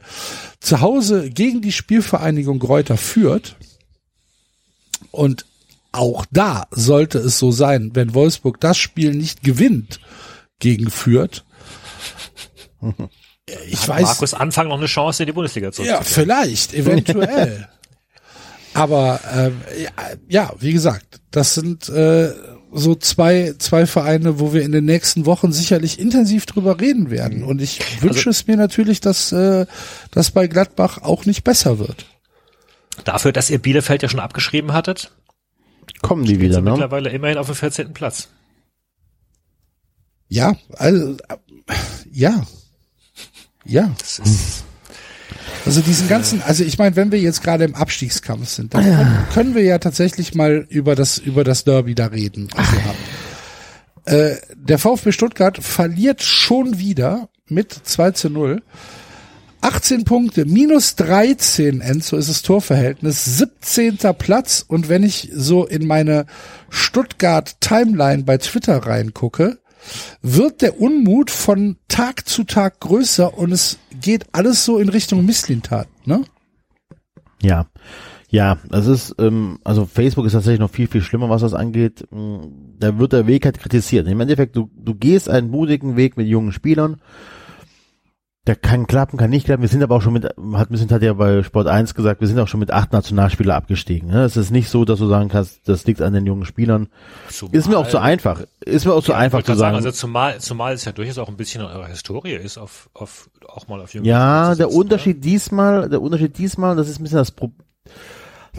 [0.61, 3.57] Zu Hause gegen die Spielvereinigung Gräuter führt.
[5.11, 5.45] Und
[5.93, 10.01] auch da sollte es so sein, wenn Wolfsburg das Spiel nicht gewinnt
[10.59, 11.45] gegen Fürth.
[13.67, 17.69] Ich Hat weiß, Markus Anfang noch eine Chance in die Bundesliga zu ja, vielleicht, eventuell.
[18.75, 19.61] Aber ähm,
[20.29, 22.33] ja, wie gesagt, das sind äh,
[22.73, 27.43] so zwei zwei Vereine, wo wir in den nächsten Wochen sicherlich intensiv drüber reden werden.
[27.43, 29.67] Und ich wünsche es mir natürlich, dass äh,
[30.13, 32.07] das bei Gladbach auch nicht besser wird.
[33.05, 35.13] Dafür, dass ihr Bielefeld ja schon abgeschrieben hattet,
[36.01, 36.71] Kommen die wieder, ne?
[36.71, 37.93] mittlerweile immerhin auf dem 14.
[37.93, 38.29] Platz.
[40.29, 41.17] Ja, also
[42.11, 42.43] ja,
[43.65, 43.93] ja.
[43.99, 44.65] Das ist,
[45.65, 49.27] Also diesen ganzen, also ich meine, wenn wir jetzt gerade im Abstiegskampf sind, dann können,
[49.33, 52.49] können wir ja tatsächlich mal über das über das Derby da reden.
[52.57, 52.99] haben.
[54.05, 58.63] Äh, der VfB Stuttgart verliert schon wieder mit 2 zu 0.
[59.63, 63.99] 18 Punkte, minus 13, Enzo ist das Torverhältnis, 17.
[64.19, 64.65] Platz.
[64.67, 66.27] Und wenn ich so in meine
[66.69, 69.59] Stuttgart-Timeline bei Twitter reingucke,
[70.21, 75.25] wird der Unmut von Tag zu Tag größer und es geht alles so in Richtung
[75.25, 76.23] Misslintat, ne?
[77.41, 77.67] Ja.
[78.31, 82.07] Ja, das ist, ähm, also Facebook ist tatsächlich noch viel, viel schlimmer, was das angeht.
[82.11, 82.39] Mm,
[82.79, 84.09] Da wird der Weg halt kritisiert.
[84.09, 87.01] Im Endeffekt, du, du gehst einen mutigen Weg mit jungen Spielern.
[88.49, 89.63] Der kann klappen, kann nicht klappen.
[89.63, 92.21] Wir sind aber auch schon mit, hat ein bisschen hat ja bei Sport 1 gesagt,
[92.21, 94.09] wir sind auch schon mit acht Nationalspielern abgestiegen.
[94.09, 94.25] Ne?
[94.25, 96.89] Es ist nicht so, dass du sagen kannst, das liegt an den jungen Spielern.
[97.53, 98.43] Ist mir auch zu einfach.
[98.61, 99.75] Ist mir auch zu Ja, einfach zu sagen.
[99.75, 102.91] gerade also zumal, zumal es ja durchaus auch ein bisschen in eurer Historie ist, auf,
[102.95, 106.89] auf, auch mal auf junge Ja, Spieler zu der Unterschied diesmal, der Unterschied diesmal, das
[106.89, 107.53] ist ein bisschen das Pro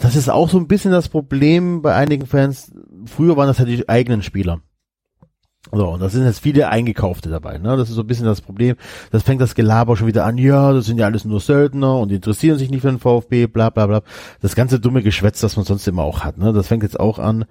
[0.01, 2.71] das ist auch so ein bisschen das Problem bei einigen Fans.
[3.05, 4.61] Früher waren das halt die eigenen Spieler.
[5.71, 7.77] So, und da sind jetzt viele Eingekaufte dabei, ne?
[7.77, 8.75] Das ist so ein bisschen das Problem.
[9.11, 12.09] Das fängt das Gelaber schon wieder an, ja, das sind ja alles nur Söldner und
[12.09, 14.01] die interessieren sich nicht für den VfB, bla bla bla.
[14.41, 16.51] Das ganze dumme Geschwätz, das man sonst immer auch hat, ne?
[16.51, 17.45] Das fängt jetzt auch an.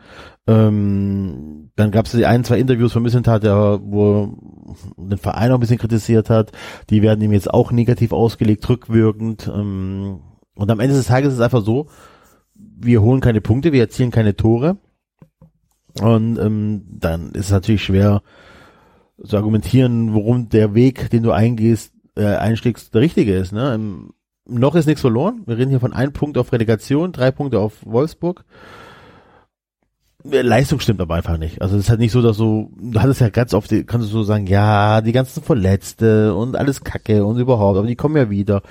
[0.46, 4.36] Ähm, dann gab es die ein, zwei Interviews von Missentat, der wo
[4.98, 6.52] den Verein auch ein bisschen kritisiert hat.
[6.90, 9.50] Die werden ihm jetzt auch negativ ausgelegt, rückwirkend.
[9.52, 10.20] Ähm,
[10.54, 11.86] und am Ende des Tages ist es einfach so,
[12.54, 14.76] wir holen keine Punkte, wir erzielen keine Tore.
[16.00, 18.22] Und ähm, dann ist es natürlich schwer
[19.22, 23.52] zu argumentieren, warum der Weg, den du eingehst, äh, einschlägst, der richtige ist.
[23.52, 23.74] Ne?
[23.74, 24.14] Im,
[24.46, 25.42] noch ist nichts verloren.
[25.46, 28.44] Wir reden hier von einem Punkt auf Relegation, drei Punkte auf Wolfsburg.
[30.30, 31.62] Äh, Leistung stimmt aber einfach nicht.
[31.62, 34.12] Also es ist halt nicht so, dass du, du hattest ja ganz oft, kannst du
[34.12, 38.30] so sagen, ja, die ganzen Verletzte und alles Kacke und überhaupt, aber die kommen ja
[38.30, 38.62] wieder.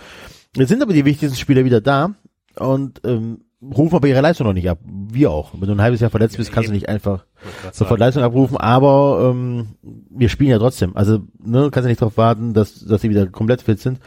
[0.56, 2.16] Jetzt sind aber die wichtigsten Spieler wieder da
[2.58, 4.80] und ähm, rufen aber ihre Leistung noch nicht ab.
[4.86, 5.53] Wir auch.
[5.53, 7.26] Wenn du ein halbes Jahr verletzt bist, kannst du nicht einfach
[7.72, 7.99] sofort.
[7.99, 9.76] Leistung abrufen, aber ähm,
[10.09, 10.95] wir spielen ja trotzdem.
[10.95, 13.99] Also, ne, kannst ja nicht darauf warten, dass, dass sie wieder komplett fit sind.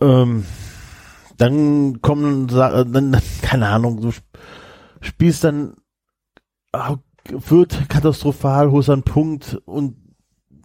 [0.00, 0.44] Ähm,
[1.38, 4.28] dann kommen, dann, keine Ahnung, du sp-
[5.00, 5.74] spielst dann
[7.38, 9.96] Fürth katastrophal, holst einen Punkt und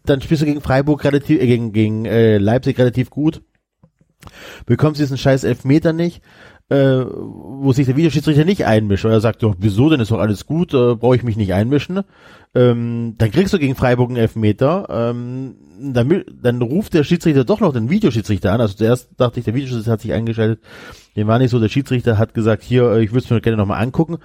[0.05, 3.41] dann spielst du gegen Freiburg relativ, äh, gegen, gegen äh, Leipzig relativ gut.
[4.66, 6.22] bekommst diesen scheiß Elfmeter nicht,
[6.70, 10.20] äh, wo sich der Videoschiedsrichter nicht einmischt, weil er sagt, doch, wieso, denn ist doch
[10.20, 12.01] alles gut, äh, brauche ich mich nicht einmischen.
[12.55, 17.59] Ähm, dann kriegst du gegen Freiburg einen Elfmeter, ähm, dann, dann ruft der Schiedsrichter doch
[17.59, 18.61] noch den Videoschiedsrichter an.
[18.61, 20.59] Also zuerst dachte ich, der Videoschiedsrichter hat sich eingeschaltet.
[21.16, 23.57] Dem war nicht so, der Schiedsrichter hat gesagt, hier, äh, ich würde es mir gerne
[23.57, 24.18] nochmal angucken.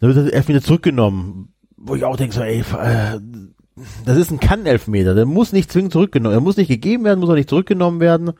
[0.00, 1.48] Dann wird der Elfmeter zurückgenommen.
[1.76, 3.18] Wo ich auch denke, so, ey, äh,
[4.04, 5.14] das ist ein Kann-Elfmeter.
[5.14, 8.32] Der muss nicht zwingend zurückgenommen, er muss nicht gegeben werden, muss auch nicht zurückgenommen werden.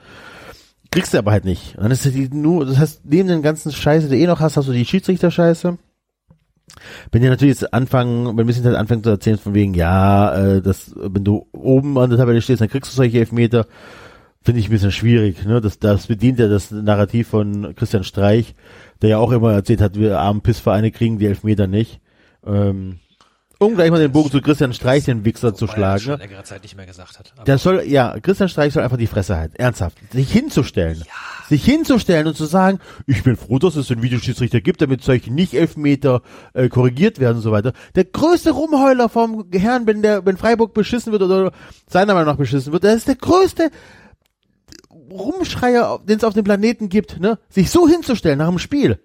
[0.97, 1.77] Kriegst du aber halt nicht.
[1.77, 4.41] Und dann ist die nur, das heißt, neben den ganzen Scheiße, die du eh noch
[4.41, 5.77] hast, hast du die Schiedsrichter-Scheiße.
[7.13, 10.35] Wenn ihr natürlich jetzt anfangen, wenn ein bisschen halt anfängt zu erzählen von wegen, ja,
[10.35, 13.67] äh, das, wenn du oben an der Tabelle stehst, dann kriegst du solche Elfmeter,
[14.41, 15.61] finde ich ein bisschen schwierig, ne?
[15.61, 18.55] Das, das bedient ja das Narrativ von Christian Streich,
[19.03, 22.01] der ja auch immer erzählt hat, wir armen Pissvereine kriegen die Elfmeter nicht.
[22.47, 23.01] Ähm,
[23.59, 26.01] um gleich mal den Bogen zu Christian Streich, den Wichser, zu schlagen.
[26.01, 27.33] schon längere Zeit nicht mehr gesagt hat.
[27.47, 29.57] Der soll, ja, Christian Streich soll einfach die Fresse halten.
[29.57, 29.97] Ernsthaft.
[30.13, 31.03] Sich hinzustellen.
[31.49, 35.33] Sich hinzustellen und zu sagen, ich bin froh, dass es einen Videoschiedsrichter gibt, damit solche
[35.33, 37.73] nicht Elfmeter äh, korrigiert werden und so weiter.
[37.95, 41.53] Der größte Rumheuler vom Herrn, wenn der, wenn Freiburg beschissen wird oder
[41.87, 43.71] seiner Meinung nach beschissen wird, der ist der größte
[45.11, 47.39] Rumschreier, den es auf dem Planeten gibt, ne?
[47.49, 49.01] Sich so hinzustellen nach dem Spiel.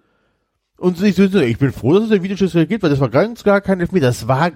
[0.82, 3.44] Und sich so, ich bin froh, dass es einen Videoschiedsrichter gibt, weil das war ganz
[3.44, 4.06] klar kein Elfmeter.
[4.06, 4.50] Das war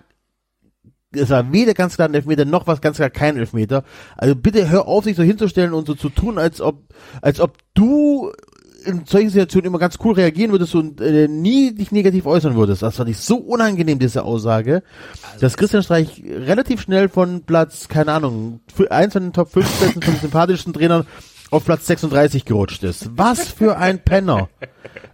[1.12, 3.84] es war weder ganz klar ein Elfmeter noch was ganz klar kein Elfmeter.
[4.16, 6.82] Also bitte hör auf, sich so hinzustellen und so zu tun, als ob,
[7.22, 8.32] als ob du
[8.84, 12.82] in solchen Situationen immer ganz cool reagieren würdest und äh, nie dich negativ äußern würdest.
[12.82, 14.82] Das fand ich so unangenehm, diese Aussage,
[15.38, 18.60] dass Christian Streich relativ schnell von Platz, keine Ahnung,
[18.90, 21.06] eins von den Top 5 besten, von den sympathischsten Trainern
[21.50, 23.08] auf Platz 36 gerutscht ist.
[23.16, 24.48] Was für ein Penner.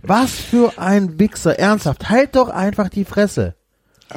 [0.02, 1.58] Was für ein Wichser.
[1.58, 2.08] Ernsthaft.
[2.08, 3.54] Halt doch einfach die Fresse.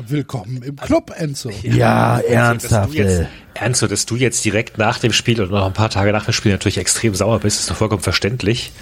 [0.08, 1.50] Willkommen im Club, Enzo.
[1.64, 2.94] Ja, dass ernsthaft.
[2.94, 3.28] du jetzt.
[3.54, 6.34] Ernst, dass du jetzt direkt nach dem Spiel oder noch ein paar Tage nach dem
[6.34, 8.74] Spiel natürlich extrem sauer bist, ist doch vollkommen verständlich.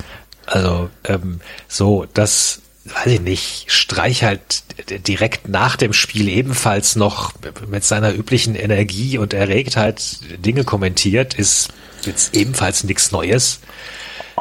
[0.48, 4.64] Also ähm, so, dass, weiß ich nicht, Streich halt
[5.08, 7.34] direkt nach dem Spiel ebenfalls noch
[7.68, 11.70] mit seiner üblichen Energie und Erregtheit Dinge kommentiert, ist
[12.06, 13.60] jetzt ebenfalls nichts Neues.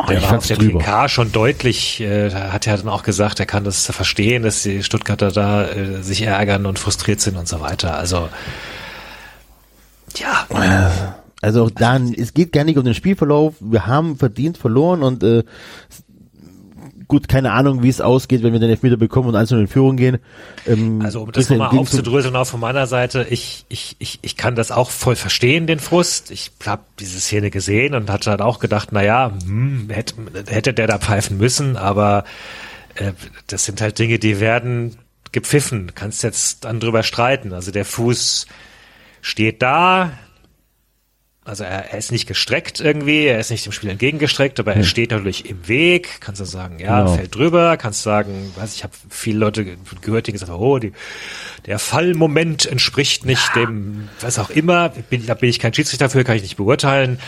[0.09, 0.79] Der ich war auf der drüber.
[0.79, 4.83] PK schon deutlich, äh, hat ja dann auch gesagt, er kann das verstehen, dass die
[4.83, 7.97] Stuttgarter da äh, sich ärgern und frustriert sind und so weiter.
[7.97, 8.29] Also
[10.17, 10.47] ja,
[11.43, 13.55] Also auch dann, es geht gar nicht um den Spielverlauf.
[13.59, 15.43] Wir haben verdient verloren und äh,
[17.13, 19.99] gut, keine Ahnung, wie es ausgeht, wenn wir den Elfmeter bekommen und einzeln in Führung
[19.99, 20.17] gehen.
[20.67, 24.55] Ähm, Also um das nochmal aufzudröseln, auch von meiner Seite, ich, ich, ich, ich kann
[24.55, 26.31] das auch voll verstehen, den Frust.
[26.31, 30.15] Ich habe diese Szene gesehen und hatte dann auch gedacht, na ja, hm, hätte,
[30.49, 32.25] hätte der da pfeifen müssen, aber
[32.95, 33.13] äh,
[33.47, 34.97] das sind halt Dinge, die werden
[35.33, 35.93] gepfiffen.
[35.95, 37.53] Kannst jetzt dann drüber streiten.
[37.53, 38.47] Also der Fuß
[39.21, 40.13] steht da,
[41.45, 44.85] also er, er ist nicht gestreckt irgendwie, er ist nicht dem Spiel entgegengestreckt, aber er
[44.85, 46.21] steht natürlich im Weg.
[46.21, 47.15] Kannst du sagen, ja, Genau.
[47.17, 47.77] fällt drüber.
[47.77, 50.93] Kannst sagen, weiß ich habe viele Leute ge- gehört, die gesagt haben, oh, die,
[51.67, 54.91] der Fallmoment entspricht nicht dem, was auch immer.
[54.91, 57.19] Bin, da bin ich kein Schiedsrichter für, kann ich nicht beurteilen.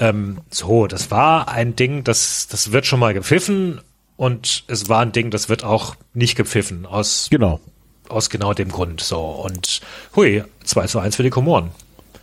[0.00, 3.82] Ähm, so, das war ein Ding, das, das wird schon mal gepfiffen
[4.16, 7.60] und es war ein Ding, das wird auch nicht gepfiffen aus Genau.
[8.08, 9.02] aus genau dem Grund.
[9.02, 9.82] So und
[10.16, 11.72] hui, 2 zu 1 für die Komoren.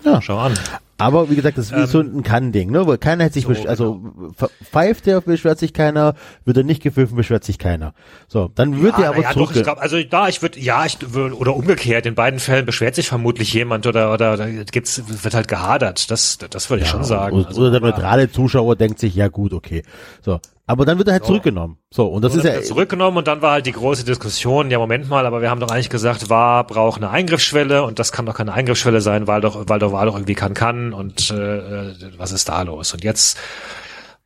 [0.04, 0.20] Ja.
[0.22, 0.58] Schau an.
[1.00, 2.86] Aber wie gesagt, das ist wie Ähm, so ein Kann-Ding, ne?
[2.86, 4.02] Weil keiner hätte sich, so, also
[4.40, 6.14] pf- pfeift der, beschwert sich keiner,
[6.46, 7.94] wird er nicht gepfiffen, beschwert sich keiner.
[8.28, 10.86] So, dann wird Ja, er aber ja, doch, ich glaube, also da, ich würde, ja,
[10.86, 15.02] ich würd, oder umgekehrt, in beiden Fällen beschwert sich vermutlich jemand oder oder, oder gibt's,
[15.24, 16.12] wird halt gehadert.
[16.12, 17.36] Das, das würde ich schon sagen.
[17.36, 19.84] Oder, Also, oder der neutrale Zuschauer denkt sich, ja gut, okay.
[20.22, 20.40] So.
[20.70, 21.80] Aber dann wird er halt zurückgenommen.
[21.90, 24.78] So, und das Wurde ist ja, zurückgenommen und dann war halt die große Diskussion, ja
[24.78, 28.28] Moment mal, aber wir haben doch eigentlich gesagt, war braucht eine Eingriffsschwelle und das kann
[28.28, 31.88] doch keine Eingriffsschwelle sein, weil doch, weil doch war doch irgendwie kann kann und äh,
[31.90, 32.94] äh, was ist da los?
[32.94, 33.40] Und jetzt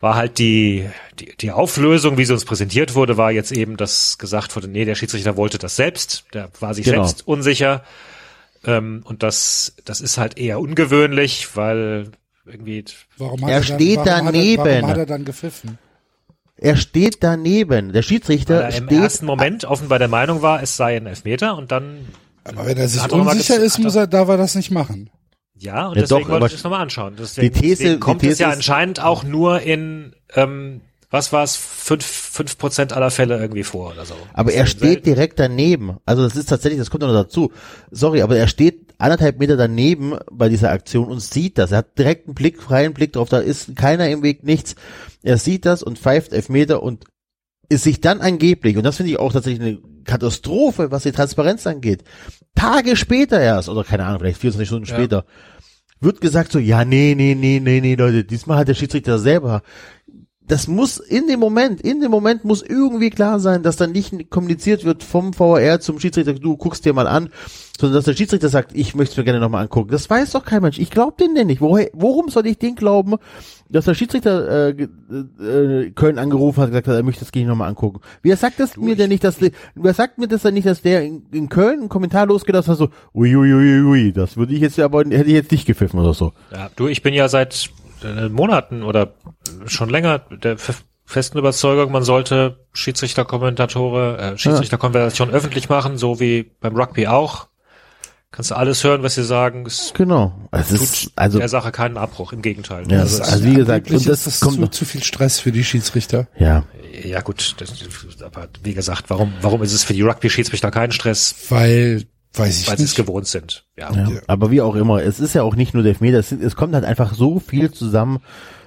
[0.02, 4.18] war halt die, die, die Auflösung, wie sie uns präsentiert wurde, war jetzt eben, dass
[4.18, 7.06] gesagt wurde, nee, der Schiedsrichter wollte das selbst, der war sich Genau.
[7.06, 7.86] selbst unsicher.
[8.66, 12.12] Ähm, und das, das ist halt eher ungewöhnlich, weil
[12.46, 12.84] irgendwie
[13.18, 14.62] Warum Er er steht dann, warum daneben.
[14.62, 15.78] Hat er, warum hat er dann gepfiffen?
[16.58, 17.88] Er steht daneben.
[17.90, 21.08] Der weil Schiedsrichter er im steht, ersten Moment offenbar der Meinung war, es sei ein
[21.08, 22.06] Elfmeter und dann
[22.44, 25.10] Aber wenn er sich er unsicher ist, muss er, darf er das nicht machen.
[25.56, 27.16] Ja, und Ja, deswegen doch, wollte ich das nochmal anschauen.
[27.18, 30.82] Deswegen, die These- deswegen kommt die es ja These ist- anscheinend auch nur in, ähm,
[31.14, 34.16] was war es, fünf, fünf Prozent aller Fälle irgendwie vor oder so.
[34.34, 35.04] aber Das er steht selten.
[35.04, 35.98] direkt daneben.
[36.06, 37.52] Also das ist tatsächlich, das kommt noch dazu.
[37.92, 41.72] Sorry, aber er steht anderthalb Meter daneben bei dieser Aktion und sieht das.
[41.72, 43.30] Er hat direkt einen Blick, freien Blick drauf.
[43.30, 44.76] Da ist keiner im Weg, nichts.
[45.22, 47.06] Er sieht das und pfeift Elfmeter und
[47.70, 51.66] ist sich dann angeblich, und das finde ich auch tatsächlich eine Katastrophe, was die Transparenz
[51.68, 52.04] angeht,
[52.56, 54.96] Tage später erst, oder keine Ahnung, vielleicht 24 Stunden Ja.
[54.96, 55.26] später,
[56.02, 59.62] wird gesagt so, ja, nee, nee, nee, nee, nee, Leute, diesmal hat der Schiedsrichter selber
[60.48, 64.30] das muss in dem Moment, in dem Moment muss irgendwie klar sein, dass dann nicht
[64.30, 67.30] kommuniziert wird vom VR zum Schiedsrichter, du guckst dir mal an,
[67.80, 69.90] sondern dass der Schiedsrichter sagt, ich möchte es mir gerne nochmal angucken.
[69.92, 70.80] Das weiß doch kein Mensch.
[70.80, 71.62] Ich glaube den denn nicht.
[71.62, 73.16] Woher, worum soll ich den glauben,
[73.70, 74.88] dass der Schiedsrichter äh,
[75.42, 78.02] äh, Köln angerufen hat und gesagt hat, er möchte das gerne nochmal angucken.
[78.22, 81.04] Wer sagt das mir denn nicht, dass wer sagt mir das denn nicht, dass der
[81.04, 84.62] in, in Köln einen Kommentar losgelassen hat, so, ui, ui, ui, ui, das würde ich
[84.62, 86.34] jetzt aber, hätte ich jetzt nicht gepfiffen oder so.
[86.52, 87.72] Ja, du, ich bin ja seit
[88.30, 89.14] Monaten oder
[89.66, 90.58] schon länger der
[91.06, 97.48] festen Überzeugung, man sollte Schiedsrichterkommentatore, äh, Schiedsrichterkonversation öffentlich machen, so wie beim Rugby auch.
[98.32, 99.64] Kannst du alles hören, was sie sagen.
[99.68, 100.34] Es Genau.
[100.52, 102.84] Es tut ist, also, der Sache keinen Abbruch, im Gegenteil.
[102.92, 105.04] Ja, also, es- also wie gesagt, und das ist das kommt zu, noch- zu viel
[105.04, 106.28] Stress für die Schiedsrichter.
[106.40, 106.64] ja.
[107.04, 107.74] ja gut, das,
[108.24, 111.36] aber wie gesagt, warum, warum ist es für die Rugby-Schiedsrichter kein Stress?
[111.50, 112.06] Weil,
[112.36, 113.66] weiß ich Weil sie es gewohnt sind.
[113.78, 113.92] Ja.
[113.94, 116.44] Ja, aber wie auch immer, es ist ja auch nicht nur der Elfmeter, es, sind-
[116.44, 118.20] es kommt halt einfach so viel zusammen.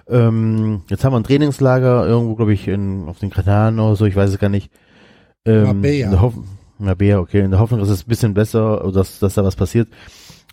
[0.08, 4.04] Ähm, jetzt haben wir ein Trainingslager irgendwo, glaube ich, in, auf den Kanaren oder so,
[4.06, 4.70] ich weiß es gar nicht.
[5.44, 5.64] Ähm,
[6.10, 6.46] der Hoffnung,
[6.78, 9.56] Marbella, okay, in der Hoffnung, dass es ein bisschen besser oder dass, dass da was
[9.56, 9.88] passiert.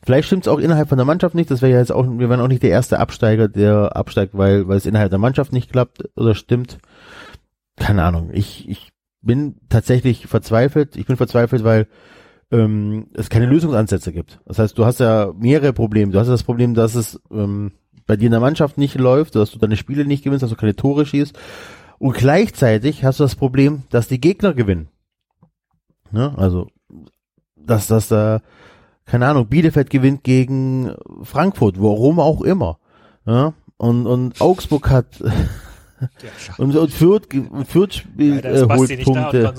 [0.06, 2.30] Vielleicht stimmt es auch innerhalb von der Mannschaft nicht, das wäre ja jetzt auch, wir
[2.30, 5.72] wären auch nicht der erste Absteiger, der absteigt, weil, weil es innerhalb der Mannschaft nicht
[5.72, 6.80] klappt oder stimmt.
[7.78, 8.90] Keine Ahnung, ich, ich
[9.22, 11.88] bin tatsächlich verzweifelt, ich bin verzweifelt, weil
[12.54, 14.40] ähm, es keine Lösungsansätze gibt.
[14.46, 16.12] Das heißt, du hast ja mehrere Probleme.
[16.12, 17.72] Du hast das Problem, dass es ähm,
[18.06, 20.56] bei dir in der Mannschaft nicht läuft, dass du deine Spiele nicht gewinnst, dass du
[20.56, 21.38] keine Tore schießt.
[21.98, 24.90] Und gleichzeitig hast du das Problem, dass die Gegner gewinnen.
[26.12, 26.34] Ne?
[26.38, 26.68] Also,
[27.56, 28.42] dass das da,
[29.06, 30.94] keine Ahnung, Bielefeld gewinnt gegen
[31.24, 32.78] Frankfurt, warum auch immer.
[33.26, 33.54] Ja?
[33.78, 35.08] Und, und Augsburg hat
[36.58, 37.28] und, und Fürth,
[37.68, 39.54] Fürth spielt, da äh, holt Punkte.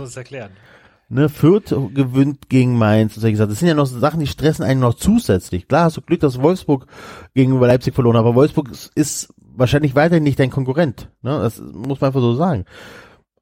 [1.14, 3.50] Ne, Fürth gewinnt gegen Mainz und solche Sachen.
[3.50, 5.68] Das sind ja noch Sachen, die stressen einen noch zusätzlich.
[5.68, 6.86] Klar hast du Glück, dass Wolfsburg
[7.34, 11.12] gegenüber Leipzig verloren hat, aber Wolfsburg ist wahrscheinlich weiterhin nicht dein Konkurrent.
[11.22, 12.64] Ne, das muss man einfach so sagen.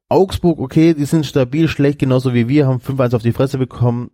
[0.07, 4.11] Augsburg, okay, die sind stabil, schlecht, genauso wie wir, haben 5-1 auf die Fresse bekommen.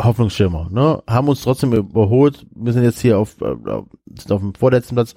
[0.00, 1.02] Hoffnungsschimmer, ne?
[1.08, 2.46] Haben uns trotzdem überholt.
[2.54, 3.56] Wir sind jetzt hier auf, äh,
[4.14, 5.16] sind auf dem vorletzten Platz.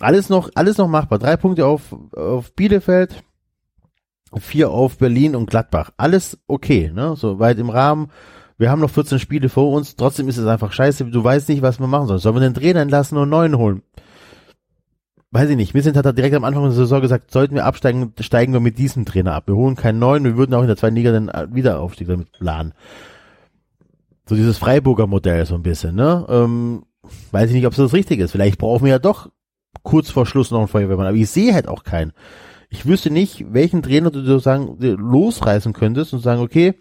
[0.00, 1.18] Alles noch, alles noch machbar.
[1.18, 3.22] Drei Punkte auf, auf Bielefeld
[4.38, 5.90] vier auf Berlin und Gladbach.
[5.96, 7.14] Alles okay, ne?
[7.16, 8.10] So weit im Rahmen.
[8.58, 9.96] Wir haben noch 14 Spiele vor uns.
[9.96, 11.04] Trotzdem ist es einfach scheiße.
[11.06, 12.20] Du weißt nicht, was wir machen sollen.
[12.20, 13.82] Sollen wir den Trainer entlassen und neuen holen?
[15.32, 15.74] Weiß ich nicht.
[15.74, 18.78] Vincent hat da direkt am Anfang der Saison gesagt, sollten wir absteigen, steigen wir mit
[18.78, 19.44] diesem Trainer ab.
[19.46, 20.24] Wir holen keinen neuen.
[20.24, 22.74] Wir würden auch in der zweiten Liga den Wiederaufstieg damit planen.
[24.28, 26.26] So dieses Freiburger Modell so ein bisschen, ne?
[26.28, 26.84] Ähm,
[27.32, 28.32] weiß ich nicht, ob es das richtig ist.
[28.32, 29.30] Vielleicht brauchen wir ja doch
[29.82, 31.06] kurz vor Schluss noch einen Feuerwehrmann.
[31.06, 32.12] Aber ich sehe halt auch keinen
[32.72, 36.74] ich wüsste nicht, welchen Trainer du sozusagen losreißen könntest und sagen, okay,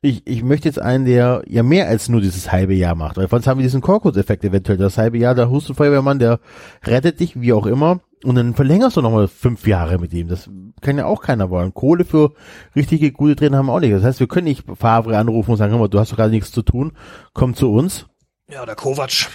[0.00, 3.16] ich, ich möchte jetzt einen, der ja mehr als nur dieses halbe Jahr macht.
[3.16, 4.78] Weil sonst haben wir diesen Korkut-Effekt eventuell.
[4.78, 6.38] Das halbe Jahr, der Hustenfeuerwehrmann, der
[6.84, 8.00] rettet dich, wie auch immer.
[8.22, 10.28] Und dann verlängerst du nochmal fünf Jahre mit ihm.
[10.28, 10.48] Das
[10.80, 11.74] kann ja auch keiner wollen.
[11.74, 12.32] Kohle für
[12.76, 13.94] richtige gute Trainer haben wir auch nicht.
[13.94, 16.30] Das heißt, wir können nicht Favre anrufen und sagen, hör mal, du hast doch gerade
[16.30, 16.92] nichts zu tun.
[17.32, 18.06] Komm zu uns.
[18.48, 19.28] Ja, der Kovac.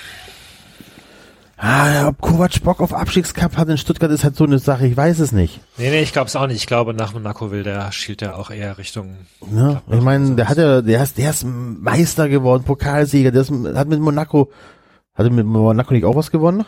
[1.64, 4.88] Ah, ob Kovac Bock auf Abstiegscup hat in Stuttgart ist halt so eine Sache.
[4.88, 5.60] Ich weiß es nicht.
[5.78, 6.56] Nee, nee, ich glaube es auch nicht.
[6.58, 9.16] Ich glaube, nach Monaco will der, schielt er auch eher Richtung.
[9.56, 13.52] Ja, ich meine, der hat ja, der ist, der ist Meister geworden, Pokalsieger, der ist,
[13.52, 14.50] hat mit Monaco,
[15.14, 16.66] hat er mit Monaco nicht auch was gewonnen?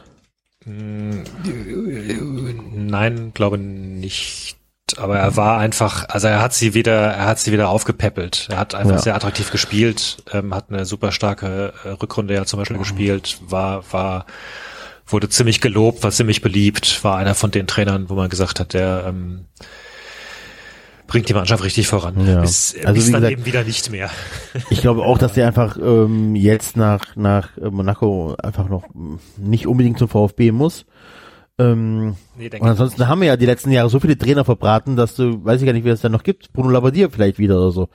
[2.75, 4.57] Nein, glaube nicht.
[4.97, 8.47] Aber er war einfach, also er hat sie wieder, er hat sie wieder aufgepäppelt.
[8.51, 9.01] Er hat einfach Ja.
[9.01, 13.83] sehr attraktiv gespielt, ähm, hat eine super starke äh, Rückrunde ja zum Beispiel gespielt, war,
[13.91, 14.25] war,
[15.05, 18.73] wurde ziemlich gelobt, war ziemlich beliebt, war einer von den Trainern, wo man gesagt hat,
[18.73, 19.45] der ähm,
[21.07, 22.25] bringt die Mannschaft richtig voran.
[22.25, 22.41] Ja.
[22.41, 24.09] Bis, Also bis wie dann gesagt- eben wieder nicht mehr.
[24.69, 28.85] Ich glaube auch, dass der einfach ähm, jetzt nach nach äh, Monaco einfach noch
[29.37, 30.85] nicht unbedingt zum VfB muss.
[31.59, 34.95] Ähm, Nee, denke und ansonsten haben wir ja die letzten Jahre so viele Trainer verbraten,
[34.95, 36.51] dass du, weiß ich gar nicht, wie es da noch gibt.
[36.51, 37.89] Bruno Labbadia vielleicht wieder oder so.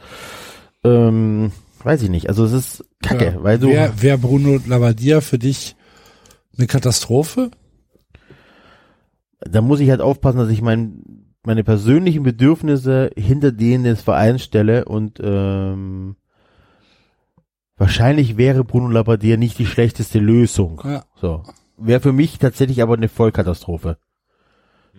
[0.85, 1.51] Ähm,
[1.83, 2.29] weiß ich nicht.
[2.29, 3.43] Also es ist kacke, Ja.
[3.43, 5.75] weil du Wer, wer Bruno Labbadia für dich
[6.59, 7.51] eine Katastrophe?
[9.41, 11.03] da muss ich halt aufpassen, dass ich mein,
[11.45, 16.17] meine persönlichen Bedürfnisse hinter denen des Vereins stelle und ähm,
[17.77, 20.81] wahrscheinlich wäre Bruno Labbadia nicht die schlechteste Lösung.
[20.85, 21.05] Ja.
[21.17, 21.43] So.
[21.77, 23.99] Wäre für mich tatsächlich aber eine Vollkatastrophe.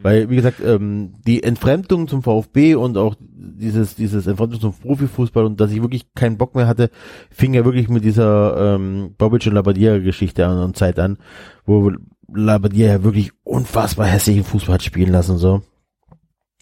[0.01, 5.45] Weil, wie gesagt, ähm, die Entfremdung zum VfB und auch dieses, dieses Entfremdung zum Profifußball
[5.45, 6.89] und dass ich wirklich keinen Bock mehr hatte,
[7.31, 11.17] fing ja wirklich mit dieser ähm, Bobic und Labadia-Geschichte an und Zeit an,
[11.65, 11.91] wo
[12.33, 15.61] Labadia ja wirklich unfassbar hässlichen Fußball hat spielen lassen, so.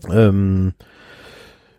[0.09, 0.73] Ähm,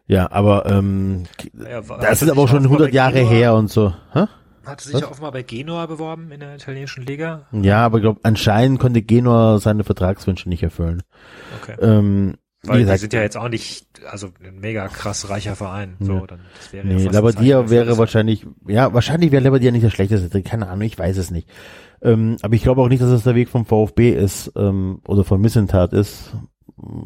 [0.07, 1.24] ja, aber ähm,
[1.55, 3.94] Ja, das ist aber auch schon auf 100 Jahre Korrektur- her und so.
[4.12, 4.24] Hä?
[4.64, 7.46] Hatte sich ja offenbar bei Genua beworben in der italienischen Liga.
[7.53, 11.03] Ja, aber ich glaube, anscheinend konnte Genua seine Vertragswünsche nicht erfüllen.
[11.62, 11.76] Okay.
[11.80, 15.96] Ähm, Weil die sind ja jetzt auch nicht, also ein mega krass reicher Verein.
[16.00, 16.26] So, Ja.
[16.26, 19.90] dann, das wäre ja Nee, ein Labadia wäre wahrscheinlich, ja, wahrscheinlich wäre Labadia nicht der
[19.90, 21.48] schlechteste Trainer, keine Ahnung, ich weiß es nicht.
[22.02, 25.22] Ähm, aber ich glaube auch nicht, dass es der Weg vom VfB ist, ähm, oder
[25.24, 26.32] von Missentat ist,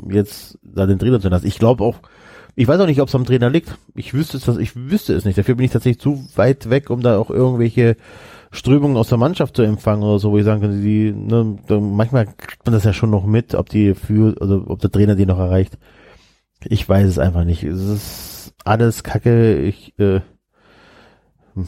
[0.09, 1.47] jetzt da den Trainer zu lassen.
[1.47, 1.99] Ich glaube auch,
[2.55, 3.77] ich weiß auch nicht, ob es am Trainer liegt.
[3.95, 5.39] Ich wüsste es, ich wüsste es nicht.
[5.39, 7.97] Dafür bin ich tatsächlich zu weit weg, um da auch irgendwelche
[8.53, 12.27] Strömungen aus der Mannschaft zu empfangen oder so, wo ich sagen könnte, die, ne, manchmal
[12.27, 15.27] kriegt man das ja schon noch mit, ob die für, also ob der Trainer die
[15.27, 15.79] noch erreicht.
[16.65, 17.65] Ich weiß es einfach nicht.
[17.65, 19.57] Es ist alles Kacke.
[19.57, 20.21] Ich äh,
[21.55, 21.65] wir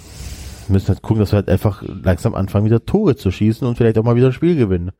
[0.68, 3.99] müssen halt gucken, dass wir halt einfach langsam anfangen, wieder Tore zu schießen und vielleicht
[3.99, 4.93] auch mal wieder ein Spiel gewinnen.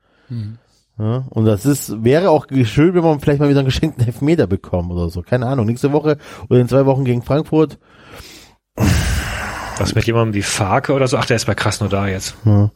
[0.99, 4.47] Ja, und das ist, wäre auch schön, wenn wir vielleicht mal wieder einen geschenkten Elfmeter
[4.47, 5.22] bekommen oder so.
[5.22, 5.66] Keine Ahnung.
[5.66, 6.18] Nächste Woche
[6.49, 7.78] oder in zwei Wochen gegen Frankfurt.
[9.79, 11.16] Was mit jemandem wie Farke oder so?
[11.16, 12.37] Ach, der ist bei Krasnodar jetzt.
[12.45, 12.70] Ja.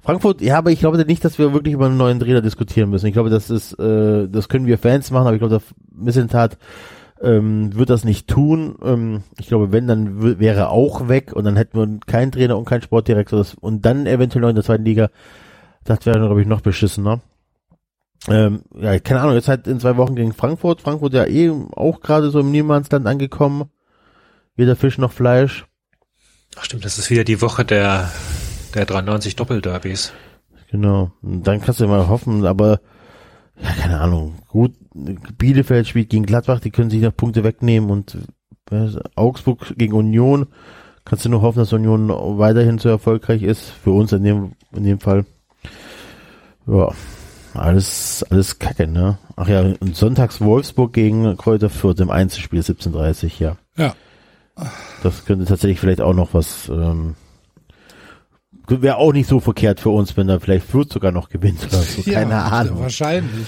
[0.00, 3.06] Frankfurt, ja, aber ich glaube nicht, dass wir wirklich über einen neuen Trainer diskutieren müssen.
[3.06, 5.62] Ich glaube, das ist, äh, das können wir Fans machen, aber ich glaube, der
[5.96, 6.58] Missentat
[7.20, 8.74] ähm, wird das nicht tun.
[8.82, 12.58] Ähm, ich glaube, wenn, dann wäre er auch weg und dann hätten wir keinen Trainer
[12.58, 15.08] und keinen Sportdirektor das, und dann eventuell noch in der zweiten Liga.
[15.84, 17.20] Das wäre, glaube ich, noch beschissener.
[18.28, 20.80] Ähm, ja, keine Ahnung, jetzt halt in zwei Wochen gegen Frankfurt.
[20.80, 23.70] Frankfurt ja eh auch gerade so im Niemandsland angekommen.
[24.56, 25.66] Weder Fisch noch Fleisch.
[26.56, 28.10] Ach stimmt, das ist wieder die Woche der,
[28.74, 30.12] der 93 Doppelderbys.
[30.70, 31.12] Genau.
[31.22, 32.80] Und dann kannst du mal hoffen, aber
[33.60, 34.38] ja, keine Ahnung.
[34.48, 34.74] Gut,
[35.38, 38.16] Bielefeld spielt gegen Gladbach, die können sich noch Punkte wegnehmen und
[38.70, 40.46] äh, Augsburg gegen Union.
[41.04, 43.70] Kannst du nur hoffen, dass Union weiterhin so erfolgreich ist.
[43.70, 45.24] Für uns in dem, in dem Fall.
[46.66, 46.92] Ja,
[47.54, 49.18] alles, alles kacke, ne?
[49.36, 53.56] Ach ja, und sonntags Wolfsburg gegen Kräuter Fürth im Einzelspiel 17.30, ja.
[53.76, 53.94] Ja.
[55.02, 57.14] Das könnte tatsächlich vielleicht auch noch was, ähm,
[58.68, 61.82] wäre auch nicht so verkehrt für uns, wenn da vielleicht Fürth sogar noch gewinnt oder
[61.82, 62.02] so.
[62.10, 62.80] Keine ja, Ahnung.
[62.80, 63.46] Wahrscheinlich.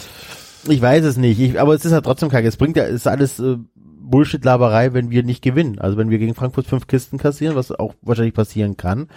[0.68, 1.38] Ich weiß es nicht.
[1.40, 2.48] Ich, aber es ist ja trotzdem kacke.
[2.48, 5.78] Es bringt ja, es ist alles äh, Bullshit-Laberei, wenn wir nicht gewinnen.
[5.78, 9.08] Also wenn wir gegen Frankfurt fünf Kisten kassieren, was auch wahrscheinlich passieren kann,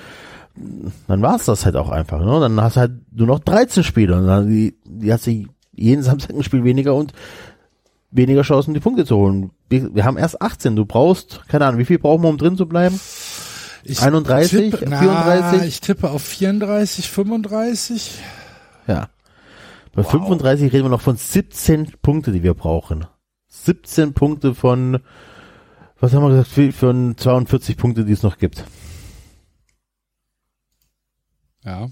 [1.08, 2.20] dann war's das halt auch einfach.
[2.20, 2.40] Ne?
[2.40, 6.04] Dann hast du halt nur noch 13 Spiele und dann die, die hast du jeden
[6.04, 7.14] Samstag ein Spiel weniger und
[8.12, 9.52] weniger Chancen, die Punkte zu holen.
[9.70, 10.76] Wir, wir haben erst 18.
[10.76, 13.00] Du brauchst, keine Ahnung, wie viel brauchen wir, um drin zu bleiben?
[13.84, 15.68] Ich 31, tippe, na, 34?
[15.68, 18.20] ich tippe auf 34, 35.
[18.88, 19.10] Ja.
[19.94, 23.06] Bei 35 reden wir noch von 17 Punkte, die wir brauchen.
[23.48, 25.00] 17 Punkte von,
[26.00, 28.64] was haben wir gesagt, von 42 Punkte, die es noch gibt.
[31.64, 31.90] Ja.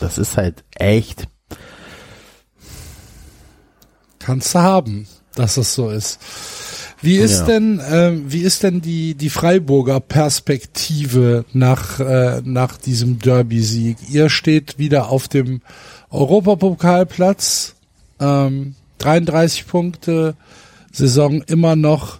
[0.00, 1.28] Das ist halt echt.
[4.26, 5.06] Kannst du haben,
[5.36, 6.18] dass es so ist.
[7.00, 7.46] Wie ist Ja.
[7.46, 13.98] denn, ähm, wie ist denn die, die Freiburger Perspektive nach, äh, nach diesem Derby-Sieg?
[14.10, 15.60] Ihr steht wieder auf dem
[16.10, 17.76] Europapokalplatz,
[18.18, 20.34] ähm, 33 Punkte,
[20.90, 22.18] Saison immer noch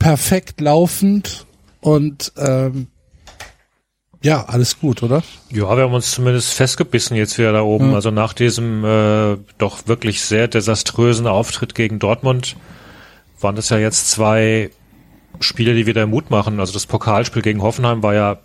[0.00, 1.46] perfekt laufend
[1.82, 2.88] und ähm,
[4.24, 5.22] ja, alles gut, oder?
[5.50, 7.90] Ja, wir haben uns zumindest festgebissen jetzt wieder da oben.
[7.90, 7.96] Ja.
[7.96, 12.56] Also nach diesem äh, doch wirklich sehr desaströsen Auftritt gegen Dortmund
[13.40, 14.70] waren das ja jetzt zwei
[15.40, 16.58] Spiele, die wieder Mut machen.
[16.58, 18.38] Also das Pokalspiel gegen Hoffenheim war ja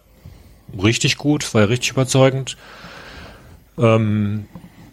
[0.84, 2.58] richtig gut, war ja richtig überzeugend.
[3.78, 4.48] Ähm,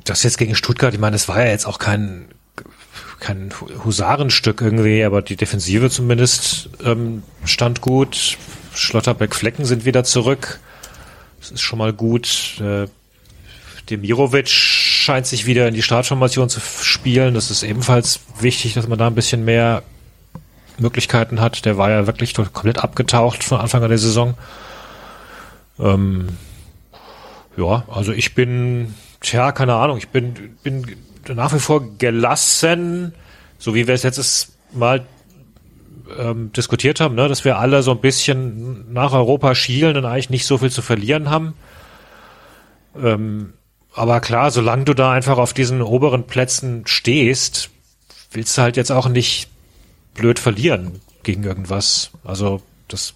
[0.04, 2.26] das jetzt gegen Stuttgart, ich meine, das war ja jetzt auch kein
[3.18, 3.50] kein
[3.84, 8.38] Husarenstück irgendwie, aber die Defensive zumindest ähm, stand gut.
[8.72, 10.60] Schlotterbeck Flecken sind wieder zurück.
[11.50, 12.60] Das ist schon mal gut.
[12.60, 12.88] Äh,
[13.88, 17.34] Demirovic scheint sich wieder in die Startformation zu spielen.
[17.34, 19.84] Das ist ebenfalls wichtig, dass man da ein bisschen mehr
[20.78, 21.64] Möglichkeiten hat.
[21.64, 24.34] Der war ja wirklich komplett abgetaucht von Anfang an der Saison.
[25.78, 26.30] Ähm,
[27.56, 30.96] ja, also ich bin, tja, keine Ahnung, ich bin, bin
[31.28, 33.14] nach wie vor gelassen,
[33.58, 35.06] so wie wir es letztes Mal
[36.18, 40.30] ähm, diskutiert haben, ne, dass wir alle so ein bisschen nach Europa schielen und eigentlich
[40.30, 41.54] nicht so viel zu verlieren haben.
[43.00, 43.52] Ähm,
[43.92, 47.70] aber klar, solange du da einfach auf diesen oberen Plätzen stehst,
[48.30, 49.48] willst du halt jetzt auch nicht
[50.14, 52.10] blöd verlieren gegen irgendwas.
[52.24, 53.14] Also das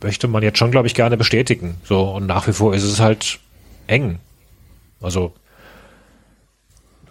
[0.00, 1.76] möchte man jetzt schon, glaube ich, gerne bestätigen.
[1.84, 3.38] So und nach wie vor ist es halt
[3.86, 4.18] eng.
[5.00, 5.32] Also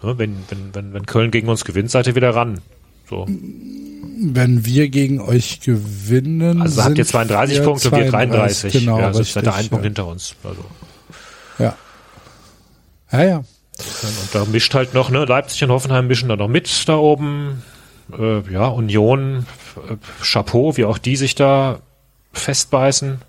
[0.02, 2.60] ne, wenn, wenn, wenn, wenn Köln gegen uns gewinnt, seid ihr wieder ran.
[3.08, 3.26] So.
[4.24, 6.62] Wenn wir gegen euch gewinnen.
[6.62, 8.72] Also habt ihr sind 32 wir Punkte und wir 33.
[8.72, 9.88] Genau, ja, also richtig, seid ihr einen Punkt ja.
[9.88, 10.34] hinter uns.
[10.44, 10.64] Also.
[11.58, 11.76] Ja.
[13.10, 13.36] Ja, ja.
[13.38, 17.62] Und da mischt halt noch, ne, Leipzig und Hoffenheim mischen da noch mit da oben.
[18.16, 19.46] Äh, ja, Union,
[19.88, 21.80] äh, Chapeau, wie auch die sich da
[22.32, 23.20] festbeißen.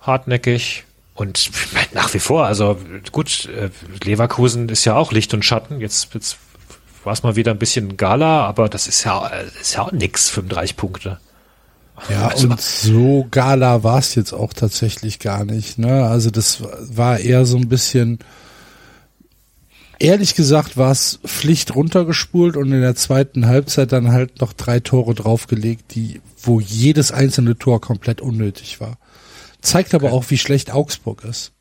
[0.00, 0.84] hartnäckig
[1.14, 1.50] und
[1.94, 2.78] nach wie vor, also
[3.10, 3.70] gut, äh,
[4.04, 5.80] Leverkusen ist ja auch Licht und Schatten.
[5.80, 6.38] Jetzt, jetzt
[7.08, 9.92] war es mal wieder ein bisschen Gala, aber das ist ja, das ist ja auch
[9.92, 11.18] nix, 35 Punkte.
[12.10, 15.78] Ja, also, und so Gala war es jetzt auch tatsächlich gar nicht.
[15.78, 16.04] Ne?
[16.04, 18.18] Also das war eher so ein bisschen,
[19.98, 24.78] ehrlich gesagt war es Pflicht runtergespult und in der zweiten Halbzeit dann halt noch drei
[24.78, 28.98] Tore draufgelegt, die, wo jedes einzelne Tor komplett unnötig war.
[29.62, 30.14] Zeigt aber okay.
[30.14, 31.52] auch, wie schlecht Augsburg ist.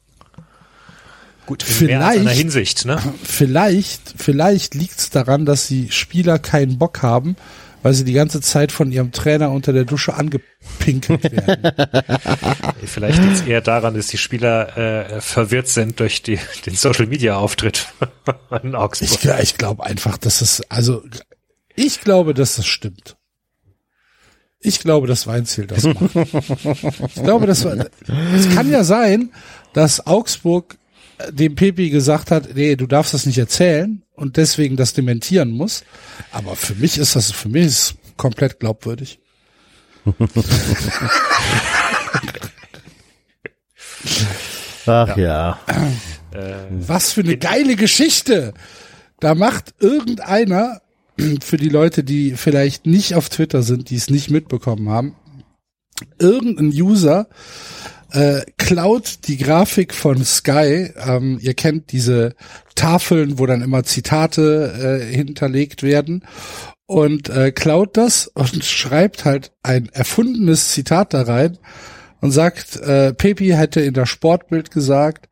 [1.48, 3.02] Gut, vielleicht, in Hinsicht, ne?
[3.24, 7.38] Vielleicht, vielleicht liegt es daran, dass die Spieler keinen Bock haben,
[7.84, 11.72] weil sie die ganze Zeit von ihrem Trainer unter der Dusche angepinkelt werden.
[12.86, 17.06] Vielleicht liegt es eher daran, dass die Spieler äh, verwirrt sind durch die, den Social
[17.06, 17.88] Media Auftritt
[18.62, 19.24] in Augsburg.
[19.24, 21.02] Ich, ich glaube einfach, dass es, also
[21.78, 23.16] ich glaube, dass das stimmt.
[24.60, 26.14] Ich glaube, dass Weinziel das macht.
[27.16, 29.32] ich glaube, das, es kann ja sein,
[29.72, 30.78] dass Augsburg
[31.30, 35.84] dem Pepe gesagt hat, nee, du darfst das nicht erzählen und deswegen das dementieren muss.
[36.32, 39.20] Aber für mich ist das, für mich ist komplett glaubwürdig.
[44.86, 45.60] Ach ja.
[46.72, 48.54] Was für eine geile Geschichte.
[49.20, 50.82] Da macht irgendeiner,
[51.42, 55.16] für die Leute, die vielleicht nicht auf Twitter sind, die es nicht mitbekommen haben,
[56.20, 57.28] irgendein User
[58.12, 60.92] äh, klaut die Grafik von Sky.
[60.98, 62.36] Ähm, ihr kennt diese
[62.76, 66.24] Tafeln, wo dann immer Zitate äh, hinterlegt werden
[66.86, 71.58] und äh, klaut das und schreibt halt ein erfundenes Zitat da rein
[72.22, 75.30] und sagt, äh, Pepi hätte in der Sportbild gesagt,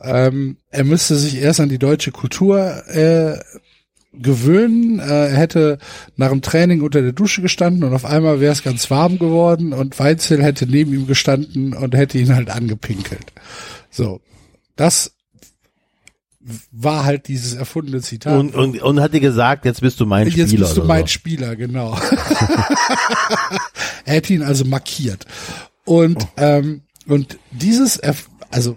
[0.00, 3.38] ähm, er müsste sich erst an die deutsche Kultur äh,
[4.12, 4.98] gewöhnen.
[4.98, 5.78] Er hätte
[6.16, 9.72] nach dem Training unter der Dusche gestanden und auf einmal wäre es ganz warm geworden
[9.72, 13.32] und Weitzel hätte neben ihm gestanden und hätte ihn halt angepinkelt.
[13.90, 14.20] So,
[14.76, 15.12] das
[16.70, 18.38] war halt dieses erfundene Zitat.
[18.38, 20.48] Und, und, und hat dir gesagt, jetzt bist du mein jetzt Spieler.
[20.48, 21.08] Jetzt bist du mein so.
[21.08, 21.96] Spieler, genau.
[24.04, 25.26] er hätte ihn also markiert.
[25.84, 26.28] Und, oh.
[26.36, 28.00] ähm, und dieses,
[28.50, 28.76] also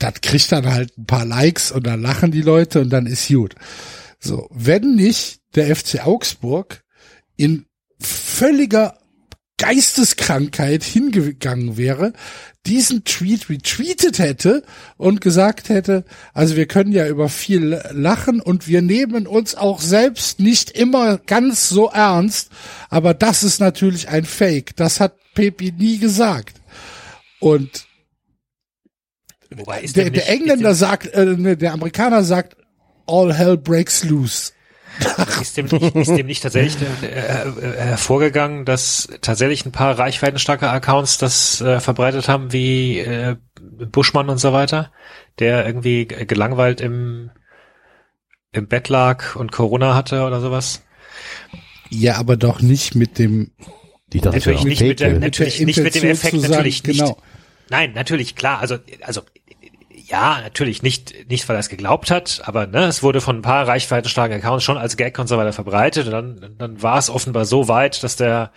[0.00, 3.28] das kriegt dann halt ein paar Likes und dann lachen die Leute und dann ist
[3.28, 3.54] gut.
[4.18, 6.82] So, wenn nicht der FC Augsburg
[7.36, 7.66] in
[8.00, 8.98] völliger
[9.58, 12.14] Geisteskrankheit hingegangen wäre,
[12.66, 14.62] diesen Tweet retweetet hätte
[14.96, 19.80] und gesagt hätte, also wir können ja über viel lachen und wir nehmen uns auch
[19.82, 22.50] selbst nicht immer ganz so ernst,
[22.88, 24.76] aber das ist natürlich ein Fake.
[24.76, 26.56] Das hat Pepi nie gesagt.
[27.38, 27.86] Und
[29.54, 32.56] Wobei ist der, der, nicht, Engländer sagt, äh, ne, der Amerikaner sagt,
[33.06, 34.52] all hell breaks loose.
[35.40, 40.68] ist, dem nicht, ist dem nicht tatsächlich äh, äh, hervorgegangen, dass tatsächlich ein paar reichweitenstarke
[40.68, 43.36] Accounts das äh, verbreitet haben, wie äh,
[43.90, 44.92] Buschmann und so weiter,
[45.38, 47.30] der irgendwie gelangweilt im,
[48.52, 50.82] im Bett lag und Corona hatte oder sowas?
[51.88, 53.52] Ja, aber doch nicht mit dem
[54.12, 57.00] die natürlich nicht mit, der, natürlich nicht mit dem Effekt, natürlich nicht.
[57.00, 57.16] Genau.
[57.68, 58.58] Nein, natürlich, klar.
[58.58, 59.22] Also, also
[60.10, 63.42] ja, natürlich nicht, nicht weil er es geglaubt hat, aber ne, es wurde von ein
[63.42, 67.10] paar reichweitenstarken Accounts schon als Gag und so weiter verbreitet und dann, dann war es
[67.10, 68.50] offenbar so weit, dass der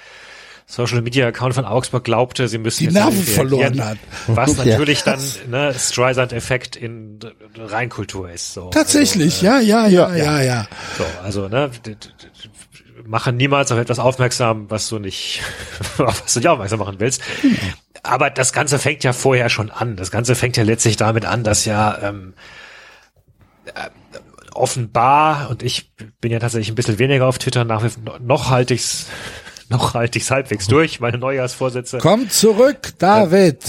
[0.66, 3.98] Social Media Account von Augsburg glaubte, sie müssten die Nerven verloren hat.
[4.28, 7.20] Was natürlich dann ne, Streisand-Effekt in
[7.58, 8.54] Reinkultur ist.
[8.54, 8.70] So.
[8.70, 10.68] Tatsächlich, also, äh, ja, ja, ja, ja, ja.
[10.98, 11.70] So, also ne,
[13.06, 15.42] mache niemals auf etwas aufmerksam, was du nicht,
[15.98, 17.22] auf was du nicht aufmerksam machen willst.
[18.04, 19.96] Aber das Ganze fängt ja vorher schon an.
[19.96, 22.34] Das Ganze fängt ja letztlich damit an, dass ja ähm,
[23.66, 23.72] äh,
[24.54, 27.90] offenbar, und ich bin ja tatsächlich ein bisschen weniger auf Twitter, nach wie
[28.20, 29.08] noch halte ich's
[29.70, 32.00] noch halte ich's halbwegs durch, meine Neujahrsvorsätze.
[32.00, 33.64] Komm zurück, David!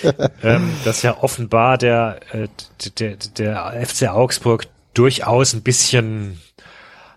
[0.42, 2.48] ähm, dass ja offenbar der, äh,
[2.98, 6.38] der, der FC Augsburg durchaus ein bisschen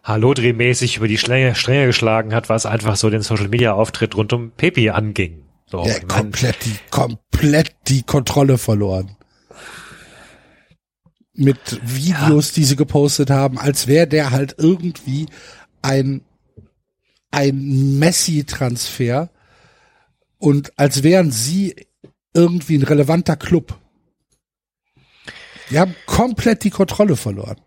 [0.04, 4.94] Hallodri-mäßig über die Stränge, Stränge geschlagen hat, was einfach so den Social-Media-Auftritt rund um Pepe
[4.94, 5.43] anging.
[5.74, 9.18] So, ja, komplett, die, komplett die Kontrolle verloren.
[11.34, 12.54] Mit Videos, ja.
[12.58, 15.26] die sie gepostet haben, als wäre der halt irgendwie
[15.82, 16.22] ein,
[17.32, 19.32] ein Messi-Transfer
[20.38, 21.88] und als wären sie
[22.36, 23.76] irgendwie ein relevanter Club.
[25.72, 27.60] Die haben komplett die Kontrolle verloren.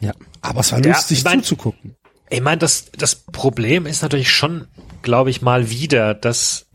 [0.00, 0.14] Ja.
[0.40, 1.96] Aber es war ja, lustig ich mein, zuzugucken.
[2.30, 4.68] Ich meine, das, das Problem ist natürlich schon,
[5.02, 6.67] glaube ich, mal wieder, dass,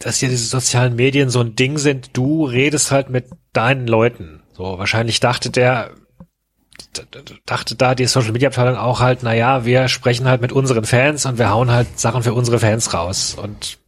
[0.00, 2.16] dass hier diese sozialen Medien so ein Ding sind.
[2.16, 4.42] Du redest halt mit deinen Leuten.
[4.52, 5.90] So, wahrscheinlich dachte der,
[7.46, 10.84] dachte da die Social Media Abteilung auch halt, na ja, wir sprechen halt mit unseren
[10.84, 13.36] Fans und wir hauen halt Sachen für unsere Fans raus.
[13.40, 13.78] Und,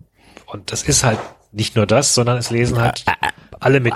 [0.47, 1.19] und das ist halt
[1.51, 3.05] nicht nur das, sondern es lesen halt
[3.59, 3.95] alle mit.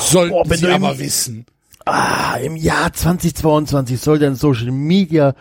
[0.00, 1.44] Sollten Oh, Sie aber wissen.
[1.84, 5.34] Ah, im Jahr 2022 sollte ein Social Media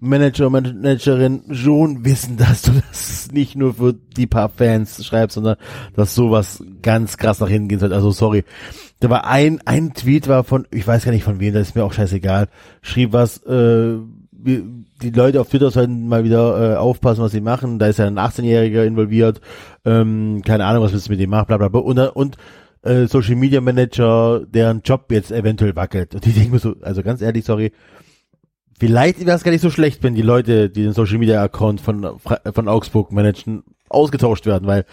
[0.00, 5.56] Manager, Managerin schon wissen, dass du das nicht nur für die paar Fans schreibst, sondern
[5.94, 7.92] dass sowas ganz krass nach hinten gehen soll.
[7.92, 8.44] Also sorry.
[9.00, 11.74] Da war ein, ein Tweet war von, ich weiß gar nicht von wem, das ist
[11.74, 12.48] mir auch scheißegal,
[12.82, 13.96] schrieb was, äh,
[14.42, 14.62] wir-
[15.02, 17.78] die Leute auf Twitter sollten mal wieder äh, aufpassen, was sie machen.
[17.78, 19.40] Da ist ja ein 18-Jähriger involviert.
[19.86, 21.80] Ähm, keine Ahnung, was willst du mit dem machen, bla bla bla.
[21.80, 22.36] Und, und
[22.82, 26.14] äh, Social Media Manager, deren Job jetzt eventuell wackelt.
[26.14, 27.72] Und ich denke mir so, also ganz ehrlich, sorry,
[28.80, 31.80] vielleicht wäre es gar nicht so schlecht, wenn die Leute, die den Social Media Account
[31.80, 34.86] von, von Augsburg managen, ausgetauscht werden, weil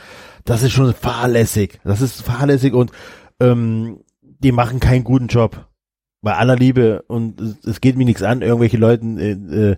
[0.44, 1.80] das ist schon fahrlässig.
[1.84, 2.92] Das ist fahrlässig und
[3.40, 5.68] ähm, die machen keinen guten Job.
[6.22, 9.76] Bei aller Liebe und es, es geht mir nichts an, irgendwelche Leuten äh, äh,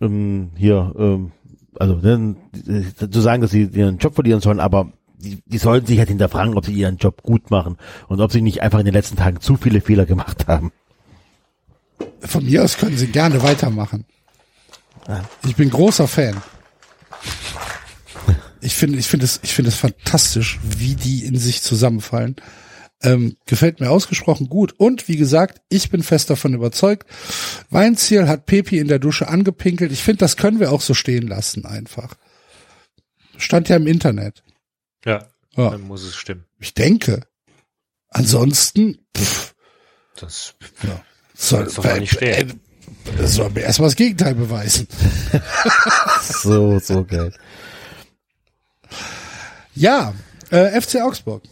[0.00, 1.32] ähm, hier, ähm,
[1.78, 2.36] also ne,
[3.10, 6.56] zu sagen, dass sie ihren Job verlieren sollen, aber die, die sollten sich halt hinterfragen,
[6.56, 7.76] ob sie ihren Job gut machen
[8.08, 10.72] und ob sie nicht einfach in den letzten Tagen zu viele Fehler gemacht haben.
[12.20, 14.04] Von mir aus können Sie gerne weitermachen.
[15.46, 16.36] Ich bin großer Fan.
[18.60, 22.36] Ich finde, ich finde es, ich finde es fantastisch, wie die in sich zusammenfallen.
[23.00, 24.74] Ähm, gefällt mir ausgesprochen gut.
[24.76, 27.08] Und wie gesagt, ich bin fest davon überzeugt.
[27.70, 29.92] Weinziel hat Pepi in der Dusche angepinkelt.
[29.92, 32.16] Ich finde, das können wir auch so stehen lassen einfach.
[33.36, 34.42] Stand ja im Internet.
[35.04, 36.44] Ja, Ja, dann muss es stimmen.
[36.58, 37.22] ich denke.
[38.08, 39.54] Ansonsten, pff,
[40.16, 40.54] Das
[41.40, 42.60] soll, Soll's doch nicht stehen.
[43.18, 44.86] äh, soll mir erstmal das Gegenteil beweisen.
[46.42, 47.32] So, so geil.
[49.74, 50.14] Ja,
[50.50, 51.42] äh, FC Augsburg.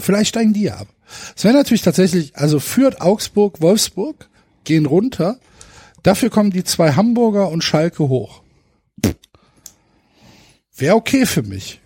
[0.00, 0.88] Vielleicht steigen die ja ab.
[1.36, 4.28] Es wäre natürlich tatsächlich, also führt Augsburg, Wolfsburg,
[4.64, 5.38] gehen runter.
[6.02, 8.42] Dafür kommen die zwei Hamburger und Schalke hoch.
[10.76, 11.80] Wäre okay für mich.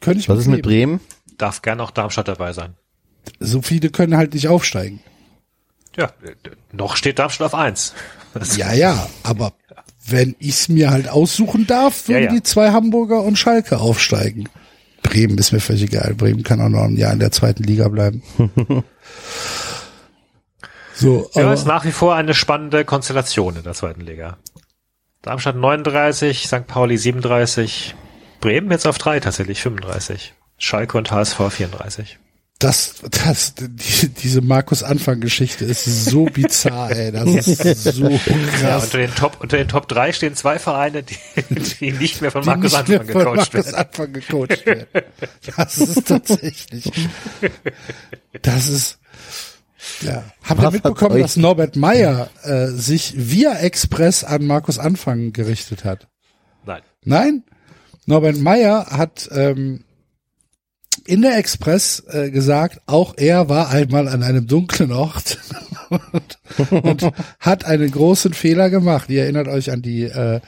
[0.00, 0.62] Könnte ich Was ist mit.
[0.62, 1.00] Bremen?
[1.36, 2.74] darf gern auch Darmstadt dabei sein.
[3.38, 5.00] So viele können halt nicht aufsteigen.
[5.96, 6.12] Ja,
[6.72, 7.94] noch steht Darmstadt auf eins.
[8.56, 9.54] Ja, ja, aber
[10.06, 12.32] wenn ich's mir halt aussuchen darf, würden Ja, ja.
[12.34, 14.48] die zwei Hamburger und Schalke aufsteigen.
[15.02, 16.14] Bremen ist mir völlig egal.
[16.14, 18.22] Bremen kann auch noch ein Jahr in der zweiten Liga bleiben.
[20.94, 24.36] so, Ja, aber, ist nach wie vor eine spannende Konstellation in der zweiten Liga.
[25.22, 26.66] Darmstadt 39, St.
[26.66, 27.94] Pauli 37,
[28.40, 30.34] Bremen jetzt auf drei tatsächlich 35.
[30.58, 32.18] Schalke und HSV 34.
[32.58, 32.94] das,
[33.24, 37.12] das, die, diese Markus-Anfang-Geschichte ist so bizarr, ey.
[37.12, 38.18] Das ist so Ja,
[38.58, 38.84] krass.
[38.86, 41.16] unter den Top, unter den Top 3 stehen zwei Vereine, die,
[41.80, 43.74] die nicht mehr von die Markus mehr Anfang von gecoacht Markus werden.
[43.76, 44.86] Anfang gecoacht werden.
[45.56, 46.90] Das ist tatsächlich.
[48.42, 48.98] Das ist.
[50.02, 50.24] Ja.
[50.42, 56.08] Habt ihr mitbekommen, dass Norbert Meyer äh, sich via Express an Markus Anfang gerichtet hat?
[56.66, 56.82] Nein.
[57.04, 57.44] Nein?
[58.06, 59.84] Norbert Meyer hat ähm,
[61.06, 65.38] in der Express äh, gesagt, auch er war einmal an einem dunklen Ort
[66.70, 69.10] und, und hat einen großen Fehler gemacht.
[69.10, 70.40] Ihr erinnert euch an die äh,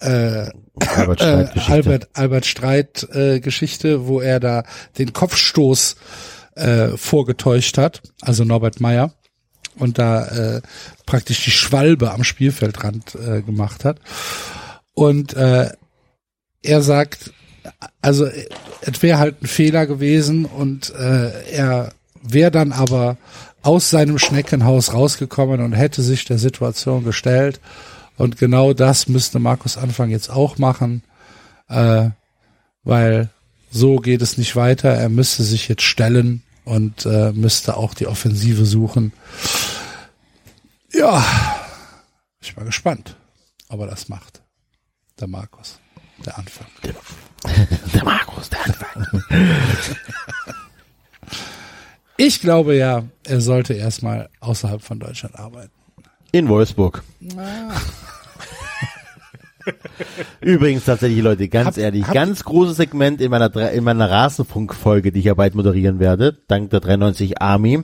[0.00, 0.50] äh,
[0.94, 1.72] Albert äh, Streit Geschichte.
[1.72, 4.64] Albert, Albert Streit äh, Geschichte, wo er da
[4.98, 5.96] den Kopfstoß
[6.54, 9.12] äh, vorgetäuscht hat, also Norbert Meyer,
[9.78, 10.26] und da
[10.56, 10.62] äh,
[11.04, 14.00] praktisch die Schwalbe am Spielfeldrand äh, gemacht hat.
[14.94, 15.70] Und äh,
[16.62, 17.32] er sagt,
[18.00, 18.48] also äh,
[18.80, 23.16] es wäre halt ein Fehler gewesen und äh, er wäre dann aber
[23.62, 27.60] aus seinem Schneckenhaus rausgekommen und hätte sich der Situation gestellt.
[28.16, 31.02] Und genau das müsste Markus Anfang jetzt auch machen,
[31.68, 32.10] äh,
[32.84, 33.30] weil
[33.70, 34.90] so geht es nicht weiter.
[34.90, 39.12] Er müsste sich jetzt stellen und äh, müsste auch die Offensive suchen.
[40.92, 41.24] Ja,
[42.40, 43.16] ich mal gespannt,
[43.68, 44.42] ob er das macht.
[45.18, 45.78] Der Markus,
[46.24, 46.66] der Anfang.
[47.94, 49.06] Der Markus, der Anfang.
[52.18, 55.70] Ich glaube ja, er sollte erstmal außerhalb von Deutschland arbeiten.
[56.32, 57.02] In Wolfsburg.
[60.40, 65.12] Übrigens tatsächlich, Leute, ganz Hab- ehrlich, hab- ganz großes Segment in meiner in meiner Rasenfunk-Folge,
[65.12, 67.82] die ich ja bald moderieren werde, dank der 93 Army.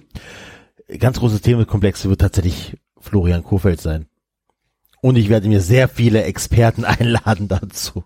[0.98, 4.06] Ganz großes Themenkomplex wird tatsächlich Florian Kofeld sein.
[5.00, 8.04] Und ich werde mir sehr viele Experten einladen dazu.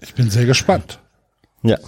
[0.00, 1.00] Ich bin sehr gespannt.
[1.62, 1.78] Ja.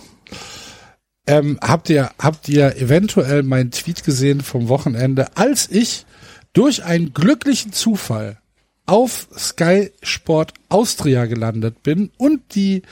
[1.27, 6.07] Ähm, habt ihr, habt ihr eventuell meinen Tweet gesehen vom Wochenende, als ich
[6.53, 8.39] durch einen glücklichen Zufall
[8.87, 12.83] auf Sky Sport Austria gelandet bin und die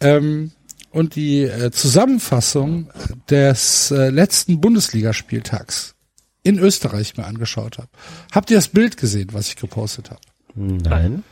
[0.00, 0.52] ähm,
[0.90, 2.90] und die äh, Zusammenfassung
[3.28, 5.96] des äh, letzten Bundesligaspieltags
[6.44, 7.88] in Österreich mir angeschaut habe.
[8.30, 10.20] Habt ihr das Bild gesehen, was ich gepostet habe?
[10.54, 11.24] Nein.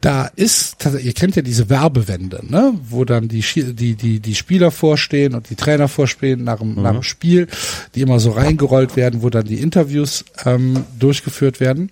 [0.00, 4.70] Da ist, ihr kennt ja diese Werbewände, ne, wo dann die, die, die, die Spieler
[4.70, 6.82] vorstehen und die Trainer vorstehen nach dem, mhm.
[6.82, 7.48] nach dem Spiel,
[7.94, 11.90] die immer so reingerollt werden, wo dann die Interviews ähm, durchgeführt werden.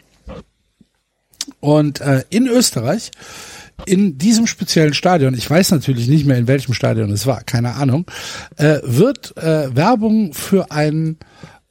[1.60, 3.10] Und äh, in Österreich,
[3.86, 7.74] in diesem speziellen Stadion, ich weiß natürlich nicht mehr in welchem Stadion es war, keine
[7.74, 8.06] Ahnung,
[8.56, 11.16] äh, wird äh, Werbung für ein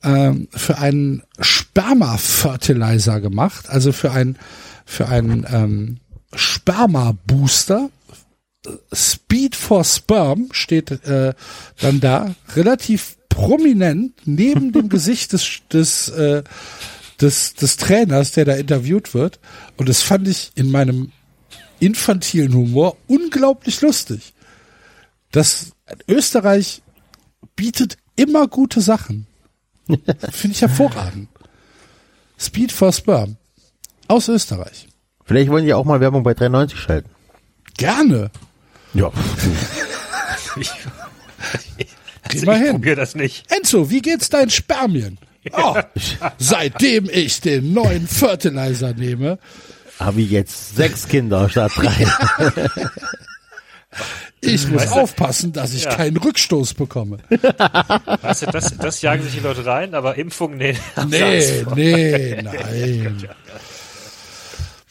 [0.02, 4.38] äh, für einen Sperma-Fertilizer gemacht, also für ein
[4.86, 5.98] für einen ähm,
[6.36, 7.90] Sperma-Booster.
[8.94, 11.34] Speed for Sperm steht äh,
[11.82, 16.44] dann da relativ prominent neben dem Gesicht des des äh,
[17.22, 19.40] des, des Trainers, der da interviewt wird.
[19.78, 21.12] Und das fand ich in meinem
[21.80, 24.34] infantilen Humor unglaublich lustig.
[25.32, 25.72] Das
[26.08, 26.82] Österreich
[27.56, 29.28] bietet immer gute Sachen.
[29.88, 31.30] Finde ich hervorragend.
[32.38, 33.38] Speed for Sperm.
[34.08, 34.88] Aus Österreich.
[35.26, 37.10] Vielleicht wollen die auch mal Werbung bei 93 schalten.
[37.78, 38.30] Gerne.
[38.94, 39.12] Ja.
[40.58, 40.70] ich,
[42.30, 43.52] Geh mal ich probiere das nicht.
[43.52, 45.18] Enzo, wie geht's deinen Spermien?
[45.52, 45.76] Oh,
[46.38, 49.40] seitdem ich den neuen Fertilizer nehme,
[50.00, 51.92] Habe ich jetzt sechs Kinder statt drei.
[54.42, 55.96] ich muss Weißt du- aufpassen, dass ich Ja.
[55.96, 57.18] keinen Rückstoß bekomme.
[57.30, 60.76] Weißt du, das, das jagen sich die Leute rein, aber Impfung, nee.
[61.08, 63.28] Nee, nee, nein.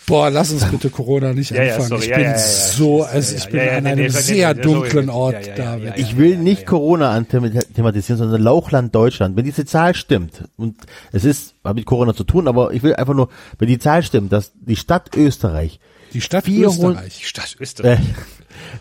[0.07, 1.89] Boah, lass uns bitte Corona nicht Ja, ja, anfangen.
[1.91, 6.17] sorry, ich bin ja, so, also ich bin an einem sehr dunklen Ort, ja, Ich
[6.17, 9.37] will nicht Corona anthematisieren, sondern Lauchland Deutschland.
[9.37, 10.77] Wenn diese Zahl stimmt, und
[11.13, 14.03] es ist, hat mit Corona zu tun, aber ich will einfach nur, wenn die Zahl
[14.03, 15.79] stimmt, dass die Stadt Österreich,
[16.13, 17.19] Die Stadt 400 Österreich.
[17.21, 17.99] Die Stadt Österreich.
[17.99, 18.03] äh,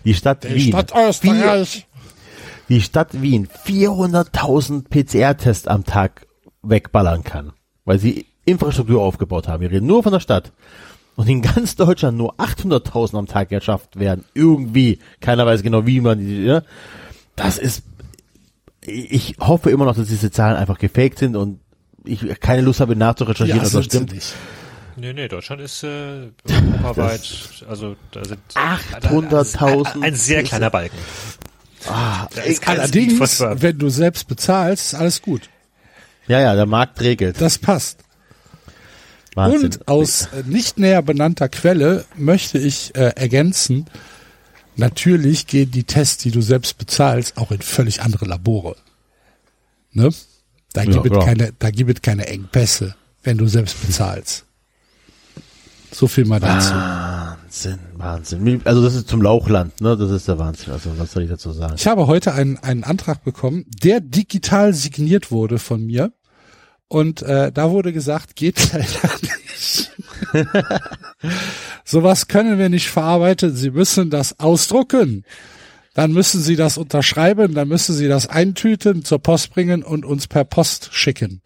[0.06, 1.88] die Stadt Die Wien, Stadt Österreich.
[2.68, 6.26] die Stadt Wien 400.000 PCR-Tests am Tag
[6.64, 7.53] wegballern kann,
[7.85, 9.61] weil sie Infrastruktur aufgebaut haben.
[9.61, 10.52] Wir reden nur von der Stadt.
[11.22, 14.26] Und in ganz Deutschland nur 800.000 am Tag geschafft werden.
[14.34, 14.98] Irgendwie.
[15.19, 16.64] Keiner weiß genau, wie man die, ja.
[17.35, 17.84] Das ist,
[18.84, 21.60] ich hoffe immer noch, dass diese Zahlen einfach gefaked sind und
[22.06, 24.14] ich keine Lust habe nachzurecherchieren, Ja, ob das stimmt.
[24.14, 24.34] nicht.
[24.98, 25.88] Nee, nee, Deutschland ist äh,
[26.49, 27.22] europaweit,
[27.69, 30.98] also da sind 800.000 ein sehr kleiner Balken.
[31.88, 35.43] Ah, Da ist kein Speed for Allerdings, wenn du selbst bezahlst, ist alles gut.
[36.27, 37.39] ja, ja, der Markt regelt.
[37.39, 37.99] Das passt.
[39.35, 39.63] Wahnsinn.
[39.63, 43.85] Und aus äh, nicht näher benannter Quelle möchte ich äh, ergänzen,
[44.75, 48.75] natürlich gehen die Tests, die du selbst bezahlst, auch in völlig andere Labore.
[49.93, 50.09] Ne?
[50.73, 54.45] Da Ja, gibt es keine, da gibt es keine Engpässe, wenn du selbst bezahlst.
[55.93, 56.73] So viel mal dazu.
[56.73, 58.61] Wahnsinn, Wahnsinn.
[58.63, 59.97] Also das ist zum Lauchland, ne?
[59.97, 60.71] Das ist der Wahnsinn.
[60.71, 61.73] Also was soll ich dazu sagen?
[61.75, 66.13] Ich habe heute einen, einen Antrag bekommen, der digital signiert wurde von mir.
[66.91, 69.91] Und äh, da wurde gesagt, geht leider nicht.
[71.85, 73.55] Sowas können wir nicht verarbeiten.
[73.55, 75.23] Sie müssen das ausdrucken.
[75.93, 80.27] Dann müssen Sie das unterschreiben, dann müssen Sie das eintüten, zur Post bringen und uns
[80.27, 81.41] per Post schicken.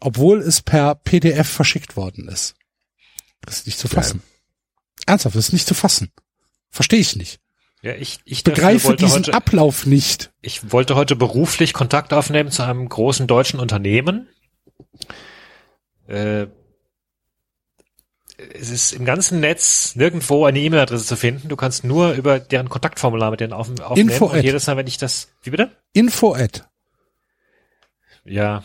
[0.00, 2.54] Obwohl es per PDF verschickt worden ist.
[3.40, 4.22] Das ist nicht zu fassen.
[5.06, 6.10] Ernsthaft, das ist nicht zu fassen.
[6.68, 7.40] Verstehe ich nicht.
[7.80, 10.30] Ja, ich, ich begreife diesen heute, Ablauf nicht.
[10.42, 14.28] Ich wollte heute beruflich Kontakt aufnehmen zu einem großen deutschen Unternehmen.
[16.08, 16.46] Äh,
[18.36, 21.48] es ist im ganzen Netz nirgendwo eine E-Mail-Adresse zu finden.
[21.48, 24.10] Du kannst nur über deren Kontaktformular mit denen auf, aufnehmen.
[24.10, 25.70] Info und jedes Mal, wenn ich das, wie bitte?
[25.92, 26.68] Info at.
[28.24, 28.64] Ja,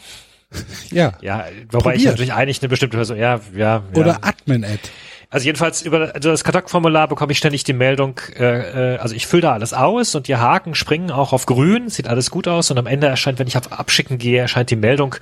[0.91, 1.13] Ja.
[1.21, 2.05] ja, wobei ich Probiert.
[2.05, 3.99] natürlich eigentlich eine bestimmte Person, ja, ja, ja.
[3.99, 4.79] Oder Admin Ad.
[5.31, 9.27] Also jedenfalls über also das Kontaktformular bekomme ich ständig die Meldung, äh, äh, also ich
[9.27, 12.71] fülle da alles aus und die Haken springen auch auf grün, sieht alles gut aus
[12.71, 15.15] und am Ende erscheint, wenn ich auf Abschicken gehe, erscheint die Meldung,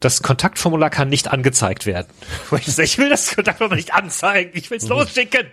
[0.00, 2.08] das Kontaktformular kann nicht angezeigt werden.
[2.78, 5.46] Ich will das Kontaktformular nicht anzeigen, ich will es losschicken.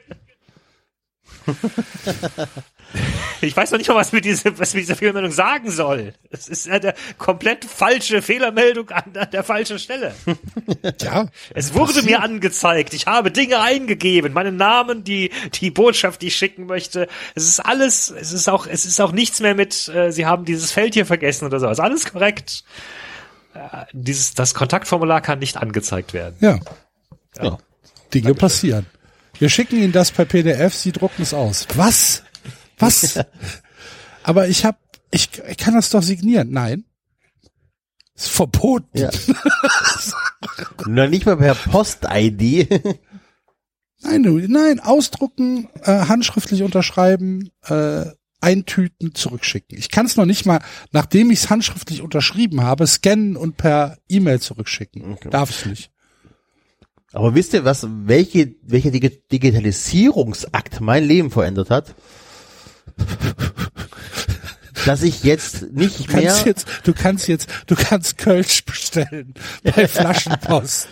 [3.41, 6.13] Ich weiß noch nicht mal, was mir diese, was mir diese Fehlermeldung sagen soll.
[6.31, 10.15] Es ist eine komplett falsche Fehlermeldung an der, der falschen Stelle.
[11.01, 11.27] Ja.
[11.53, 12.93] Es wurde mir angezeigt.
[12.93, 17.07] Ich habe Dinge eingegeben, meinen Namen, die die Botschaft, die ich schicken möchte.
[17.35, 18.09] Es ist alles.
[18.09, 18.65] Es ist auch.
[18.65, 19.89] Es ist auch nichts mehr mit.
[19.89, 21.67] Äh, Sie haben dieses Feld hier vergessen oder so.
[21.67, 22.63] Es ist alles korrekt.
[23.57, 26.35] Äh, dieses das Kontaktformular kann nicht angezeigt werden.
[26.39, 26.59] Ja.
[27.41, 27.57] Ja.
[28.13, 28.85] Dinge passieren.
[29.39, 31.67] Wir schicken Ihnen das per PDF, Sie drucken es aus.
[31.75, 32.23] Was?
[32.79, 33.19] Was?
[34.23, 34.77] Aber ich habe,
[35.11, 36.51] ich, ich kann das doch signieren.
[36.51, 36.85] Nein.
[38.15, 38.97] Ist verboten.
[38.97, 39.09] Ja.
[40.87, 42.69] Noch nicht mal per Post-ID.
[44.01, 48.05] Nein, du, nein, ausdrucken, äh, handschriftlich unterschreiben, äh,
[48.41, 49.77] eintüten, zurückschicken.
[49.77, 50.59] Ich kann es noch nicht mal,
[50.91, 55.17] nachdem ich es handschriftlich unterschrieben habe, scannen und per E-Mail zurückschicken.
[55.29, 55.91] Darf ich nicht.
[57.13, 61.95] Aber wisst ihr, was, welche, welcher Digi- Digitalisierungsakt mein Leben verändert hat?
[64.85, 69.33] Dass ich jetzt nicht Du kannst mehr, jetzt, du kannst jetzt, du kannst Kölsch bestellen
[69.63, 70.87] bei Flaschenpost.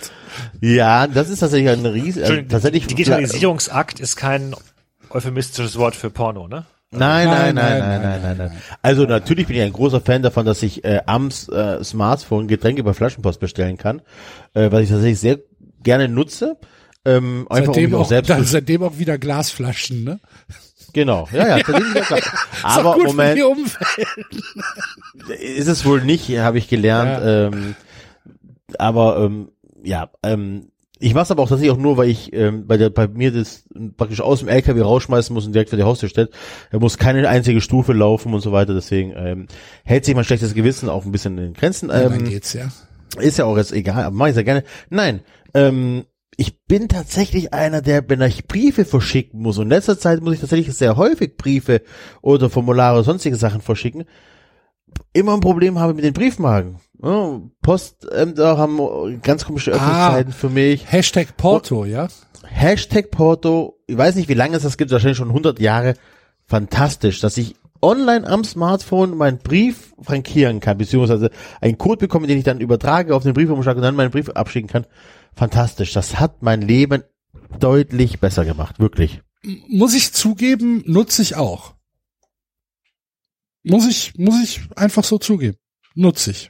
[0.62, 4.56] ja, das ist tatsächlich ein riesen, äh, tatsächlich, Digitalisierungsakt ist kein
[5.10, 6.66] euphemistisches Wort für Porno, ne?
[6.92, 8.62] Nein, nein, Nein, nein, nein, nein, nein, nein, nein.
[8.82, 12.84] Also natürlich bin ich ein großer Fan davon, dass ich äh, am äh, Smartphone Getränke
[12.84, 14.02] bei Flaschenpost bestellen kann,
[14.54, 15.40] äh, was ich tatsächlich sehr
[15.84, 16.58] gerne nutze.
[17.04, 20.20] Ähm, einfach um Seitdem mich auch, selbst dann, seitdem auch wieder Glasflaschen, ne?
[20.94, 21.64] genau, ja, ja, ja,
[22.64, 23.40] aber Moment,
[25.40, 27.22] ist es wohl nicht, habe ich gelernt.
[27.24, 27.76] Ähm,
[28.80, 29.52] aber ähm,
[29.84, 32.90] ja, ähm, ich mache es aber auch tatsächlich auch nur, weil ich ähm, bei der
[32.90, 33.66] bei mir das
[33.98, 36.32] praktisch aus dem LKW rausschmeißen muss und direkt vor die Haustür stellt.
[36.72, 38.74] Er muss keine einzige Stufe laufen und so weiter.
[38.74, 39.48] Deswegen ähm,
[39.84, 41.90] hält sich mein schlechtes Gewissen auch ein bisschen in Grenzen.
[41.90, 42.70] Ja, Ähm, geht's ja.
[43.20, 44.64] ist ja auch jetzt egal, aber mache ich sehr gerne.
[44.90, 45.22] Nein,
[45.54, 46.06] ähm,
[46.38, 50.34] ich bin tatsächlich einer, der, wenn ich Briefe verschicken muss, und in letzter Zeit muss
[50.34, 51.82] ich tatsächlich sehr häufig Briefe
[52.22, 54.06] oder Formulare oder sonstige Sachen verschicken,
[55.14, 56.78] immer ein Problem habe mit den Briefmarken.
[57.62, 60.92] Postämter haben ganz komische Öffnungszeiten für mich.
[60.92, 62.08] Hashtag Porto, ja?
[62.44, 65.96] Hashtag Porto, ich weiß nicht, wie lange es das gibt, wahrscheinlich schon 100 Jahre.
[66.48, 71.30] Fantastisch, dass ich online am Smartphone meinen Brief frankieren kann, beziehungsweise
[71.62, 74.70] einen Code bekomme, den ich dann übertrage auf den Briefumschlag und dann meinen Brief abschicken
[74.70, 74.86] kann.
[75.36, 77.04] Fantastisch, das hat mein Leben
[77.60, 79.22] deutlich besser gemacht, wirklich.
[79.68, 81.75] Muss ich zugeben, nutze ich auch.
[83.66, 85.58] Muss ich, muss ich einfach so zugeben.
[85.96, 86.50] Nutze ich.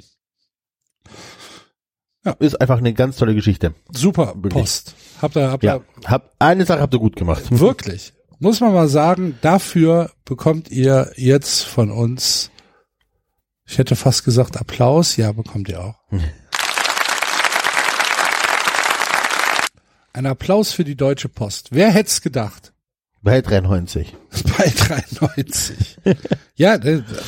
[2.40, 3.76] Ist einfach eine ganz tolle Geschichte.
[3.92, 4.34] Super.
[4.50, 4.96] Post.
[5.22, 7.44] Habt ihr, habt Ja, ihr hab, eine Sache habt ihr gut gemacht.
[7.52, 8.14] wirklich.
[8.40, 12.52] Muss man mal sagen, dafür bekommt ihr jetzt von uns,
[13.66, 15.96] ich hätte fast gesagt Applaus, ja, bekommt ihr auch.
[20.12, 21.70] Ein Applaus für die Deutsche Post.
[21.72, 22.74] Wer hätte es gedacht?
[23.26, 24.16] Bei 93.
[24.56, 25.98] Bei 93.
[26.56, 26.80] ja,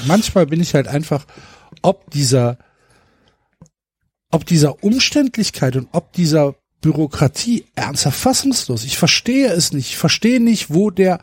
[0.06, 1.26] manchmal bin ich halt einfach,
[1.82, 2.60] ob dieser,
[4.30, 8.84] ob dieser Umständlichkeit und ob dieser Bürokratie ernsthaft fassungslos.
[8.84, 9.90] Ich verstehe es nicht.
[9.90, 11.20] Ich verstehe nicht, wo der,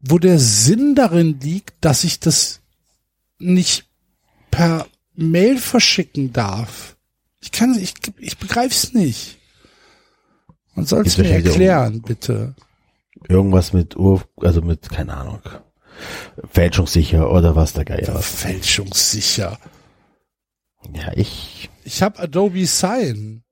[0.00, 2.60] wo der Sinn darin liegt, dass ich das
[3.38, 3.86] nicht
[4.50, 6.98] per Mail verschicken darf.
[7.40, 9.38] Ich kann, ich, ich begreife es nicht.
[10.74, 12.54] Man soll es mir erklären, bitte.
[13.28, 15.40] Irgendwas mit Ur, also mit, keine Ahnung,
[16.50, 18.14] fälschungssicher oder was der Geier.
[18.14, 18.26] was.
[18.42, 19.58] Fälschungssicher.
[20.94, 23.42] Ja, ich, Ich habe Adobe Sign.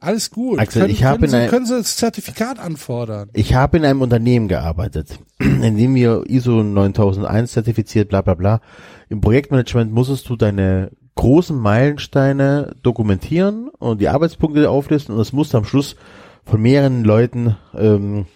[0.00, 0.58] Alles gut.
[0.58, 3.30] Axel, können, ich können, in Sie, ein- können Sie das Zertifikat anfordern?
[3.32, 8.60] ich habe in einem Unternehmen gearbeitet, in dem wir ISO 9001 zertifiziert, bla bla bla.
[9.08, 15.56] Im Projektmanagement musstest du deine großen Meilensteine dokumentieren und die Arbeitspunkte auflisten und es musste
[15.56, 15.96] am Schluss
[16.44, 18.26] von mehreren Leuten ähm,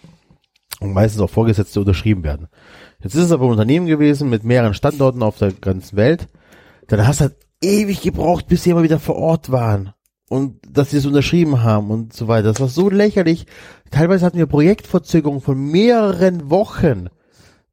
[0.81, 2.47] und meistens auch Vorgesetzte unterschrieben werden.
[3.01, 6.27] Jetzt ist es aber ein Unternehmen gewesen mit mehreren Standorten auf der ganzen Welt.
[6.87, 9.93] Dann hast du halt ewig gebraucht, bis sie immer wieder vor Ort waren.
[10.27, 12.47] Und dass sie es unterschrieben haben und so weiter.
[12.47, 13.45] Das war so lächerlich.
[13.91, 17.09] Teilweise hatten wir Projektverzögerungen von mehreren Wochen,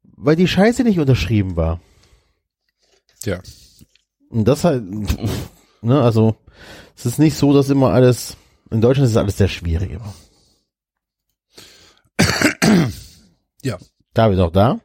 [0.03, 1.79] weil die Scheiße nicht unterschrieben war.
[3.25, 3.39] Ja.
[4.29, 4.83] Und das halt,
[5.81, 6.35] ne, also,
[6.95, 8.37] es ist nicht so, dass immer alles,
[8.69, 10.13] in Deutschland ist alles sehr schwierig immer.
[13.63, 13.77] Ja.
[14.13, 14.79] David auch da?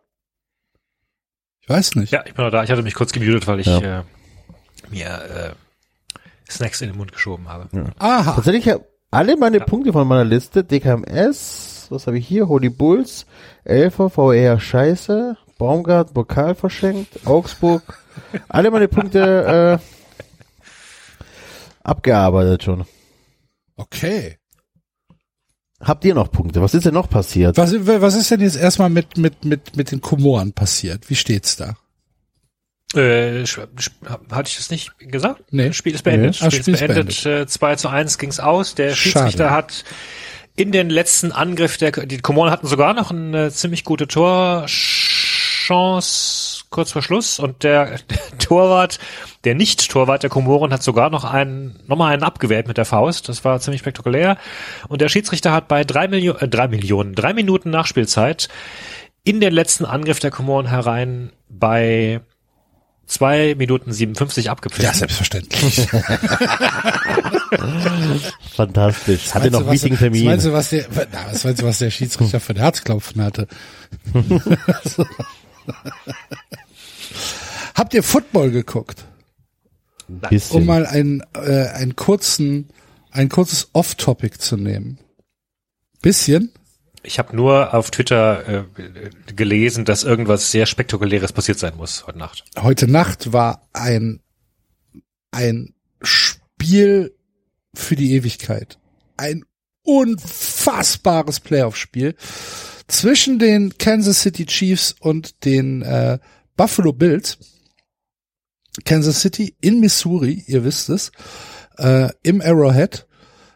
[1.61, 2.13] Ich weiß nicht.
[2.13, 2.63] Ja, ich bin noch da.
[2.65, 4.01] Ich hatte mich kurz gemutet, weil ich Ja.
[4.01, 4.03] äh,
[4.91, 7.69] mir äh, Snacks in den Mund geschoben habe.
[7.99, 8.35] Aha.
[8.35, 12.49] Tatsächlich habe alle meine Punkte von meiner Liste, DKMS, was habe ich hier?
[12.49, 13.27] Holy Bulls,
[13.65, 17.83] Elfer, VR Scheiße, Baumgart, Pokal verschenkt, Augsburg,
[18.49, 19.85] alle meine Punkte äh,
[21.83, 22.85] abgearbeitet schon.
[23.77, 24.39] Okay.
[25.81, 26.63] Habt ihr noch Punkte?
[26.63, 27.57] Was ist denn noch passiert?
[27.57, 31.11] Was, was ist denn jetzt erstmal mit, mit, mit, mit den Komoren passiert?
[31.11, 31.77] Wie steht's da?
[32.95, 33.45] Äh,
[34.31, 35.43] hatte ich das nicht gesagt?
[35.51, 35.67] Nee.
[35.69, 36.41] Das Spiel ist beendet.
[36.41, 36.51] Nee.
[36.51, 37.27] Spiel, Spiel ist ist beendet.
[37.27, 38.75] Äh, 2 zu 1 ging's aus.
[38.77, 39.51] Der Schiedsrichter Schade.
[39.51, 39.85] hat
[40.57, 44.69] in den letzten Angriff der, die Komoren hatten sogar noch eine ziemlich gute Torchance
[46.75, 48.99] kurz vor Schluss und der, der Torwart,
[49.45, 53.29] der Nicht-Torwart der Komoren hat sogar noch einen, nochmal einen abgewehrt mit der Faust.
[53.31, 54.37] Das war ziemlich spektakulär.
[54.89, 58.49] Und der Schiedsrichter hat bei drei Millionen, äh, drei Millionen, drei Minuten Nachspielzeit
[59.23, 62.21] in den letzten Angriff der Komoren herein bei
[63.07, 64.85] zwei Minuten 57 abgepfiffen.
[64.87, 65.87] Ja, selbstverständlich.
[68.57, 69.33] Fantastisch.
[69.35, 70.25] Hatte noch was- wichtigen Was Termin.
[70.25, 73.47] meinst du, was der, na, was meinst du, was der Schiedsrichter für ein Herzklopfen hatte?
[77.75, 79.05] Habt ihr Football geguckt?
[80.09, 80.67] Um Bisschen.
[80.67, 82.69] mal einen, äh, einen kurzen,
[83.11, 84.99] ein kurzes Off-Topic zu nehmen.
[86.03, 86.53] Bisschen.
[87.03, 88.65] Ich habe nur auf Twitter äh,
[89.35, 92.45] gelesen, dass irgendwas sehr Spektakuläres passiert sein muss heute Nacht.
[92.61, 94.21] Heute Nacht war ein,
[95.31, 97.15] ein Spiel
[97.75, 98.79] für die Ewigkeit.
[99.17, 99.45] Ein
[99.83, 102.15] unfassbares Playoff-Spiel
[102.89, 106.19] zwischen den Kansas City Chiefs und den äh,
[106.57, 107.39] Buffalo Bills.
[108.85, 111.13] Kansas City in Missouri, ihr wisst es,
[111.79, 113.07] äh, im Arrowhead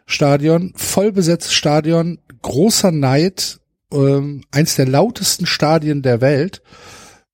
[0.05, 3.59] Stadion, vollbesetztes Stadion, großer Neid,
[3.91, 6.61] ähm, eins der lautesten Stadien der Welt,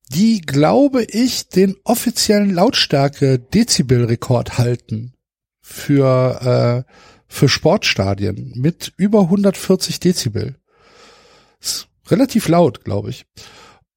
[0.09, 5.13] die, glaube ich, den offiziellen Lautstärke Dezibelrekord halten
[5.61, 6.91] für, äh,
[7.27, 10.55] für Sportstadien mit über 140 Dezibel.
[11.59, 13.25] Ist relativ laut, glaube ich.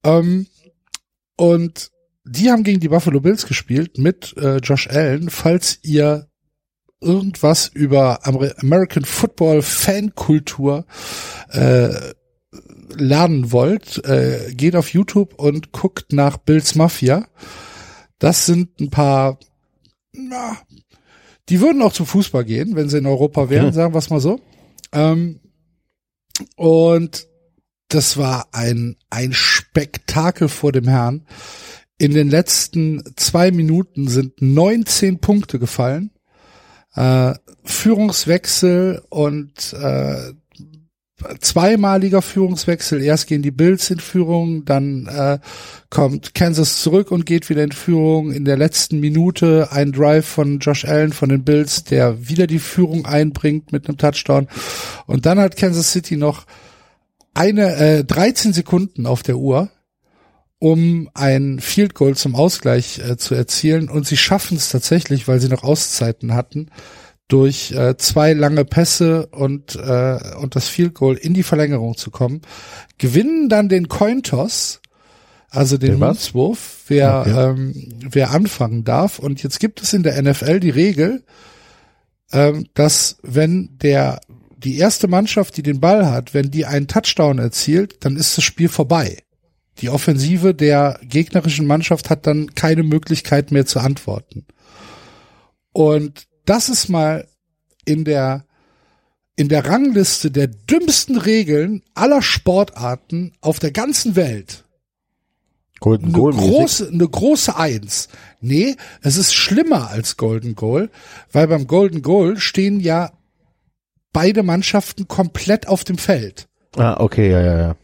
[0.03, 0.47] Ähm,
[1.35, 1.91] und
[2.25, 5.29] die haben gegen die Buffalo Bills gespielt mit äh, Josh Allen.
[5.29, 6.27] Falls ihr
[7.01, 10.85] irgendwas über Amer American Football Fankultur
[11.49, 11.89] äh,
[12.95, 17.27] lernen wollt, äh, geht auf YouTube und guckt nach Bills Mafia.
[18.17, 19.39] Das sind ein paar,
[20.11, 20.57] na,
[21.47, 24.19] die würden auch zum Fußball gehen, wenn sie in Europa wären, sagen wir es mal
[24.19, 24.39] so.
[24.91, 25.39] Ähm,
[26.55, 27.27] und
[27.87, 31.25] das war ein, ein Spektakel vor dem Herrn.
[31.99, 36.11] In den letzten zwei Minuten sind 19 Punkte gefallen.
[36.95, 37.33] Äh,
[37.65, 40.31] Führungswechsel und äh,
[41.41, 43.03] zweimaliger Führungswechsel.
[43.03, 45.39] Erst gehen die Bills in Führung, dann äh,
[45.89, 48.31] kommt Kansas zurück und geht wieder in Führung.
[48.31, 52.59] In der letzten Minute ein Drive von Josh Allen von den Bills, der wieder die
[52.59, 54.47] Führung einbringt mit einem Touchdown.
[55.05, 56.45] Und dann hat Kansas City noch
[57.33, 59.69] eine äh, 13 Sekunden auf der Uhr,
[60.59, 63.89] um ein Field Goal zum Ausgleich äh, zu erzielen.
[63.89, 66.69] Und sie schaffen es tatsächlich, weil sie noch Auszeiten hatten,
[67.29, 72.11] durch äh, zwei lange Pässe und äh, und das Field Goal in die Verlängerung zu
[72.11, 72.41] kommen,
[72.97, 74.81] gewinnen dann den Cointoss,
[75.49, 75.99] also den?
[75.99, 77.49] Münzwurf, wer Okay.
[77.49, 79.19] ähm, wer anfangen darf.
[79.19, 81.23] Und jetzt gibt es in der NFL die Regel,
[82.31, 84.19] ähm, dass wenn der
[84.57, 88.43] die erste Mannschaft, die den Ball hat, wenn die einen Touchdown erzielt, dann ist das
[88.43, 89.19] Spiel vorbei.
[89.81, 94.45] Die Offensive der gegnerischen Mannschaft hat dann keine Möglichkeit mehr zu antworten.
[95.71, 97.27] Und das ist mal
[97.85, 98.45] in der
[99.35, 104.65] in der Rangliste der dümmsten Regeln aller Sportarten auf der ganzen Welt
[105.79, 106.49] Golden eine Goal mäßig.
[106.49, 108.09] große, eine große Eins.
[108.41, 110.89] Nee, es ist schlimmer als Golden Goal,
[111.31, 113.11] weil beim Golden Goal stehen ja
[114.11, 116.47] beide Mannschaften komplett auf dem Feld.
[116.75, 117.75] Ah, okay, ja, ja, ja.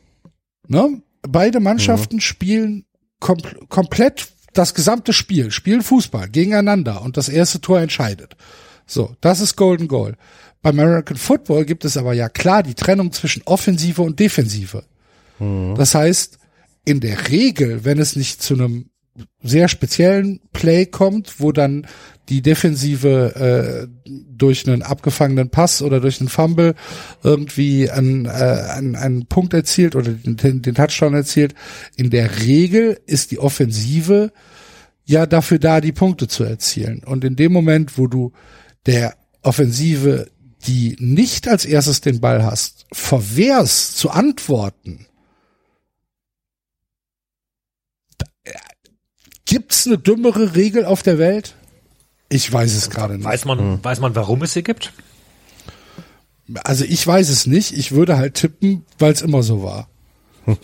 [0.68, 1.02] Ne?
[1.28, 2.86] Beide Mannschaften spielen
[3.20, 3.38] kom
[3.70, 8.36] komplett das gesamte Spiel, spielen Fußball gegeneinander und das erste Tor entscheidet.
[8.86, 10.16] So, das ist Golden Goal.
[10.62, 14.84] Beim American Football gibt es aber ja klar die Trennung zwischen Offensive und Defensive.
[15.76, 16.40] Das heißt,
[16.86, 18.90] in der Regel, wenn es nicht zu einem
[19.42, 21.88] sehr speziellen Play kommt, wo dann
[22.30, 26.76] die Defensive äh, durch einen abgefangenen Pass oder durch einen Fumble
[27.24, 31.54] irgendwie einen, äh, einen, einen Punkt erzielt oder den, den Touchdown erzielt.
[31.96, 34.32] In der Regel ist die Offensive
[35.06, 37.04] ja dafür da, die Punkte zu erzielen.
[37.06, 38.34] Und in dem Moment, wo du
[38.88, 40.28] der Offensive,
[40.66, 45.06] die nicht als erstes den Ball hast, verwehrst zu antworten,
[49.56, 51.56] Gibt's eine dümmere Regel auf der Welt?
[52.28, 53.24] Ich weiß es gerade nicht.
[53.24, 54.92] Weiß man, weiß man, warum es sie gibt?
[56.66, 57.72] Also ich weiß es nicht.
[57.72, 59.88] Ich würde halt tippen, weil es immer so war.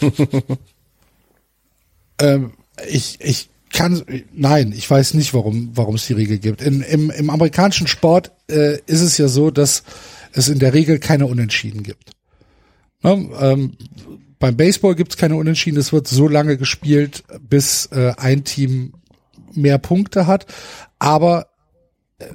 [2.20, 2.52] ähm,
[2.90, 4.04] ich, ich kann,
[4.34, 6.62] nein, ich weiß nicht, warum, warum es die Regel gibt.
[6.62, 9.84] In, im, Im amerikanischen Sport äh, ist es ja so, dass
[10.34, 12.12] es in der Regel keine Unentschieden gibt.
[13.04, 13.30] Ne?
[13.40, 13.78] Ähm,
[14.42, 15.80] beim Baseball gibt es keine Unentschieden.
[15.80, 18.94] Es wird so lange gespielt, bis äh, ein Team
[19.54, 20.48] mehr Punkte hat.
[21.00, 21.48] Aber
[22.18, 22.26] äh,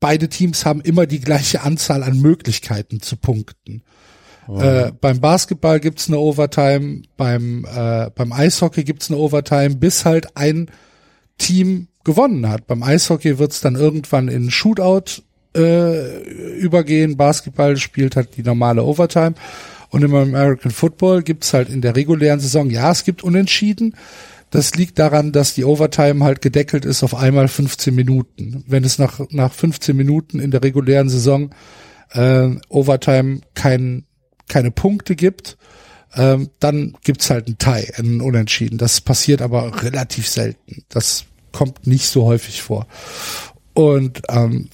[0.00, 3.82] beide Teams haben immer die gleiche Anzahl an Möglichkeiten zu punkten.
[4.48, 10.36] Äh, beim Basketball gibt's eine Overtime, beim, äh, beim Eishockey gibt's eine Overtime, bis halt
[10.36, 10.68] ein
[11.38, 12.66] Team gewonnen hat.
[12.66, 15.22] Beim Eishockey wird's dann irgendwann in Shootout
[15.56, 17.16] äh, übergehen.
[17.16, 19.34] Basketball spielt halt die normale Overtime.
[19.92, 23.94] Und im American Football gibt's halt in der regulären Saison, ja, es gibt Unentschieden.
[24.48, 28.64] Das liegt daran, dass die Overtime halt gedeckelt ist auf einmal 15 Minuten.
[28.66, 31.50] Wenn es nach, nach 15 Minuten in der regulären Saison
[32.12, 34.04] äh, Overtime kein,
[34.48, 35.58] keine Punkte gibt,
[36.14, 38.78] ähm, dann gibt's halt ein Tie, ein Unentschieden.
[38.78, 40.84] Das passiert aber relativ selten.
[40.88, 42.86] Das kommt nicht so häufig vor.
[43.74, 44.70] Und ähm,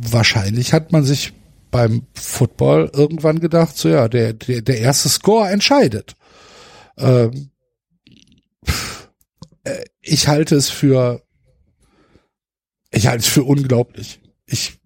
[0.00, 1.32] wahrscheinlich hat man sich
[1.70, 6.14] beim Football irgendwann gedacht, so ja, der, der, der erste Score entscheidet.
[6.96, 7.50] Ähm,
[9.64, 11.22] äh, ich halte es für,
[12.90, 14.20] ich halte es für unglaublich.
[14.46, 14.80] Ich,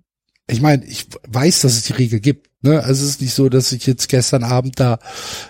[0.46, 2.50] ich meine, ich weiß, dass es die Regel gibt.
[2.62, 2.82] Ne?
[2.82, 4.98] Also es ist nicht so, dass ich jetzt gestern Abend da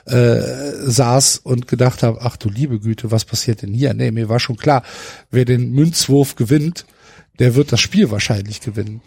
[0.06, 0.40] äh,
[0.82, 3.94] saß und gedacht habe, ach du liebe Güte, was passiert denn hier?
[3.94, 4.82] Nee, mir war schon klar,
[5.30, 6.86] wer den Münzwurf gewinnt,
[7.38, 9.00] der wird das Spiel wahrscheinlich gewinnen.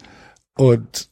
[0.56, 1.10] Und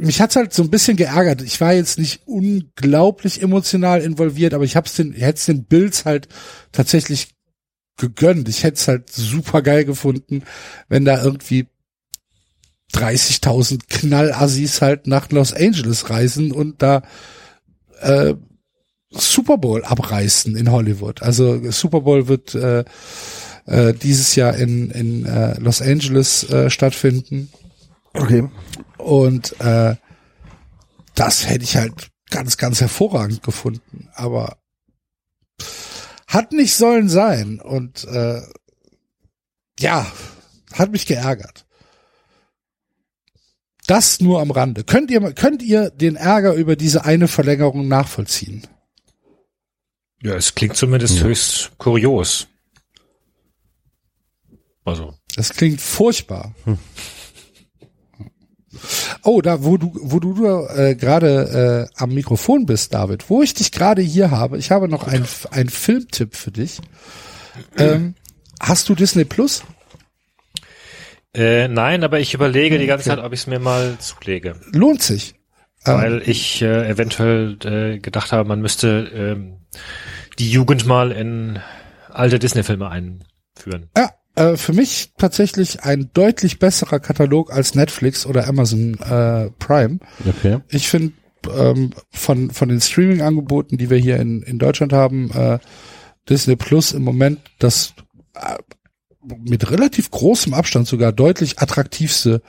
[0.00, 1.42] mich hat's halt so ein bisschen geärgert.
[1.42, 6.28] Ich war jetzt nicht unglaublich emotional involviert, aber ich hab's den, hätte den Bills halt
[6.72, 7.28] tatsächlich
[7.96, 8.48] gegönnt.
[8.48, 10.42] Ich hätte es halt super geil gefunden,
[10.88, 11.66] wenn da irgendwie
[12.94, 17.02] 30.000 Knallassis halt nach Los Angeles reisen und da
[18.00, 18.34] äh,
[19.10, 21.22] Super Bowl abreißen in Hollywood.
[21.22, 22.84] Also Super Bowl wird äh,
[23.66, 27.50] äh, dieses Jahr in, in äh, Los Angeles äh, stattfinden.
[28.14, 28.48] Okay.
[29.08, 29.96] Und äh,
[31.14, 34.10] das hätte ich halt ganz, ganz hervorragend gefunden.
[34.14, 34.58] Aber
[36.26, 37.58] hat nicht sollen sein.
[37.58, 38.42] Und äh,
[39.80, 40.06] ja,
[40.74, 41.64] hat mich geärgert.
[43.86, 44.84] Das nur am Rande.
[44.84, 48.66] Könnt ihr, könnt ihr den Ärger über diese eine Verlängerung nachvollziehen?
[50.22, 52.46] Ja, es klingt zumindest höchst kurios.
[54.84, 55.14] Also.
[55.34, 56.54] Das klingt furchtbar.
[59.22, 63.54] Oh, da, wo du, wo du äh, gerade äh, am Mikrofon bist, David, wo ich
[63.54, 66.80] dich gerade hier habe, ich habe noch einen einen Filmtipp für dich.
[67.76, 68.14] Ähm,
[68.60, 69.62] hast du Disney Plus?
[71.34, 74.56] Äh, nein, aber ich überlege die ganze Zeit, ob ich es mir mal zulege.
[74.72, 75.34] Lohnt sich.
[75.84, 79.58] Weil ich äh, eventuell äh, gedacht habe, man müsste ähm,
[80.38, 81.60] die Jugend mal in
[82.10, 83.88] alte Disney-Filme einführen.
[83.96, 89.98] Ja, äh, für mich tatsächlich ein deutlich besserer Katalog als Netflix oder Amazon äh, Prime.
[90.26, 90.60] Okay.
[90.68, 91.12] Ich finde
[91.52, 95.58] ähm, von von den Streaming-Angeboten, die wir hier in in Deutschland haben, äh,
[96.28, 97.94] Disney Plus im Moment das
[98.34, 98.58] äh,
[99.38, 102.42] mit relativ großem Abstand sogar deutlich attraktivste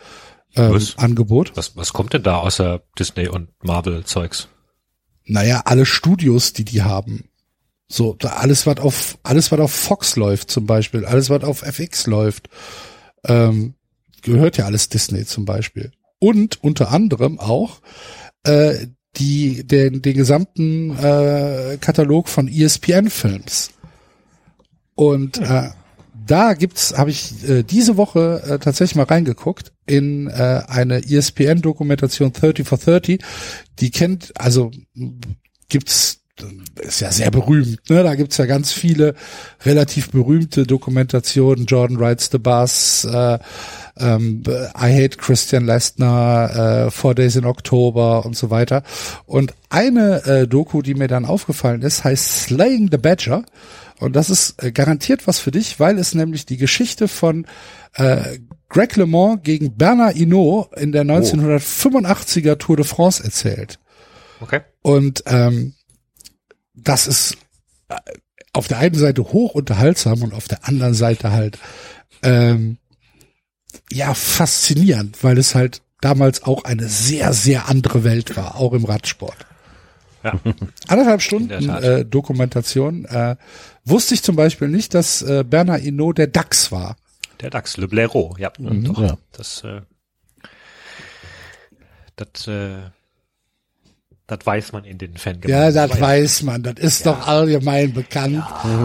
[0.55, 0.97] ähm, Was?
[0.97, 1.51] Angebot.
[1.55, 4.47] Was, was kommt denn da außer Disney und Marvel-Zeugs?
[5.25, 7.28] Naja, alle Studios, die die haben.
[7.91, 12.05] So, alles, was auf, alles, was auf Fox läuft zum Beispiel, alles, was auf FX
[12.05, 12.49] läuft,
[13.25, 13.73] ähm,
[14.21, 15.91] gehört ja alles Disney zum Beispiel.
[16.19, 17.81] Und unter anderem auch
[18.43, 18.87] äh,
[19.17, 23.71] die, den, den gesamten äh, Katalog von ESPN-Films.
[24.93, 25.69] Und äh,
[26.27, 32.33] da gibt's, habe ich äh, diese Woche äh, tatsächlich mal reingeguckt in äh, eine ESPN-Dokumentation
[32.33, 33.23] 30 for 30.
[33.79, 34.69] Die kennt, also
[35.69, 36.18] gibt's
[36.81, 38.03] ist ja sehr berühmt, ne?
[38.03, 39.15] Da gibt's ja ganz viele
[39.65, 41.65] relativ berühmte Dokumentationen.
[41.65, 43.39] Jordan Rides the Bus, äh,
[43.97, 48.83] ähm, I Hate Christian Lestner, äh, Four Days in October und so weiter.
[49.25, 53.43] Und eine äh, Doku, die mir dann aufgefallen ist, heißt Slaying the Badger.
[53.99, 57.45] Und das ist äh, garantiert was für dich, weil es nämlich die Geschichte von
[57.95, 58.39] äh,
[58.69, 63.79] Greg LeMond gegen Bernard Hinault in der 1985er Tour de France erzählt.
[64.41, 64.61] Okay.
[64.81, 65.73] Und ähm,
[66.83, 67.37] das ist
[67.89, 67.95] äh,
[68.53, 71.59] auf der einen Seite hoch unterhaltsam und auf der anderen Seite halt
[72.23, 72.77] ähm,
[73.91, 78.85] ja faszinierend, weil es halt damals auch eine sehr, sehr andere Welt war, auch im
[78.85, 79.45] Radsport.
[80.23, 80.33] Ja.
[80.87, 83.05] Anderthalb der Stunden äh, Dokumentation.
[83.05, 83.35] Äh,
[83.85, 86.97] wusste ich zum Beispiel nicht, dass äh, Bernard Hinault der DAX war.
[87.39, 88.51] Der DAX, Le Blaireau, ja.
[88.57, 89.17] Doch, Ja.
[89.31, 89.81] Das, äh,
[92.15, 92.79] das, äh,
[94.29, 95.49] das weiß man in den Fangemeinden.
[95.49, 96.63] Ja, das weiß man.
[96.63, 98.43] Das ist doch allgemein bekannt.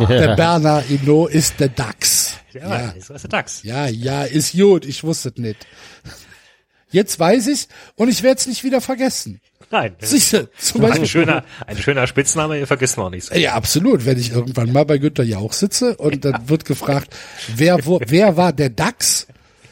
[0.09, 2.39] Der Bernard Hinault ist der DAX.
[2.53, 2.81] Ja, Ja.
[2.81, 2.91] ja.
[2.93, 3.63] ist der DAX.
[3.63, 4.85] Ja, ja, ist gut.
[4.87, 5.67] Ich wusste es nicht.
[6.91, 9.41] Jetzt weiß ich's und ich werde es nicht wieder vergessen.
[9.71, 9.97] Nein.
[9.99, 11.07] das ist Siehste, zum Ein Beispiel.
[11.09, 13.25] schöner, ein schöner Spitzname, ihr vergisst man auch nicht.
[13.27, 13.35] so.
[13.35, 14.05] Ja, absolut.
[14.07, 17.15] Wenn ich irgendwann mal bei Günter Jauch sitze und dann wird gefragt,
[17.57, 19.27] wer, wo, wer war der DAX?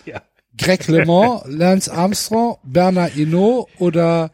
[0.04, 0.20] Ja.
[0.58, 4.32] Greg LeMond, Lance Armstrong, Bernard Hinault oder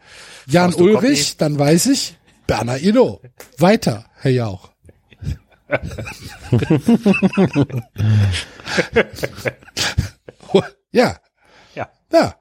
[0.48, 2.16] Jan Fausto Ulrich, dann weiß ich,
[2.46, 3.20] Bernard Hinault.
[3.58, 4.70] Weiter, Herr Jauch.
[10.92, 11.16] ja,
[11.74, 11.90] Ja.
[12.12, 12.34] ja.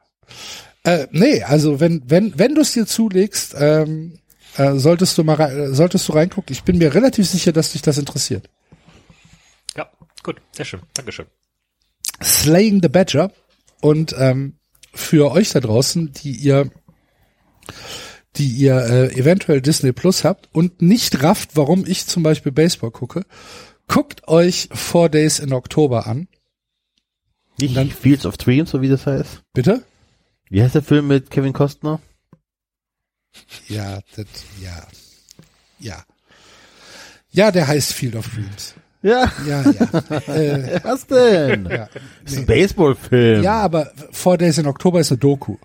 [0.84, 4.19] Äh, nee, also wenn wenn wenn du es dir zulegst, ähm,
[4.55, 6.53] äh, solltest du mal äh, solltest du reingucken.
[6.53, 8.49] Ich bin mir relativ sicher, dass dich das interessiert.
[9.75, 9.89] Ja,
[10.23, 10.79] gut, sehr schön.
[10.93, 11.25] Dankeschön.
[12.23, 13.34] Slaying the Badger
[13.81, 14.59] und ähm,
[14.93, 16.71] für euch da draußen, die ihr
[18.35, 22.91] die ihr äh, eventuell Disney Plus habt und nicht rafft, warum ich zum Beispiel Baseball
[22.91, 23.26] gucke,
[23.88, 26.27] guckt euch Four Days in Oktober an.
[27.60, 29.41] Nicht dann- Fields of Dreams, so wie das heißt.
[29.53, 29.84] Bitte?
[30.49, 31.99] Wie heißt der Film mit Kevin Costner?
[33.68, 34.26] Ja, das,
[34.61, 34.88] ja.
[35.80, 36.03] Ja.
[37.30, 38.73] Ja, der heißt Field of Dreams.
[39.03, 40.18] Ja, Ja, ja.
[40.34, 41.65] äh, was denn?
[41.69, 41.88] ja.
[42.23, 43.44] Das ist ein Baseballfilm.
[43.44, 45.57] ja, aber Four Days in Oktober ist eine Doku.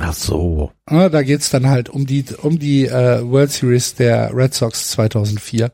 [0.00, 0.72] Ach so.
[0.90, 4.90] Ja, da geht's dann halt um die um die äh, World Series der Red Sox
[4.90, 5.72] 2004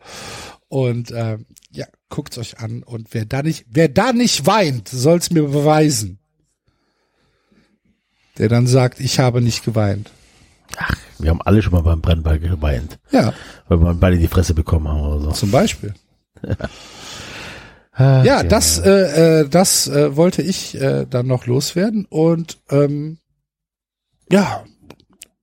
[0.69, 5.31] und ähm, ja, guckt's euch an und wer da nicht wer da nicht weint, soll's
[5.31, 6.19] mir beweisen.
[8.39, 10.11] Der dann sagt, ich habe nicht geweint.
[11.21, 13.33] Wir haben alle schon mal beim Brennball geweint, Ja,
[13.69, 15.31] weil wir beide die Fresse bekommen haben oder so.
[15.33, 15.95] zum Beispiel.
[16.43, 16.69] Ach,
[18.25, 23.19] Ja, das äh, äh, das äh, wollte ich äh, dann noch loswerden und ähm,
[24.31, 24.65] ja,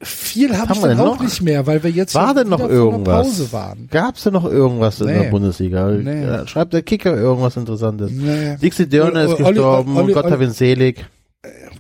[0.04, 1.22] viel habe haben ich wir dann auch noch?
[1.24, 3.28] nicht mehr, weil wir jetzt War denn noch irgendwas?
[3.28, 3.88] Pause waren.
[3.92, 5.20] Gab's denn noch irgendwas in Nee.
[5.24, 5.90] der Bundesliga?
[5.92, 6.48] Nee.
[6.48, 8.12] Schreibt der Kicker irgendwas Interessantes?
[8.12, 8.58] Nee.
[8.62, 11.06] Dixie Dörner ist Olli- Olli- gestorben, Olli- Gott Olli- hab ihn selig.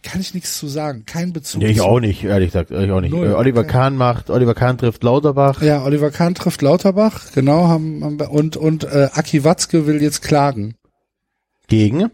[0.03, 1.03] Kann ich nichts zu sagen.
[1.06, 1.61] Kein Bezug.
[1.61, 3.11] Nee, ich auch nicht, ehrlich gesagt, ich auch nicht.
[3.11, 3.28] Null.
[3.28, 3.69] Äh, Oliver Okay.
[3.69, 5.61] Kahn macht, Oliver Kahn trifft Lauterbach.
[5.61, 10.02] Ja, Oliver Kahn trifft Lauterbach, genau, haben, haben wir, und, und äh, Aki Watzke will
[10.02, 10.73] jetzt klagen
[11.68, 12.10] Gegen?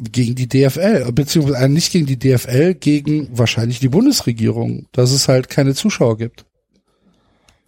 [0.00, 5.28] Gegen die DFL, beziehungsweise äh, nicht gegen die DFL, gegen wahrscheinlich die Bundesregierung, dass es
[5.28, 6.44] halt keine Zuschauer gibt.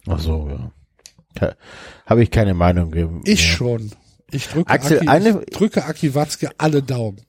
[0.07, 0.71] Ach so, ja.
[2.05, 3.21] Habe ich keine Meinung gegeben.
[3.25, 3.55] Ich ja.
[3.55, 3.91] schon.
[4.31, 7.21] Ich drücke, Axel, Aki, eine- ich drücke Aki Watzke alle Daumen.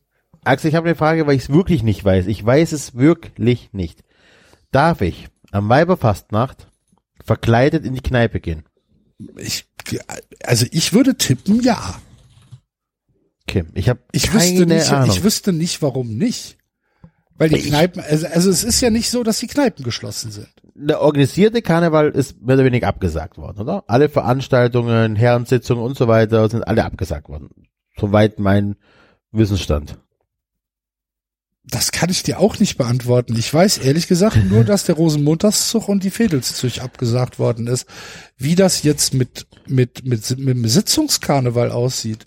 [0.44, 2.26] Axel, ich habe eine Frage, weil ich es wirklich nicht weiß.
[2.26, 4.02] Ich weiß es wirklich nicht.
[4.70, 6.68] Darf ich am Weiberfastnacht
[7.24, 8.64] verkleidet in die Kneipe gehen?
[9.36, 9.66] Ich,
[10.44, 12.00] also ich würde tippen, ja.
[13.52, 15.14] Okay, ich habe Ich wüsste nicht, Ahnung.
[15.14, 16.56] ich wüsste nicht, warum nicht.
[17.36, 20.30] Weil die Ich- Kneipen, also, also es ist ja nicht so, dass die Kneipen geschlossen
[20.30, 20.48] sind.
[20.74, 23.84] der organisierte Karneval ist mehr oder weniger abgesagt worden, oder?
[23.88, 27.50] Alle Veranstaltungen, Herrensitzungen und so weiter sind alle abgesagt worden.
[28.00, 28.76] Soweit mein
[29.32, 29.98] Wissensstand.
[31.64, 33.36] Das kann ich dir auch nicht beantworten.
[33.38, 37.86] Ich weiß ehrlich gesagt nur, dass der Rosenmontagszug und die Fädelszug abgesagt worden ist.
[38.38, 42.26] Wie das jetzt mit, mit, mit, mit dem Sitzungskarneval aussieht.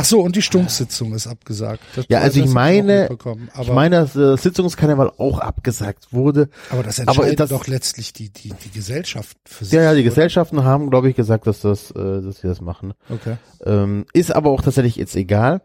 [0.00, 1.82] Ach so, und die Stunksitzung ist abgesagt.
[1.94, 6.48] Das, Ja, also ich meine- aber, ich meine, dass der Sitzungskarneval auch abgesagt wurde.
[6.70, 9.74] aber das aber entscheidet das- doch letztlich die, die, die Gesellschaft für sich.
[9.74, 10.08] Ja, ja, die oder?
[10.08, 12.94] Gesellschaften haben, glaube ich, gesagt, dass das, äh, dass sie das machen.
[13.10, 13.36] Okay.
[13.66, 15.60] Ähm, ist aber auch tatsächlich jetzt egal.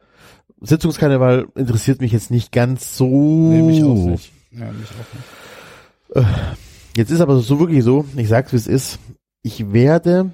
[0.60, 3.08] Sitzungskarneval interessiert mich jetzt nicht ganz so.
[3.08, 4.34] Nee, mich auch nicht.
[4.52, 6.28] Ja, mich auch nicht.
[6.98, 9.00] Jetzt ist aber so wirklich so, ich sag's wie es ist,
[9.44, 10.32] ich werde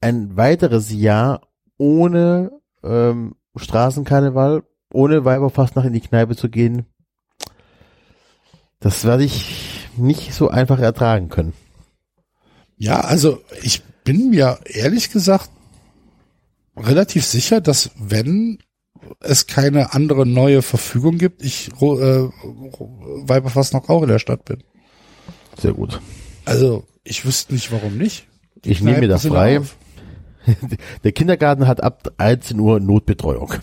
[0.00, 1.40] ein weiteres Jahr
[1.78, 2.50] ohne
[2.82, 4.62] ähm, Straßenkarneval,
[4.92, 6.86] ohne Weiberfastnacht in die Kneipe zu gehen,
[8.80, 11.52] das werde ich nicht so einfach ertragen können.
[12.76, 15.50] Ja, also ich bin mir ehrlich gesagt
[16.76, 18.58] relativ sicher, dass wenn
[19.20, 22.28] es keine andere neue Verfügung gibt, ich äh,
[23.28, 24.62] Weiberfass noch auch in der Stadt bin.
[25.58, 26.00] Sehr gut.
[26.44, 28.26] Also ich wüsste nicht, warum nicht.
[28.64, 29.60] Die Ich nehme mir Kneipen das frei.
[29.60, 29.76] auf.
[31.04, 33.54] Der Kindergarten hat ab 13 Uhr Notbetreuung.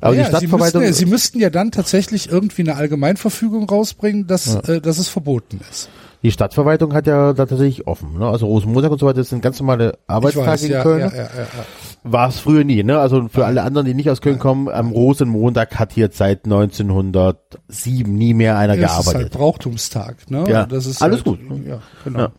[0.00, 3.68] Aber ja, die Stadtverwaltung, Sie müssten, ja, Sie müssten ja dann tatsächlich irgendwie eine Allgemeinverfügung
[3.68, 5.88] rausbringen, dass, äh, dass es verboten ist.
[6.22, 8.18] die Stadtverwaltung hat ja da tatsächlich offen.
[8.18, 8.26] Ne?
[8.26, 11.00] Also Rosenmontag und so weiter das sind ganz normale Arbeitstage weiß, in ja, Köln.
[11.00, 11.64] ja, ja, ja, ja.
[12.04, 12.82] War es früher nie.
[12.82, 12.98] Ne?
[12.98, 18.12] Also für alle anderen, die nicht aus Köln kommen, am Rosenmontag hat hier seit 1907
[18.14, 19.32] nie mehr einer Das ist halt gearbeitet.
[19.32, 20.44] Brauchtumstag, ne?
[20.48, 21.38] Ja, das ist alles halt, gut.
[21.66, 22.18] Ja, genau.
[22.18, 22.32] Ja.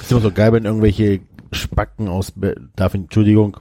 [0.00, 1.20] ist immer so geil, wenn irgendwelche
[1.52, 2.32] Spacken aus,
[2.74, 3.58] darf, Entschuldigung,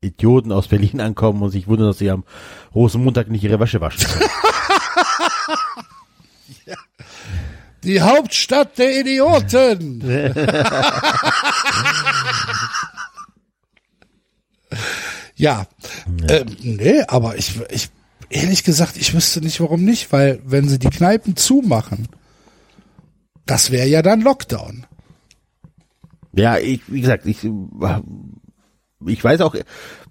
[0.00, 2.24] Idioten aus Berlin ankommen und sich wundern, dass sie am
[2.74, 4.30] Rosenmontag nicht ihre Wäsche waschen können.
[7.84, 10.00] Die Hauptstadt der Idioten.
[15.36, 15.66] ja,
[16.28, 17.90] ähm, nee, aber ich, ich,
[18.30, 22.08] ehrlich gesagt, ich wüsste nicht, warum nicht, weil wenn sie die Kneipen zumachen,
[23.46, 24.87] das wäre ja dann Lockdown.
[26.38, 27.38] Ja, ich, wie gesagt, ich,
[29.06, 29.54] ich weiß auch,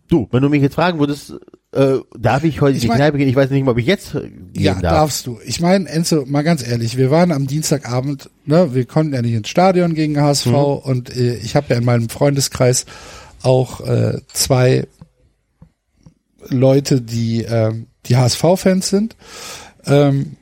[0.08, 1.34] du, wenn du mich jetzt fragen würdest,
[1.74, 3.28] äh, darf ich heute Ich in die mein- Kneipe gehen?
[3.30, 4.82] Ich weiß nicht mal, ob ich jetzt gehen Ja, darf.
[4.82, 5.40] darfst du.
[5.46, 9.34] Ich meine, Enzo, mal ganz ehrlich, wir waren am Dienstagabend, ne, wir konnten ja nicht
[9.34, 12.86] ins Stadion gegen HSV und äh, ich habe ja in meinem Freundeskreis
[13.44, 14.88] auch äh, zwei
[16.50, 17.74] Leute, die äh,
[18.06, 19.16] die HSV-Fans sind.
[19.86, 20.37] Ähm,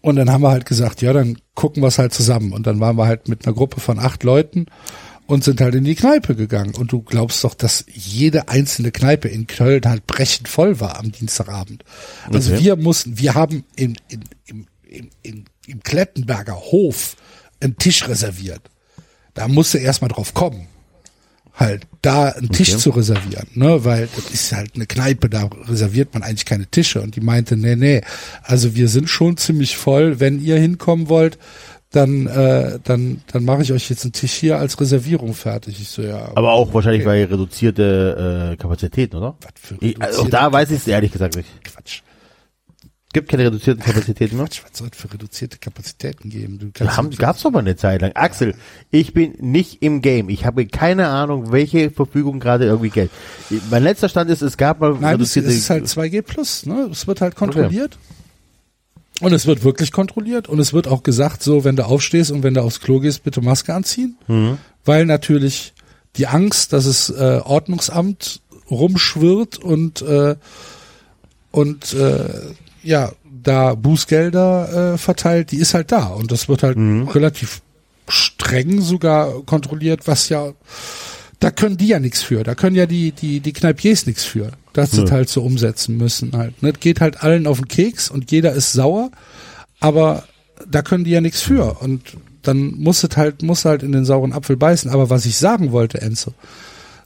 [0.00, 2.52] und dann haben wir halt gesagt, ja, dann gucken wir es halt zusammen.
[2.52, 4.66] Und dann waren wir halt mit einer Gruppe von acht Leuten
[5.26, 6.74] und sind halt in die Kneipe gegangen.
[6.74, 11.12] Und du glaubst doch, dass jede einzelne Kneipe in Köln halt brechend voll war am
[11.12, 11.84] Dienstagabend.
[12.32, 12.64] Also Okay.
[12.64, 17.16] wir mussten, wir haben in, in, im, in, in, im Klettenberger Hof
[17.60, 18.62] einen Tisch reserviert.
[19.34, 20.68] Da musste erst mal drauf kommen.
[21.56, 22.78] Halt da einen Tisch Okay.
[22.78, 27.00] zu reservieren, ne, weil das ist halt eine Kneipe, da reserviert man eigentlich keine Tische
[27.00, 28.02] und die meinte, nee, nee,
[28.42, 31.38] also wir sind schon ziemlich voll, wenn ihr hinkommen wollt,
[31.92, 35.80] dann äh, dann dann mache ich euch jetzt einen Tisch hier als Reservierung fertig.
[35.80, 39.36] Ich so ja, Aber auch wahrscheinlich bei reduzierte äh, Kapazitäten, oder?
[39.40, 41.48] was für Ich, also auch reduzierte- da weiß ich es ehrlich gesagt nicht.
[41.64, 42.00] Quatsch.
[43.16, 44.44] Gibt keine reduzierten Kapazitäten mehr?
[44.44, 46.58] Quatsch, was soll es für reduzierte Kapazitäten geben?
[46.58, 48.12] Du kannst haben, gab's doch mal eine Zeit lang.
[48.14, 48.54] Axel,
[48.90, 50.28] ich bin nicht im Game.
[50.28, 53.10] Ich habe keine Ahnung, welche Verfügung gerade irgendwie Geld.
[53.70, 55.48] Mein letzter Stand ist, es gab mal Nein, es, es reduzierte.
[55.48, 56.90] ist halt 2G plus, ne?
[56.92, 57.96] Es wird halt kontrolliert.
[59.22, 62.42] Und es wird wirklich kontrolliert und es wird auch gesagt, so, wenn du aufstehst und
[62.42, 64.18] wenn du aufs Klo gehst, bitte Maske anziehen.
[64.84, 65.72] Weil natürlich
[66.16, 70.36] die Angst, dass es äh, Ordnungsamt rumschwirrt und äh,
[71.50, 72.28] und äh,
[72.86, 76.06] ja, da Bußgelder äh, verteilt, die ist halt da.
[76.06, 77.60] Und das wird halt relativ
[78.08, 80.52] streng sogar kontrolliert, was ja
[81.40, 82.44] da können die ja nichts für.
[82.44, 84.52] Da können ja die, die, die Kneipiers nichts für.
[84.72, 86.62] Das sie halt so umsetzen müssen halt.
[86.62, 86.72] Ne?
[86.72, 89.10] Das geht halt allen auf den Keks und jeder ist sauer,
[89.80, 90.24] aber
[90.70, 91.80] da können die ja nichts für.
[91.80, 94.90] Und dann muss es halt, muss halt in den sauren Apfel beißen.
[94.90, 96.32] Aber was ich sagen wollte, Enzo,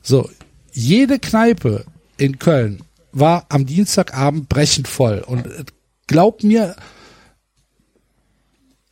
[0.03, 0.29] so,
[0.73, 1.85] jede Kneipe
[2.17, 2.83] in Köln
[3.13, 5.21] war am Dienstagabend brechend voll.
[5.27, 5.47] Und
[6.07, 6.77] glaub mir,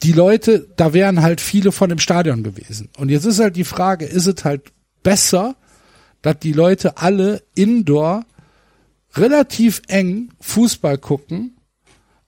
[0.03, 2.89] die Leute, da wären halt viele von dem Stadion gewesen.
[2.97, 4.73] Und jetzt ist halt die Frage, ist es halt
[5.03, 5.57] besser,
[6.23, 8.25] dass die Leute alle indoor
[9.15, 11.57] relativ eng Fußball gucken,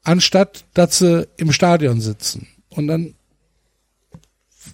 [0.02, 2.48] anstatt dass sie im Stadion sitzen.
[2.70, 3.14] Und dann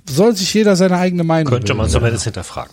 [0.09, 1.93] soll sich jeder seine eigene Meinung Könnte man bilden.
[1.93, 2.73] zumindest hinterfragen.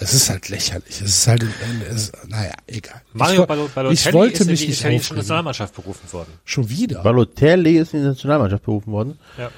[0.00, 0.88] Es ist halt lächerlich.
[0.88, 1.44] Es ist halt,
[1.88, 3.00] es, naja, egal.
[3.12, 5.14] Mario Balo- Balotelli ich wollte ist mich in die nicht italienische.
[5.14, 6.32] Nationalmannschaft berufen worden.
[6.44, 7.02] Schon wieder.
[7.02, 9.18] Balotelli ist in die Nationalmannschaft berufen worden.
[9.38, 9.50] Ja.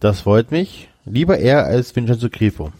[0.00, 0.88] Das freut mich.
[1.04, 2.72] Lieber er als Vincenzo Grifo.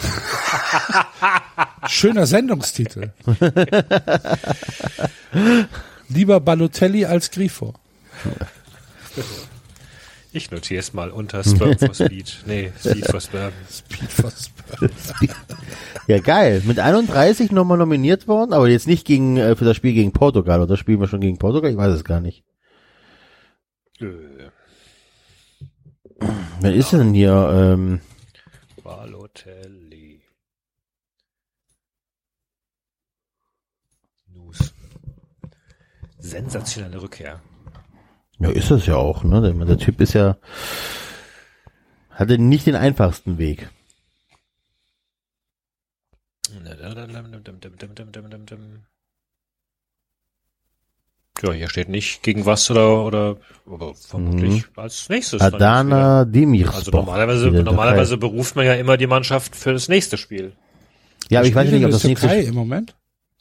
[1.88, 3.12] Schöner Sendungstitel.
[6.08, 7.74] Lieber Balotelli als Grifo.
[10.32, 12.42] Ich notiere es mal unter Sperm for Speed.
[12.46, 13.52] Nee, Speed for Sperm.
[13.68, 15.12] Speed for Spurs.
[16.06, 16.62] Ja, geil.
[16.64, 20.60] Mit 31 nochmal nominiert worden, aber jetzt nicht gegen äh, für das Spiel gegen Portugal.
[20.60, 21.70] Oder spielen wir schon gegen Portugal?
[21.70, 22.44] Ich weiß es gar nicht.
[24.00, 24.50] Äh,
[26.60, 27.32] Wer ist denn hier?
[27.52, 28.00] Ähm,
[28.82, 30.20] Balotelli.
[34.28, 34.74] News.
[36.18, 37.40] Sensationelle Rückkehr.
[38.40, 39.40] Ja, ist das ja auch, ne?
[39.40, 40.36] Der, der Typ ist ja
[42.20, 43.70] hatte nicht den einfachsten Weg.
[51.42, 53.36] Ja, hier steht nicht gegen was oder oder
[53.66, 55.40] aber vermutlich als nächstes.
[55.40, 56.26] Adana.
[56.26, 56.76] Demirspor.
[56.76, 60.52] Also normalerweise, normalerweise beruft man ja immer die Mannschaft für das nächste Spiel.
[61.30, 62.28] Ja, aber ich weiß nicht, ob das nächste.
[62.28, 62.94] im Moment.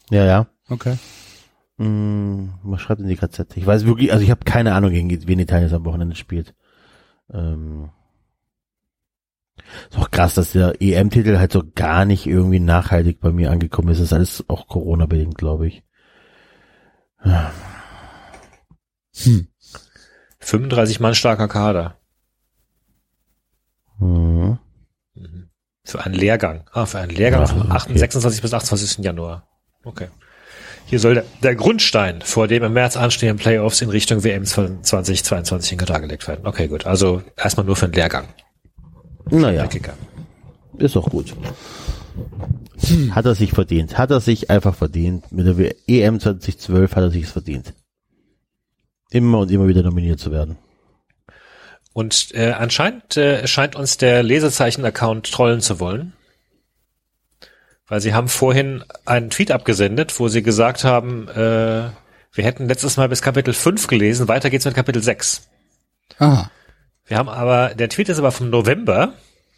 [0.09, 0.47] Ja, ja.
[0.69, 0.95] Okay.
[1.79, 3.55] Hm, was schreibt in die KZ?
[3.55, 6.53] Ich weiß wirklich, also ich habe keine Ahnung, gegen wen Italien am Wochenende spielt.
[7.31, 7.89] Ähm,
[9.89, 13.89] ist auch krass, dass der EM-Titel halt so gar nicht irgendwie nachhaltig bei mir angekommen
[13.89, 13.99] ist.
[13.99, 15.83] Das ist alles auch Corona-bedingt, glaube ich.
[19.15, 19.47] Hm.
[20.39, 21.97] 35 Mann starker Kader.
[23.99, 24.59] Mhm.
[25.85, 26.69] Für einen Lehrgang.
[26.73, 27.99] Ah, für einen Lehrgang Ja, vom 8, okay.
[27.99, 29.03] 26 bis 28.
[29.03, 29.47] Januar.
[29.83, 30.09] Okay.
[30.89, 35.73] Hier soll der, der Grundstein vor dem im März anstehenden Playoffs in Richtung WM 2022
[35.73, 36.47] in Katar gelegt werden.
[36.47, 36.87] Okay, gut.
[36.87, 38.27] Also erstmal nur für einen Lehrgang.
[39.29, 39.69] Naja,
[40.79, 41.35] ist doch gut.
[43.11, 43.99] Hat er sich verdient.
[43.99, 45.31] Hat er sich einfach verdient.
[45.31, 47.73] Mit der EM 2012 hat er sich es verdient.
[49.11, 50.57] Immer und immer wieder nominiert zu werden.
[51.93, 56.13] Und äh, anscheinend äh, scheint uns der Lesezeichen-Account trollen zu wollen.
[57.89, 61.89] Weil sie haben vorhin einen Tweet abgesendet, wo sie gesagt haben, äh,
[62.33, 65.49] wir hätten letztes Mal bis Kapitel 5 gelesen, weiter geht's mit Kapitel 6.
[66.19, 66.51] Aha.
[67.05, 69.13] Wir haben aber, der Tweet ist aber vom November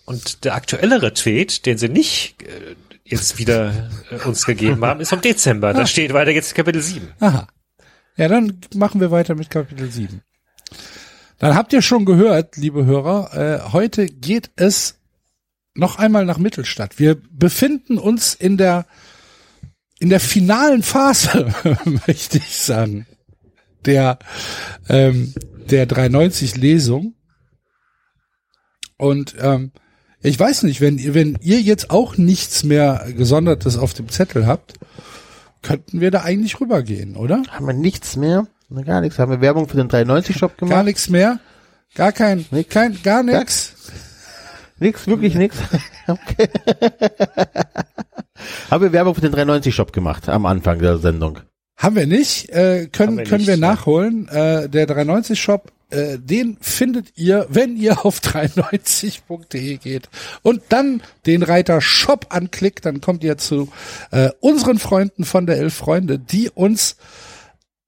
[0.05, 5.09] und der aktuellere Tweet, den sie nicht äh, jetzt wieder äh, uns gegeben haben, ist
[5.09, 5.73] vom Dezember.
[5.73, 7.09] Da steht weiter geht's Kapitel 7.
[7.19, 7.47] Aha.
[8.15, 10.21] Ja, dann machen wir weiter mit Kapitel 7.
[11.39, 15.00] Dann habt ihr schon gehört, liebe Hörer, äh, heute geht es
[15.73, 16.99] noch einmal nach Mittelstadt.
[16.99, 18.85] Wir befinden uns in der
[19.99, 21.53] in der finalen Phase,
[22.07, 23.05] möchte ich sagen,
[23.85, 24.17] der
[24.89, 25.33] ähm,
[25.69, 27.13] der 390 Lesung.
[28.97, 29.71] Und ähm,
[30.21, 34.45] ich weiß nicht, wenn ihr wenn ihr jetzt auch nichts mehr gesondertes auf dem Zettel
[34.47, 34.73] habt,
[35.61, 37.43] könnten wir da eigentlich rübergehen, oder?
[37.49, 38.47] Haben wir nichts mehr?
[38.85, 39.19] Gar nichts.
[39.19, 40.85] Haben wir Werbung für den 390 Shop Gar gemacht?
[40.85, 41.39] nichts mehr?
[41.93, 42.69] Gar kein, Nix.
[42.69, 43.75] kein, gar nix?
[44.81, 45.57] Nix, wirklich nix.
[46.07, 46.49] Okay.
[48.71, 51.39] Haben wir Werbung für den 390 Shop gemacht am Anfang der Sendung?
[51.77, 53.59] Haben wir nicht, äh, können, wir können nicht, wir ja.
[53.59, 54.27] nachholen.
[54.27, 60.09] Äh, der 390 Shop, äh, den findet ihr, wenn ihr auf 390.de geht
[60.41, 63.69] und dann den Reiter Shop anklickt, dann kommt ihr zu
[64.09, 66.97] äh, unseren Freunden von der Elf Freunde, die uns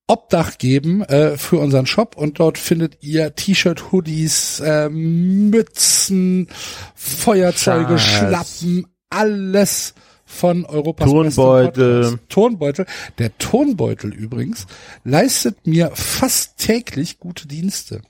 [0.07, 6.47] Obdach geben äh, für unseren Shop und dort findet ihr T-Shirt, Hoodies, äh, Mützen,
[6.93, 8.27] Feuerzeuge, Scheiß.
[8.59, 9.93] Schlappen, alles
[10.25, 12.01] von Europas Turnbeutel.
[12.01, 12.30] Podcast.
[12.30, 12.85] Turnbeutel.
[13.17, 14.67] Der Turnbeutel übrigens
[15.03, 18.01] leistet mir fast täglich gute Dienste.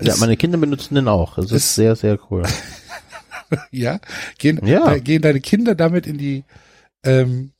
[0.00, 1.36] Ja, meine Kinder benutzen den auch.
[1.36, 2.42] Das ist sehr, sehr cool.
[3.70, 4.00] ja,
[4.38, 4.86] gehen, Ja.
[4.86, 6.44] Da, gehen deine Kinder damit in die
[7.04, 7.52] ähm,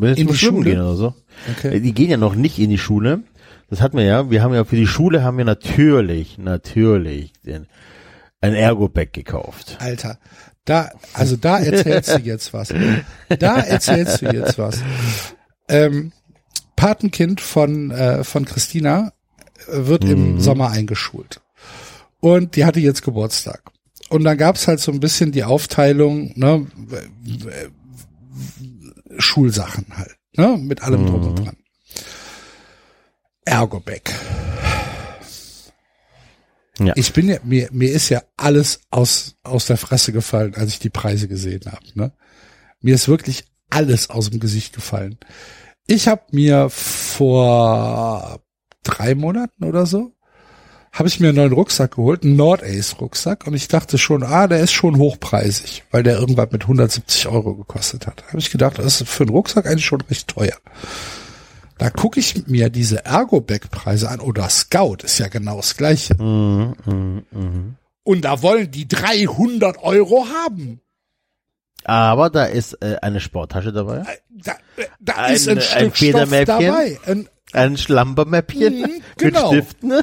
[0.00, 0.70] Wenn jetzt In die Schule?
[0.70, 1.14] gehen oder so.
[1.56, 1.80] okay.
[1.80, 3.22] Die gehen ja noch nicht in die Schule.
[3.70, 4.30] Das hatten wir ja.
[4.30, 7.66] Wir haben ja für die Schule haben wir natürlich, natürlich den,
[8.40, 9.78] ein Ergo-Bag gekauft.
[9.80, 10.18] Alter,
[10.64, 12.72] da, also da erzählst du jetzt was.
[13.38, 14.82] Da erzählst du jetzt was.
[15.68, 16.12] Ähm,
[16.76, 19.12] Patenkind von, äh, von Christina
[19.66, 21.40] äh, wird im Sommer eingeschult.
[22.20, 23.62] Und die hatte jetzt Geburtstag.
[24.10, 26.66] Und dann gab's halt so ein bisschen die Aufteilung, ne,
[29.18, 31.56] Schulsachen halt, ne, mit allem drum und dran.
[33.44, 34.10] Ergobag.
[36.78, 36.92] Ja.
[36.96, 40.78] Ich bin ja, mir, mir ist ja alles aus, aus der Fresse gefallen, als ich
[40.80, 41.86] die Preise gesehen habe.
[41.94, 42.12] Ne?
[42.80, 45.18] Mir ist wirklich alles aus dem Gesicht gefallen.
[45.86, 48.40] Ich habe mir vor
[48.82, 50.12] drei Monaten oder so,
[50.94, 54.46] habe ich mir einen neuen Rucksack geholt, einen Nordace Rucksack, und ich dachte schon, ah,
[54.46, 58.24] der ist schon hochpreisig, weil der irgendwas mit 170 Euro gekostet hat.
[58.28, 60.56] Habe ich gedacht, das ist für einen Rucksack eigentlich schon recht teuer.
[61.78, 66.14] Da gucke ich mir diese Ergo-Bag-Preise an, oder Scout ist ja genau das gleiche.
[66.22, 67.76] Mhm, mhm, mhm.
[68.04, 70.80] Und da wollen die 300 Euro haben.
[71.82, 75.96] Aber da ist äh, eine Sporttasche dabei, Da, äh, da Ein- ist ein, ein Stück
[75.96, 76.98] Stoff dabei.
[77.06, 79.52] Ein, ein Schlampermäppchen Mhm, genau.
[79.52, 79.92] mit Stiften.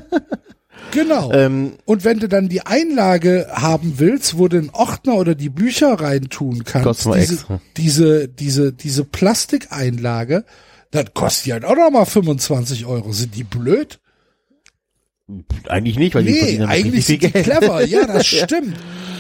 [0.92, 1.32] genau.
[1.34, 5.50] Ähm, Und wenn du dann die Einlage haben willst, wo du den Ordner oder die
[5.50, 7.62] Bücher reintun kannst, diese, extra.
[7.78, 10.46] diese, diese, diese Plastikeinlage,
[10.92, 13.12] dann kostet die halt auch noch mal 25 Euro.
[13.14, 14.00] Sind die blöd?
[15.70, 17.86] eigentlich nicht, weil die Nee, verdienen damit eigentlich sind die clever.
[17.86, 18.76] Ja, das stimmt.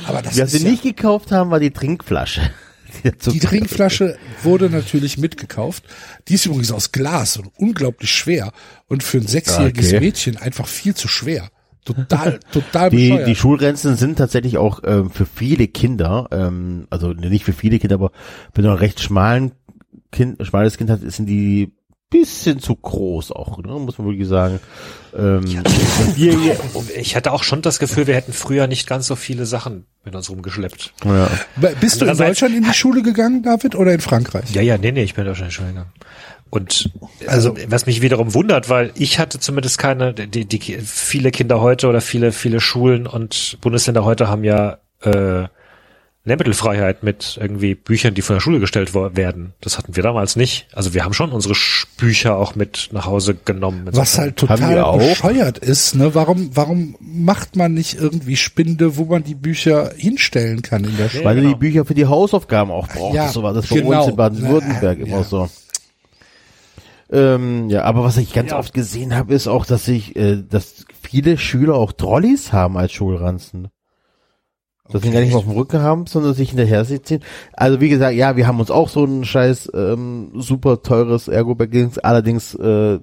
[0.05, 2.41] Aber das Was sie ja, nicht gekauft haben, war die Trinkflasche.
[3.31, 5.85] Die Trinkflasche wurde natürlich mitgekauft.
[6.27, 8.51] Die ist übrigens aus Glas und unglaublich schwer
[8.87, 9.99] und für ein sechsjähriges Okay.
[10.01, 11.49] Mädchen einfach viel zu schwer.
[11.85, 13.27] Total, total Die, bescheuert.
[13.27, 17.95] die Schulgrenzen sind tatsächlich auch ähm, für viele Kinder, ähm, also nicht für viele Kinder,
[17.95, 18.11] aber
[18.53, 19.51] wenn du ein recht schmalen
[20.11, 21.73] Kind, schmales Kind hast, sind die
[22.11, 24.59] bisschen zu groß auch, ne, muss man wirklich sagen.
[25.17, 25.43] Ähm,
[26.15, 26.57] wir,
[26.99, 30.13] Ich hatte auch schon das Gefühl, wir hätten früher nicht ganz so viele Sachen mit
[30.13, 30.93] uns rumgeschleppt.
[31.05, 31.29] ja.
[31.79, 34.51] Bist du in Deutschland in die Schule gegangen, David, oder in Frankreich?
[34.53, 35.91] Ja, ja, nee, nee, ich bin da schon schon gegangen.
[36.51, 36.91] Und
[37.27, 41.87] also, was mich wiederum wundert, weil ich hatte zumindest keine, die, die viele Kinder heute
[41.87, 45.45] oder viele, viele Schulen und Bundesländer heute haben ja äh,
[46.23, 49.53] Lehrmittelfreiheit mit irgendwie Büchern, die von der Schule gestellt werden.
[49.59, 50.67] Das hatten wir damals nicht.
[50.71, 51.55] Also wir haben schon unsere
[51.97, 53.89] Bücher auch mit nach Hause genommen.
[53.91, 56.13] Was halt total bescheuert ist, ne?
[56.13, 61.09] Warum, warum macht man nicht irgendwie Spinde, wo man die Bücher hinstellen kann in der
[61.09, 61.25] Schule?
[61.25, 61.53] Weil du genau.
[61.53, 63.15] die Bücher für die Hausaufgaben auch brauchst.
[63.15, 64.01] Ja, so war das bei genau.
[64.01, 65.23] uns in Baden-Württemberg Ja, immer ja.
[65.23, 65.49] so.
[67.11, 68.59] Ähm, ja, aber was ich ganz Ja.
[68.59, 72.93] oft gesehen habe, ist auch, dass ich, äh, dass viele Schüler auch Trolleys haben als
[72.93, 73.67] Schulranzen.
[74.89, 77.21] Dass sie ihn gar nicht mehr auf dem Rücken haben, sondern sich hinterher ziehen.
[77.53, 81.69] Also wie gesagt, ja, wir haben uns auch so ein scheiß ähm, super teures Ergo-Bag.
[82.03, 82.99] Allerdings äh,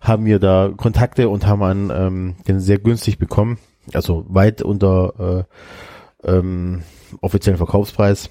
[0.00, 3.58] haben wir da Kontakte und haben einen, ähm, den sehr günstig bekommen.
[3.92, 5.46] Also weit unter
[6.24, 6.82] äh, ähm,
[7.20, 8.30] offiziellen Verkaufspreis.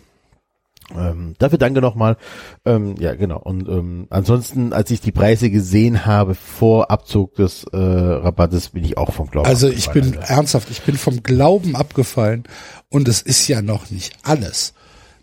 [0.96, 2.18] Ähm, dafür danke nochmal.
[2.64, 3.40] Ähm, ja, genau.
[3.40, 8.84] Und ähm, ansonsten, als ich die Preise gesehen habe vor Abzug des äh, Rabattes, bin
[8.84, 9.48] ich auch vom Glauben.
[9.48, 10.34] Also ich bin Alter.
[10.34, 12.44] ernsthaft, ich bin vom Glauben abgefallen
[12.90, 14.74] und es ist ja noch nicht alles.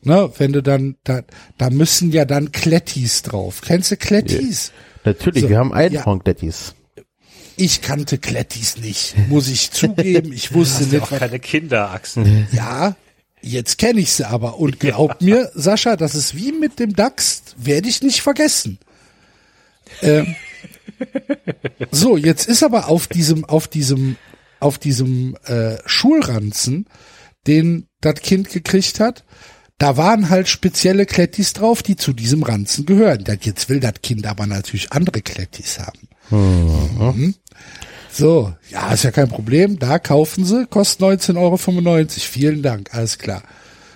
[0.04, 1.20] Ne, wenn du dann, da,
[1.58, 3.60] da müssen ja dann Klettis drauf.
[3.64, 4.72] Kennst du Klettis?
[5.04, 5.76] Natürlich, So, wir haben ja.
[5.76, 6.74] Einhorn-Glettis.
[7.56, 10.32] Ich kannte Klettis nicht, muss ich zugeben.
[10.32, 12.48] Ich wusste ja nicht, auch was keine Kinderachsen.
[12.50, 12.96] Ja,
[13.42, 14.58] jetzt kenne ich sie aber.
[14.58, 18.78] Und glaub mir, Sascha, das ist wie mit dem DAX, werde ich nicht vergessen.
[20.00, 20.34] Ähm,
[21.90, 24.16] so, jetzt ist aber auf diesem, auf diesem,
[24.60, 26.86] auf diesem äh, Schulranzen,
[27.46, 29.24] den das Kind gekriegt hat,
[29.78, 33.24] da waren halt spezielle Klettis drauf, die zu diesem Ranzen gehören.
[33.40, 36.08] Jetzt will das Kind aber natürlich andere Klettis haben.
[36.30, 37.34] Mhm.
[38.12, 39.78] So, ja, ist ja kein Problem.
[39.78, 41.56] Da kaufen sie, kostet 19,95 Euro.
[42.08, 43.42] Vielen Dank, alles klar.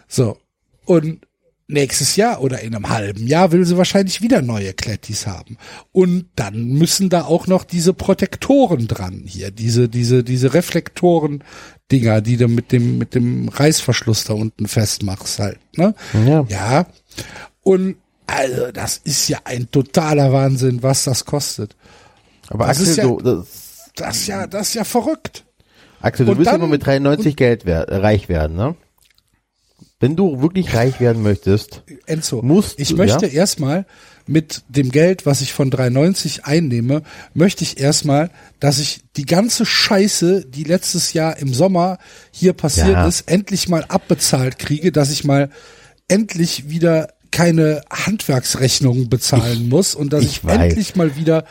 [0.08, 0.38] So,
[0.86, 1.20] und
[1.68, 5.58] nächstes Jahr oder in einem halben Jahr will sie wahrscheinlich wieder neue Klettis haben.
[5.92, 12.36] Und dann müssen da auch noch diese Protektoren dran hier, diese, diese, diese Reflektoren-Dinger, die
[12.36, 15.94] du mit dem, mit dem Reißverschluss da unten festmachst halt, ne?
[16.26, 16.44] Ja.
[16.48, 16.86] Ja.
[17.62, 17.96] Und
[18.28, 21.76] also, das ist ja ein totaler Wahnsinn, was das kostet.
[22.48, 23.46] Aber Das Axel, ist ja- du, das,
[23.96, 25.44] Das ist ja, das ist ja verrückt.
[26.00, 28.76] Axel, du Und willst dann- immer mit 93 Geld wer äh, reich werden, ne?
[29.98, 33.32] Wenn du wirklich reich werden möchtest, Enzo, Musst ich du, möchte ja?
[33.32, 33.86] erstmal
[34.26, 37.02] mit dem Geld, was ich von 3,90 einnehme,
[37.32, 41.96] möchte ich erstmal, dass ich die ganze Scheiße, die letztes Jahr im Sommer
[42.30, 43.06] hier passiert Ja.
[43.08, 45.48] ist, endlich mal abbezahlt kriege, dass ich mal
[46.08, 51.44] endlich wieder keine Handwerksrechnungen bezahlen muss und dass ich, ich endlich mal wieder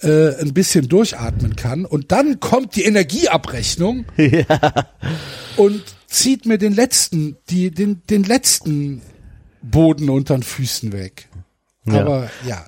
[0.00, 1.84] äh, ein bisschen durchatmen kann.
[1.84, 4.04] Und dann kommt die Energieabrechnung
[5.56, 9.02] und zieht mir den letzten, die, den, den letzten
[9.62, 11.28] Boden unter den Füßen weg.
[11.86, 12.00] Ja.
[12.00, 12.64] Aber ja,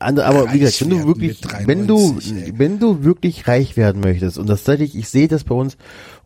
[0.00, 2.52] Andere, aber wie gesagt, wenn du wirklich, mit wenn du, 93, ey.
[2.56, 5.76] wenn du wirklich reich werden möchtest, und das tatsächlich, ich sehe das bei uns,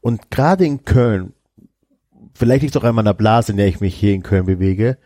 [0.02, 1.32] und gerade in Köln,
[2.34, 4.98] vielleicht liegt es auch an meiner Blase, in der ich mich hier in Köln bewege,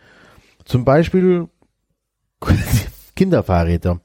[0.65, 1.47] zum Beispiel
[3.15, 4.01] Kinderfahrräder.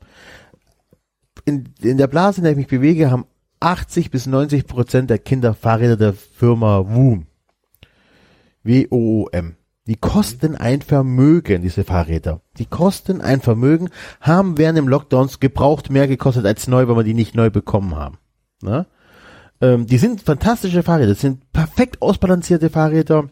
[1.52, 3.26] In, in der Blase, in der ich mich bewege, haben
[3.60, 7.28] 80 bis 90 Prozent der Kinderfahrräder der Firma WOOM.
[8.64, 9.56] W-O-O-M.
[9.88, 12.41] Die kosten ein Vermögen, diese Fahrräder.
[12.57, 17.03] Die kosten ein Vermögen, haben während dem Lockdowns gebraucht mehr gekostet als neu, weil wir
[17.03, 18.18] die nicht neu bekommen haben.
[18.61, 18.86] Ne?
[19.60, 23.30] Ähm, die sind fantastische Fahrräder, das sind perfekt ausbalancierte Fahrräder,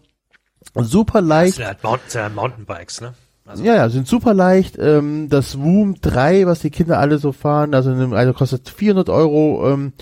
[0.75, 1.59] super Das leicht.
[1.65, 3.13] halt Mountain, sind halt Mountainbikes, ne?
[3.49, 4.77] Also, Ja, ja, sind super leicht.
[4.77, 9.67] Ähm, das Woom 3, was die Kinder alle so fahren, also, also kostet 400 Euro,
[9.67, 9.93] ähm,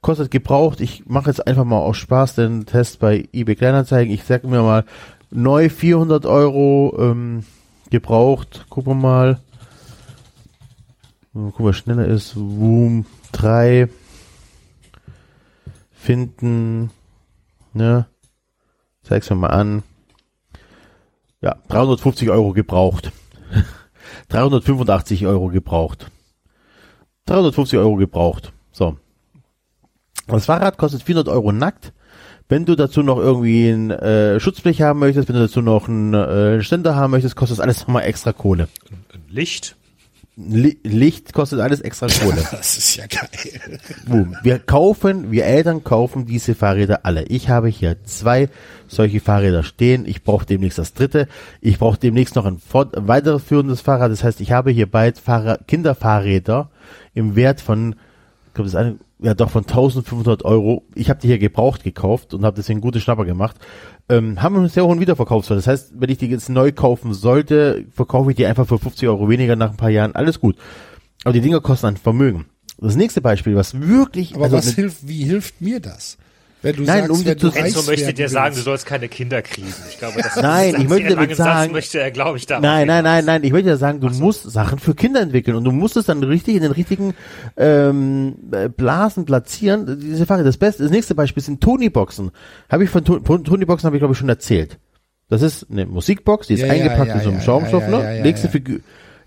[0.00, 0.80] kostet gebraucht.
[0.80, 4.12] Ich mache jetzt einfach mal aus Spaß den Test bei eBay Kleinanzeigen.
[4.12, 4.86] Ich sag mir mal,
[5.30, 7.44] neu 400 Euro, ähm,
[7.90, 8.64] gebraucht.
[8.70, 9.40] Gucken wir mal.
[11.34, 12.36] Mal Gucken, was schneller ist.
[12.36, 13.90] Woom 3
[15.92, 16.90] finden,
[17.74, 18.06] ne?
[19.02, 19.82] Zeig's mir mal an.
[21.44, 23.12] Ja, 350 Euro gebraucht.
[24.30, 26.10] 385 Euro gebraucht.
[27.26, 28.54] 350 Euro gebraucht.
[28.72, 28.96] So.
[30.26, 31.92] Das Fahrrad kostet 400 Euro nackt.
[32.48, 36.14] Wenn du dazu noch irgendwie ein äh, Schutzblech haben möchtest, wenn du dazu noch einen
[36.14, 38.68] äh, Ständer haben möchtest, kostet das alles nochmal extra Kohle.
[39.28, 39.76] Licht.
[40.36, 42.44] Li Licht kostet alles extra Kohle.
[42.50, 43.28] das ist ja geil.
[44.06, 44.36] Boom.
[44.42, 47.24] Wir kaufen, wir Eltern kaufen diese Fahrräder alle.
[47.26, 48.48] Ich habe hier zwei
[48.88, 50.06] solche Fahrräder stehen.
[50.06, 51.28] Ich brauche demnächst das dritte.
[51.60, 54.10] Ich brauche demnächst noch ein weiterführendes Fahrrad.
[54.10, 56.68] Das heißt, ich habe hier bald Fahrrad, Kinderfahrräder
[57.14, 57.94] im Wert von,
[58.48, 60.82] ich glaube, das ist eine, ja doch von 1500 Euro.
[60.96, 63.56] Ich habe die hier gebraucht gekauft und habe deswegen gute Schnapper gemacht.
[64.08, 65.58] Ähm, haben einen sehr hohen Wiederverkaufswert.
[65.58, 69.08] Das heißt, wenn ich die jetzt neu kaufen sollte, verkaufe ich die einfach für 50
[69.08, 70.14] Euro weniger nach ein paar Jahren.
[70.14, 70.56] Alles gut.
[71.24, 72.44] Aber die Dinger kosten ein Vermögen.
[72.78, 76.18] Das nächste Beispiel, was wirklich, Aber also was hilft, wie hilft mir das?
[76.64, 78.86] Wenn du Nein, sagst, um wenn du zu- reich Enzo möchte dir sagen, du sollst
[78.86, 79.72] keine Kinder kriegen.
[79.90, 82.86] Ich glaube, das Nein, ich möchte damit Satz sagen- möchte er, glaube ich, da Nein,
[82.86, 83.44] nein, nein, nein.
[83.44, 86.22] Ich möchte ja sagen, du musst Sachen für Kinder entwickeln und du musst es dann
[86.24, 87.14] richtig in den richtigen
[87.56, 89.98] ähm, äh, Blasen platzieren.
[90.00, 92.30] Diese Frage, das Beste, das nächste Beispiel sind Tony-Boxen.
[92.68, 94.78] Habe ich von von Tony-Boxen habe ich glaube ich schon erzählt.
[95.28, 97.90] Das ist eine Musikbox, die ist Ja, eingepackt ja, in so einem ja, Schaumstoff, ja,
[97.90, 98.04] ja, ne?
[98.18, 98.78] ja, ja,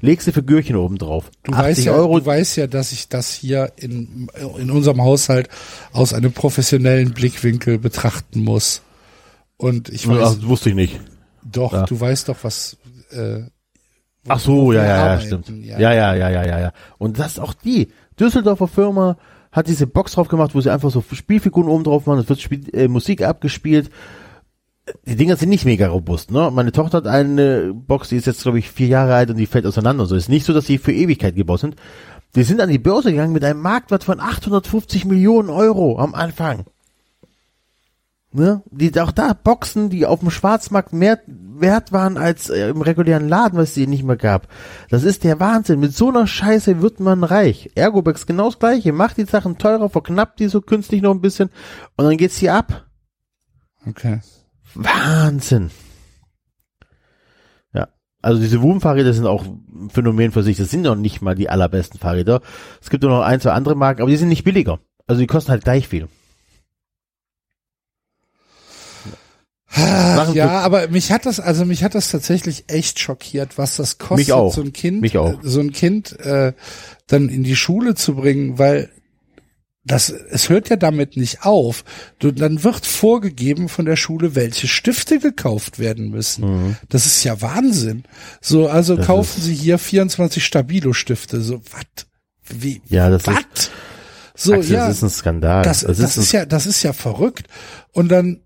[0.02, 1.32] legst du Figürchen oben drauf.
[1.44, 2.20] Du weißt, 80 ja, Euro.
[2.20, 5.50] du weißt ja, dass ich das hier in, in unserem Haushalt
[5.92, 8.82] aus einem professionellen Blickwinkel betrachten muss.
[9.58, 11.00] Und ich weiß, Ach, das wusste ich nicht.
[11.44, 11.86] doch, ja.
[11.86, 12.78] du weißt doch, was,
[13.12, 13.42] äh,
[14.28, 15.50] Ach so, ja, ja, ja, stimmt.
[15.50, 15.80] ja.
[15.80, 16.74] Ja, ja, ja, ja, ja, ja.
[16.98, 17.88] Und das ist auch die
[18.20, 19.18] Düsseldorfer Firma
[19.52, 22.42] hat diese Box drauf gemacht, wo sie einfach so Spielfiguren oben drauf machen, es wird
[22.42, 23.90] Spiel, äh, Musik abgespielt.
[25.06, 26.50] Die Dinger sind nicht mega robust, ne?
[26.52, 29.46] Meine Tochter hat eine Box, die ist jetzt, glaube ich, vier Jahre alt und die
[29.46, 30.16] fällt auseinander so.
[30.16, 31.76] Ist nicht so, dass die für Ewigkeit gebaut sind.
[32.36, 36.66] Die sind an die Börse gegangen mit einem Marktwert von 850 Millionen Euro am Anfang.
[38.32, 38.62] Ne?
[38.70, 43.28] Die auch da Boxen, die auf dem Schwarzmarkt mehr wert waren als äh, im regulären
[43.28, 44.48] Laden, was es die nicht mehr gab.
[44.90, 45.80] Das ist der Wahnsinn.
[45.80, 47.72] Mit so einer Scheiße wird man reich.
[47.76, 48.94] Ergobex genau das gleiche.
[48.94, 51.50] Macht die Sachen teurer, verknappt die so künstlich noch ein bisschen
[51.96, 52.86] und dann geht's hier ab.
[53.88, 54.20] okay.
[54.80, 55.72] Wahnsinn.
[57.74, 57.88] Ja.
[58.22, 60.58] Also diese Woom-Fahrräder sind auch ein Phänomen für sich.
[60.58, 62.42] Das sind noch nicht mal die allerbesten Fahrräder.
[62.82, 64.80] Es gibt nur noch ein, zwei andere Marken, aber die sind nicht billiger.
[65.08, 66.08] Also die kosten halt gleich viel.
[69.70, 73.76] Sachen ja, für- aber mich hat das, also mich hat das tatsächlich echt schockiert, was
[73.76, 74.54] das kostet, Mich auch.
[74.54, 75.34] so ein Kind, Mich auch.
[75.34, 76.54] äh, so ein Kind äh,
[77.08, 78.90] dann in die Schule zu bringen, weil
[79.88, 81.84] das, es hört ja damit nicht auf.
[82.20, 86.46] Du, dann wird vorgegeben von der Schule, welche Stifte gekauft werden müssen.
[86.46, 86.76] Mhm.
[86.90, 88.04] Das ist ja Wahnsinn.
[88.42, 91.42] So, also Das kaufen Sie hier 24 Stabilo-Stifte.
[91.42, 92.06] So, was?
[92.50, 92.82] Wie?
[92.90, 93.38] Ja, das was?
[93.38, 93.72] ist,
[94.36, 94.88] So, Axel, ja.
[94.88, 95.64] das ist ein Skandal.
[95.64, 97.48] Das, das, ist, ist ja, das ist ja verrückt.
[97.94, 98.42] Und dann,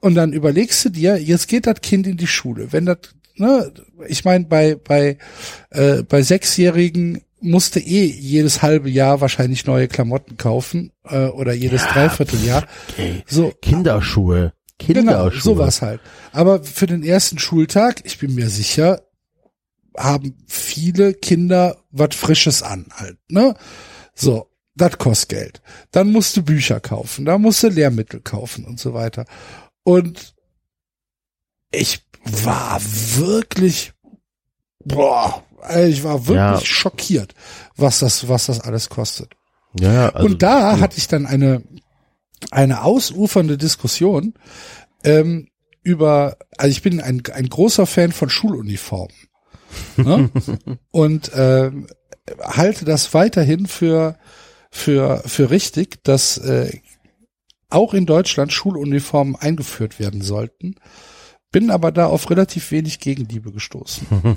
[0.00, 2.72] und dann überlegst du dir, jetzt geht das Kind in die Schule.
[2.72, 2.98] Wenn das,
[3.36, 3.72] ne,
[4.08, 5.18] ich meine, bei, bei,
[5.70, 11.82] äh, bei Sechsjährigen musste eh jedes halbe Jahr wahrscheinlich neue Klamotten kaufen, äh, oder jedes
[11.82, 12.66] Ja, Dreivierteljahr.
[12.96, 14.52] ey, So, Kinderschuhe.
[14.78, 14.94] genau,
[15.28, 15.40] Kinderschuhe.
[15.42, 16.00] sowas halt.
[16.32, 19.02] Aber für den ersten Schultag, ich bin mir sicher,
[19.96, 23.54] haben viele Kinder was Frisches an halt, ne?
[24.14, 25.62] So, das kostet Geld.
[25.92, 29.24] Dann musst du Bücher kaufen, dann musst du Lehrmittel kaufen und so weiter.
[29.84, 30.34] Und
[31.70, 33.92] ich war wirklich,
[34.84, 36.60] boah, ey, ich war wirklich Ja.
[36.64, 37.34] schockiert,
[37.76, 39.32] was das, was das alles kostet.
[39.78, 41.62] Ja, ja, also, und da hatte ich dann eine,
[42.50, 44.34] eine ausufernde Diskussion
[45.02, 45.48] ähm,
[45.82, 49.14] über, also ich bin ein, ein großer Fan von Schuluniformen.
[49.96, 50.30] Ne?
[50.90, 51.88] und ähm,
[52.40, 54.16] halte das weiterhin für,
[54.70, 56.78] für, für richtig, dass äh,
[57.68, 60.76] auch in Deutschland Schuluniformen eingeführt werden sollten.
[61.54, 64.06] Bin aber da auf relativ wenig Gegenliebe gestoßen.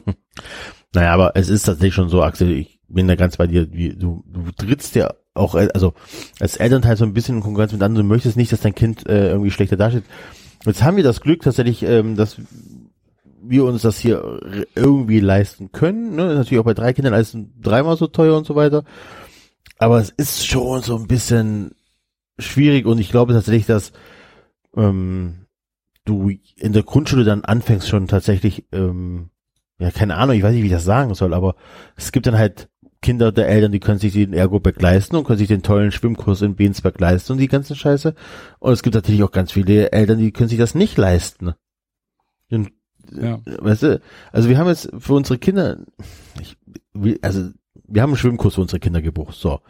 [0.94, 3.90] Naja, aber es ist tatsächlich schon so, Axel, ich bin da ganz bei dir, wie,
[3.90, 5.94] du, du trittst ja auch, äh, also
[6.40, 9.08] als Elternteil so ein bisschen in Konkurrenz mit anderen, du möchtest nicht, dass dein Kind
[9.10, 10.06] äh, irgendwie schlechter dasteht.
[10.64, 12.38] Jetzt haben wir das Glück tatsächlich, ähm, dass
[13.42, 14.40] wir uns das hier
[14.76, 16.16] irgendwie leisten können.
[16.16, 16.36] Ne?
[16.36, 18.84] Natürlich auch bei drei Kindern alles dreimal so teuer und so weiter.
[19.78, 21.72] Aber es ist schon so ein bisschen
[22.40, 23.92] schwierig und ich glaube tatsächlich, dass
[24.76, 25.47] ähm,
[26.08, 29.30] du in der Grundschule dann anfängst schon tatsächlich, ähm,
[29.80, 31.56] ja, keine Ahnung, ich weiß nicht, wie ich das sagen soll, aber
[31.96, 32.70] es gibt dann halt
[33.02, 36.42] Kinder der Eltern, die können sich den Ergo-Bag leisten und können sich den tollen Schwimmkurs
[36.42, 38.16] in Beensberg leisten und die ganzen Scheiße.
[38.60, 41.54] Und es gibt natürlich auch ganz viele Eltern, die können sich das nicht leisten.
[42.50, 42.72] Und,
[43.12, 43.40] Ja.
[43.46, 44.02] Weißt du,
[44.32, 45.78] also wir haben jetzt für unsere Kinder,
[46.42, 46.58] ich,
[47.22, 47.52] also
[47.88, 49.62] wir haben einen Schwimmkurs für unsere Kinder gebucht, so.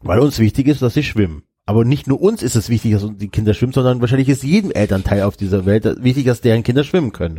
[0.00, 1.44] Weil uns wichtig ist, dass sie schwimmen.
[1.70, 4.72] Aber nicht nur uns ist es wichtig, dass die Kinder schwimmen, sondern wahrscheinlich ist jedem
[4.72, 7.38] Elternteil auf dieser Welt wichtig, dass deren Kinder schwimmen können.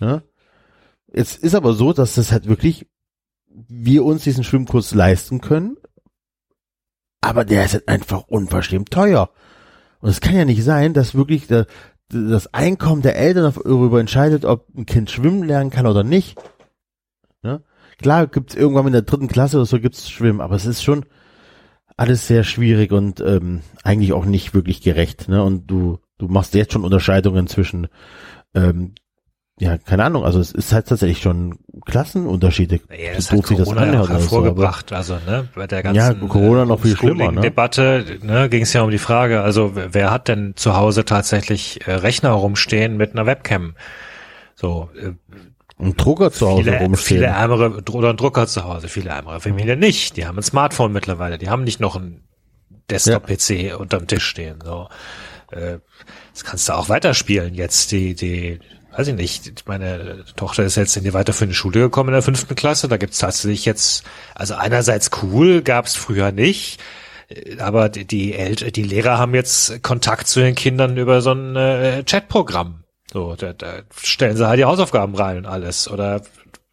[0.00, 0.22] Ja?
[1.14, 2.88] Jetzt ist aber so, dass das halt wirklich
[3.68, 5.76] wir uns diesen Schwimmkurs leisten können,
[7.20, 9.30] aber der ist halt einfach unverschämt teuer.
[10.00, 11.68] Und es kann ja nicht sein, dass wirklich der,
[12.08, 16.36] das Einkommen der Eltern darüber entscheidet, ob ein Kind schwimmen lernen kann oder nicht.
[17.44, 17.62] Ne?
[17.98, 21.04] Klar gibt's irgendwann in der dritten Klasse oder so gibt's Schwimmen, aber es ist schon
[21.98, 25.28] alles sehr schwierig und ähm, eigentlich auch nicht wirklich gerecht.
[25.28, 25.42] Ne?
[25.42, 27.88] Und du du machst jetzt schon Unterscheidungen zwischen
[28.54, 28.94] ähm,
[29.60, 32.76] ja, keine Ahnung, also es ist halt tatsächlich schon Klassenunterschiede.
[32.78, 32.84] So
[33.16, 34.92] das hat sich das Corona ja auch anhört oder so, aber- hervorgebracht.
[34.92, 37.40] also, ne, bei der ganzen Ja, Corona noch viel schlimmer, ne?
[37.40, 41.04] Debatte, ne, ging es ja um die Frage, also wer wer hat denn zu Hause
[41.04, 43.74] tatsächlich äh, Rechner rumstehen mit einer Webcam?
[44.54, 45.12] So, äh,
[45.80, 47.18] Ein Drucker zu Hause viele, rumstehen.
[47.18, 50.16] viele ärmere oder ein Drucker zu Hause, viele ärmere Familien nicht.
[50.16, 52.22] Die haben ein Smartphone mittlerweile, die haben nicht noch ein
[52.90, 54.58] Desktop-PC unterm Tisch stehen.
[54.64, 54.88] So,
[55.52, 55.78] äh,
[56.32, 57.92] das kannst du auch weiterspielen jetzt.
[57.92, 58.58] Die, die,
[58.96, 59.68] weiß ich nicht.
[59.68, 62.88] Meine Tochter ist jetzt in die weiterführende Schule gekommen in der fünften Klasse.
[62.88, 66.80] Da gibt's tatsächlich jetzt, also einerseits cool, gab's früher nicht.
[67.28, 71.54] äh, Aber die, die, die Lehrer haben jetzt Kontakt zu den Kindern über so ein
[71.56, 72.82] äh, Chatprogramm.
[73.12, 76.20] So, da, da stellen sie halt die Hausaufgaben rein und alles oder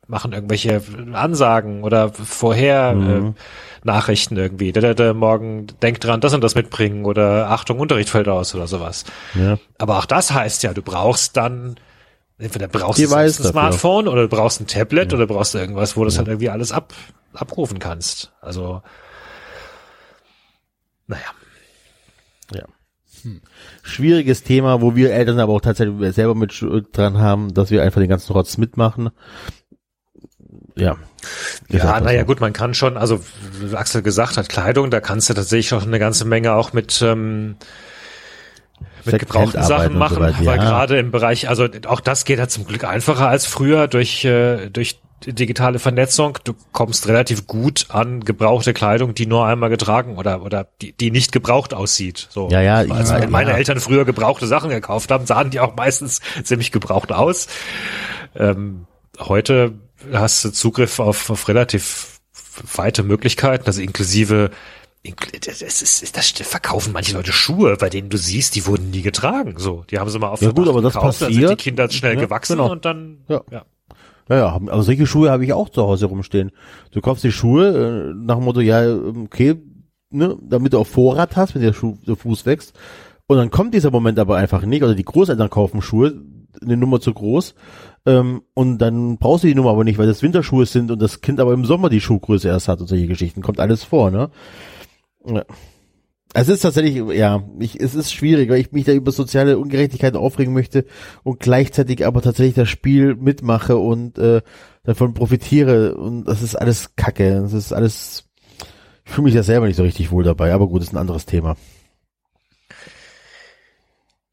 [0.07, 0.81] machen irgendwelche
[1.13, 3.27] Ansagen oder vorher Mhm.
[3.27, 3.33] äh,
[3.85, 4.71] Nachrichten irgendwie.
[4.71, 8.53] Da, da, da, morgen denkt dran, das und das mitbringen oder Achtung, Unterricht fällt aus
[8.53, 9.05] oder sowas.
[9.33, 9.57] Ja.
[9.77, 11.75] Aber auch das heißt ja, du brauchst dann
[12.37, 13.29] entweder brauchst du ein.
[13.29, 16.49] Smartphone oder du brauchst ein Tablet oder brauchst du irgendwas, wo du das halt irgendwie
[16.49, 16.93] alles ab,
[17.33, 18.33] abrufen kannst.
[18.41, 18.81] Also
[21.07, 21.23] naja.
[22.53, 22.63] Ja.
[23.83, 28.01] Schwieriges Thema, wo wir Eltern aber auch tatsächlich selber mit dran haben, dass wir einfach
[28.01, 29.09] den ganzen Rotz mitmachen.
[30.75, 30.97] Ja.
[31.69, 32.25] Ja, naja, so.
[32.27, 33.19] gut, man kann schon, also
[33.73, 37.55] Axel gesagt hat, Kleidung, da kannst du tatsächlich auch eine ganze Menge auch mit, ähm,
[39.05, 40.63] mit gebrauchten Sachen und so machen, weiter, weil ja.
[40.63, 44.69] gerade im Bereich, also auch das geht halt zum Glück einfacher als früher durch, äh,
[44.69, 44.99] durch
[45.33, 46.37] digitale Vernetzung.
[46.43, 51.11] Du kommst relativ gut an gebrauchte Kleidung, die nur einmal getragen oder, oder die, die
[51.11, 52.27] nicht gebraucht aussieht.
[52.29, 52.49] So.
[52.49, 53.57] Ja, ja, ich Als weiß, meine ja.
[53.57, 57.47] Eltern früher gebrauchte Sachen gekauft haben, sahen die auch meistens ziemlich gebraucht aus.
[58.35, 58.85] Ähm,
[59.19, 59.73] heute
[60.11, 62.19] hast du Zugriff auf, auf relativ
[62.75, 64.51] weite Möglichkeiten, also inklusive
[65.05, 69.01] inkl- das, ist, das verkaufen manche Leute Schuhe, bei denen du siehst, die wurden nie
[69.01, 69.55] getragen.
[69.57, 71.59] So, die haben sie mal auf Ja gut, aber das gekauft, dann sind die passiert.
[71.61, 72.71] Kinder schnell Ja, gewachsen genau.
[72.71, 73.41] und dann Ja.
[73.51, 73.65] ja.
[74.29, 76.51] Ja, ja, aber solche Schuhe habe ich auch zu Hause rumstehen.
[76.91, 78.81] Du kaufst die Schuhe äh, nach dem Motto, ja,
[79.23, 79.55] okay,
[80.09, 82.73] ne, damit du auf Vorrat hast, wenn der Schuh, der Fuß wächst.
[83.27, 86.21] Und dann kommt dieser Moment aber einfach nicht, oder die Großeltern kaufen Schuhe,
[86.61, 87.53] eine Nummer zu groß,
[88.05, 91.21] ähm, und dann brauchst du die Nummer aber nicht, weil das Winterschuhe sind und das
[91.21, 93.41] Kind aber im Sommer die Schuhgröße erst hat und solche Geschichten.
[93.41, 94.29] Kommt alles vor, ne?
[95.25, 95.43] Ja.
[96.37, 100.19] Es ist tatsächlich, ja, ich, es ist schwierig, weil ich mich da über soziale Ungerechtigkeiten
[100.19, 100.83] aufregen möchte
[101.23, 104.41] und gleichzeitig aber tatsächlich das Spiel mitmache und äh,
[104.83, 107.39] davon profitiere und das ist alles Kacke.
[107.39, 108.27] Das ist alles,
[109.05, 111.25] ich fühle mich ja selber nicht so richtig wohl dabei, aber gut, ist ein anderes
[111.25, 111.55] Thema.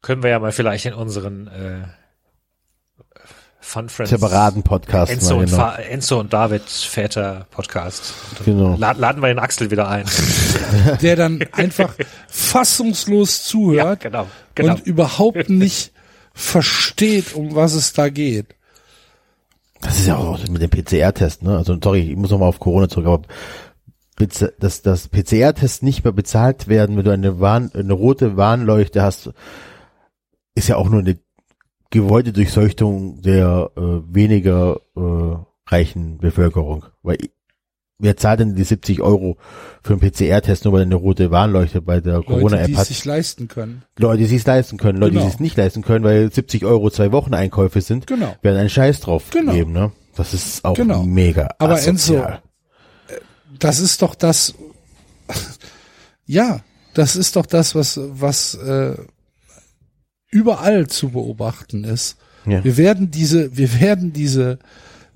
[0.01, 1.83] Können wir ja mal vielleicht in unseren äh,
[3.63, 5.09] Fun Friends Separaten Podcast.
[5.09, 5.71] Enzo, und genau.
[5.89, 8.13] Enzo und David Väter Podcast.
[8.43, 8.75] Genau.
[8.77, 10.05] La laden wir den Axel wieder ein.
[11.01, 11.95] der dann einfach
[12.27, 14.73] fassungslos zuhört genau, genau.
[14.73, 15.93] und überhaupt nicht
[16.33, 18.47] versteht, um was es da geht.
[19.79, 21.57] Das ist ja auch mit dem PCR-Test, ne?
[21.57, 23.21] Also sorry, ich muss nochmal auf Corona zurück, aber
[24.59, 29.31] dass das PCR-Test nicht mehr bezahlt werden, wenn du eine, Warn, eine rote Warnleuchte hast,
[30.53, 31.17] ist ja auch nur eine
[31.93, 36.85] gewollte Durchseuchtung der äh, weniger äh, reichen Bevölkerung.
[37.03, 37.17] Weil
[37.99, 39.37] wer zahlt denn die 70 Euro
[39.83, 42.77] für einen PCR-Test, nur weil er eine rote Warnleuchte bei der Leute, die Corona-App es
[42.77, 42.87] hat?
[42.87, 43.83] sich leisten können.
[43.99, 45.25] Leute, die es sich leisten können, Leute, Genau.
[45.25, 48.35] die es nicht leisten können, weil 70 Euro zwei Wochen Einkäufe sind, Genau.
[48.41, 49.53] werden einen Scheiß drauf Genau.
[49.53, 49.91] geben, ne?
[50.15, 51.03] Das ist auch Genau.
[51.03, 51.49] mega.
[51.59, 52.41] Aber asozial.
[53.59, 54.55] Das ist doch das,
[56.25, 56.61] ja,
[56.95, 58.95] das ist doch das, was, was äh,
[60.33, 62.17] überall zu beobachten ist.
[62.45, 62.63] Ja.
[62.63, 64.59] Wir werden diese, wir werden diese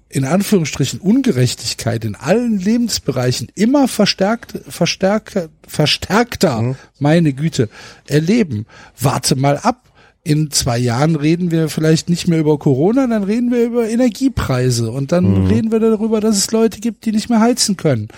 [0.09, 7.67] in Anführungsstrichen Ungerechtigkeit in allen Lebensbereichen immer verstärkt, verstärkt, verstärkter, meine Güte,
[8.07, 8.65] erleben.
[8.99, 9.83] Warte mal ab.
[10.23, 14.91] In zwei Jahren reden wir vielleicht nicht mehr über Corona, dann reden wir über Energiepreise
[14.91, 18.09] und dann reden wir darüber, dass es Leute gibt, die nicht mehr heizen können,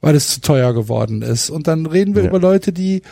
[0.00, 1.50] weil es zu teuer geworden ist.
[1.50, 2.28] Und dann reden wir Ja.
[2.28, 3.02] über Leute, die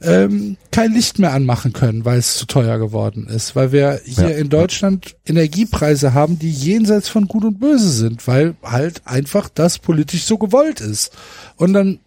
[0.00, 4.30] ähm, kein Licht mehr anmachen können, weil es zu teuer geworden ist, weil wir hier
[4.30, 4.36] Ja.
[4.36, 9.78] in Deutschland Energiepreise haben, die jenseits von Gut und Böse sind, weil halt einfach das
[9.80, 11.10] politisch so gewollt ist.
[11.56, 11.98] Und dann,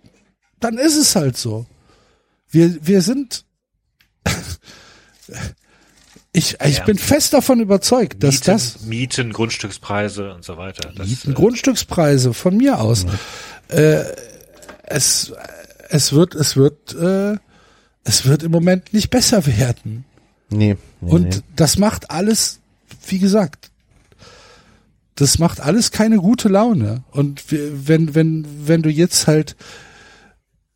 [0.62, 1.66] dann ist es halt so.
[2.50, 3.44] Wir, wir sind,
[6.34, 6.84] ich, ich Ja.
[6.86, 10.92] bin fest davon überzeugt, dass Mieten, das Mieten, Grundstückspreise und so weiter.
[10.96, 13.06] Das, Mieten, äh, Grundstückspreise von mir aus.
[13.68, 14.04] Äh,
[14.84, 15.34] es,
[15.90, 17.38] es wird, es wird, äh,
[18.04, 20.06] es wird im Moment nicht besser werden.
[20.50, 20.78] Nee.
[21.00, 21.42] nee Und nee.
[21.56, 22.60] das macht alles,
[23.08, 23.72] wie gesagt,
[25.16, 27.04] das macht alles keine gute Laune.
[27.12, 29.56] Und wenn, wenn, wenn du jetzt halt,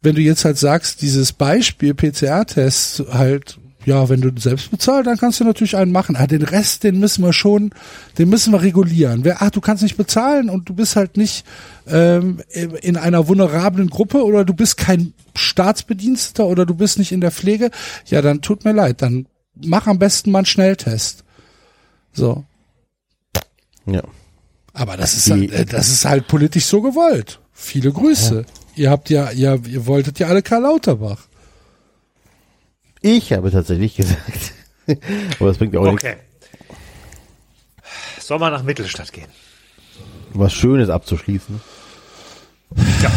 [0.01, 5.17] wenn du jetzt halt sagst, dieses Beispiel PCR-Test halt, ja, wenn du selbst bezahlst, dann
[5.17, 6.15] kannst du natürlich einen machen.
[6.15, 7.71] Ah, den Rest, den müssen wir schon,
[8.17, 9.23] den müssen wir regulieren.
[9.23, 11.45] Wer, ach, du kannst nicht bezahlen und du bist halt nicht
[11.87, 12.41] ähm,
[12.81, 17.31] in einer vulnerablen Gruppe oder du bist kein Staatsbediensteter oder du bist nicht in der
[17.31, 17.69] Pflege,
[18.07, 19.27] ja, dann tut mir leid, dann
[19.63, 21.23] mach am besten mal einen Schnelltest.
[22.13, 22.43] So.
[23.85, 24.01] Ja.
[24.73, 27.39] Aber das ist Die- halt, äh, das ist halt politisch so gewollt.
[27.53, 28.45] Viele Grüße.
[28.75, 31.27] Ihr habt ja, ihr, ihr wolltet ja alle Karl Lauterbach.
[33.07, 34.53] Ich habe tatsächlich gesagt.
[35.39, 36.03] Aber das bringt ja auch nichts.
[36.03, 36.15] Okay.
[38.19, 39.27] Soll man nach Mittelstadt gehen?
[40.33, 41.61] Was Schönes abzuschließen.
[43.01, 43.11] Ja.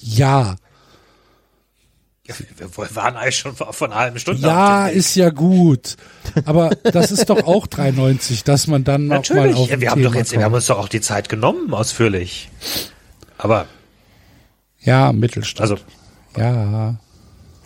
[0.00, 0.56] Ja,
[2.26, 2.36] wir
[2.78, 4.40] wir waren eigentlich schon von einer halben Stunde.
[4.40, 5.96] Ja, ist ja gut.
[6.44, 9.56] Aber das ist doch auch 93, dass man dann noch mal Natürlich.
[9.56, 10.44] auf Ja, wir haben Thema doch jetzt, wir kommt.
[10.44, 12.48] haben uns doch auch die Zeit genommen, ausführlich.
[13.38, 13.66] Aber,
[14.80, 15.60] Ja, Mittelstand.
[15.60, 15.76] also,
[16.36, 16.96] ja.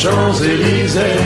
[0.00, 1.20] Champs-Élysées.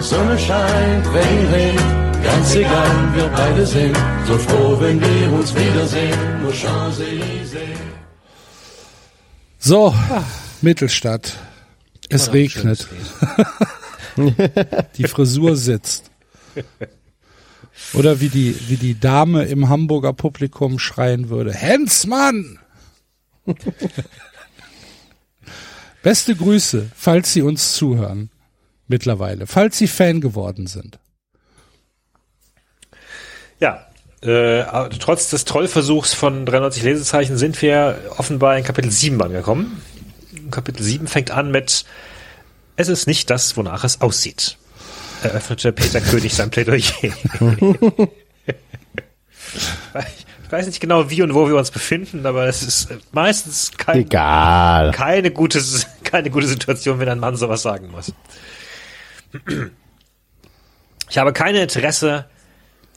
[0.00, 3.96] Sonne scheint, Regen regnet, ganz egal, wir beide sind
[4.26, 6.42] so froh, wenn wir uns wiedersehen.
[6.42, 7.78] Nur Champs-Élysées.
[9.58, 9.94] So,
[10.60, 11.38] Mittelstadt.
[12.10, 12.86] Es regnet.
[14.96, 16.10] Die Frisur sitzt.
[17.94, 21.52] Oder wie die, wie die Dame im Hamburger Publikum schreien würde.
[21.52, 22.58] Hensmann!
[26.04, 28.28] Beste Grüße, falls Sie uns zuhören.
[28.88, 29.46] Mittlerweile.
[29.46, 30.98] Falls Sie Fan geworden sind.
[33.58, 33.86] ja.
[34.20, 34.64] Äh,
[35.00, 39.82] trotz des Trollversuchs von 93 Lesezeichen sind wir offenbar in Kapitel 7 angekommen.
[40.50, 41.84] Kapitel 7 fängt an mit
[42.76, 44.58] Es ist nicht das, wonach es aussieht,
[45.22, 46.82] eröffnete Peter König sein Plädoyer.
[50.54, 54.02] ich weiß nicht genau, wie und wo wir uns befinden, aber es ist meistens kein,
[54.02, 54.92] Egal.
[54.92, 55.60] keine gute,
[56.04, 58.12] keine gute Situation, wenn ein Mann sowas sagen muss.
[61.10, 62.24] Ich habe keine Interesse.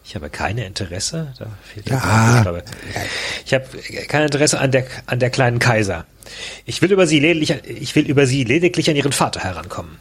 [0.06, 1.34] Ich habe keine Interesse.
[1.38, 1.98] Da fehlt Ja.
[1.98, 2.64] Buchstabe.
[3.46, 3.66] Ich habe
[4.08, 6.06] kein Interesse an der an der kleinen Kaiser.
[6.66, 9.98] Ich will über sie lediglich, ich will über sie lediglich an ihren Vater herankommen.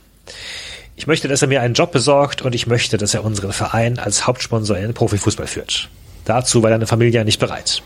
[0.95, 3.99] Ich möchte, dass er mir einen Job besorgt und ich möchte, dass er unseren Verein
[3.99, 5.91] als Hauptsponsor in den Profifußball führt.
[6.27, 7.83] Dazu war deine Familie nicht bereit.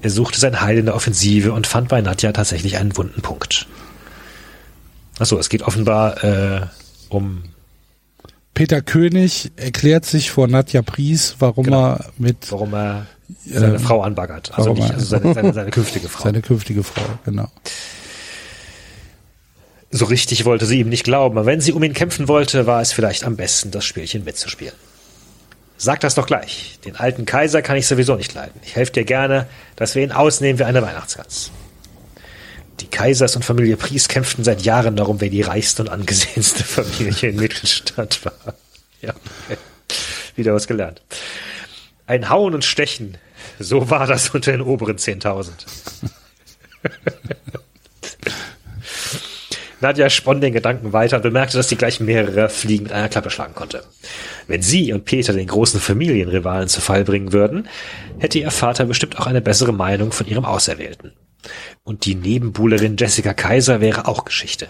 [0.00, 3.68] Er suchte sein Heil in der Offensive und fand bei Nadja tatsächlich einen wunden Punkt.
[5.20, 6.60] Achso, es geht offenbar äh,
[7.08, 7.44] um
[8.54, 11.92] Peter König erklärt sich vor Nadja Pries, warum Genau.
[11.92, 13.06] er mit warum er
[13.46, 14.52] seine Ähm, Frau anbaggert.
[14.58, 16.24] Also nicht, also seine, seine, seine künftige Frau.
[16.24, 17.48] seine künftige Frau, genau.
[19.90, 22.80] So richtig wollte sie ihm nicht glauben, aber wenn sie um ihn kämpfen wollte, war
[22.80, 24.74] es vielleicht am besten, das Spielchen mitzuspielen.
[25.82, 26.78] Sag das doch gleich.
[26.84, 28.60] Den alten Kaiser kann ich sowieso nicht leiden.
[28.62, 31.50] Ich helfe dir gerne, dass wir ihn ausnehmen wie eine Weihnachtsgans.
[32.78, 37.30] Die Kaisers und Familie Pries kämpften seit Jahren darum, wer die reichste und angesehenste Familie
[37.30, 38.54] in Mittelstadt war.
[39.00, 39.12] Ja,
[39.48, 39.58] okay.
[40.36, 41.02] wieder was gelernt.
[42.06, 43.18] Ein Hauen und Stechen,
[43.58, 45.50] so war das unter den oberen 10.000.
[49.82, 53.30] Nadja spann den Gedanken weiter und bemerkte, dass sie gleich mehrere Fliegen mit einer Klappe
[53.30, 53.82] schlagen konnte.
[54.46, 57.68] Wenn sie und Peter den großen Familienrivalen zu Fall bringen würden,
[58.18, 61.12] hätte ihr Vater bestimmt auch eine bessere Meinung von ihrem Auserwählten.
[61.82, 64.68] Und die Nebenbuhlerin Jessica Kaiser wäre auch Geschichte.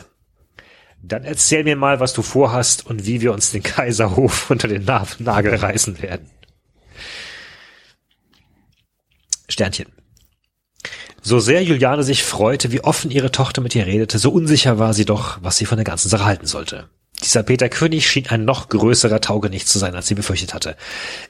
[1.02, 4.84] Dann erzähl mir mal, was du vorhast und wie wir uns den Kaiserhof unter den
[4.86, 6.30] Na Nagel reißen werden.
[9.48, 10.01] Sternchen.
[11.24, 14.92] So sehr Juliane sich freute, wie offen ihre Tochter mit ihr redete, so unsicher war
[14.92, 16.88] sie doch, was sie von der ganzen Sache halten sollte.
[17.22, 20.76] Dieser Peter König schien ein noch größerer Taugenicht zu sein, als sie befürchtet hatte.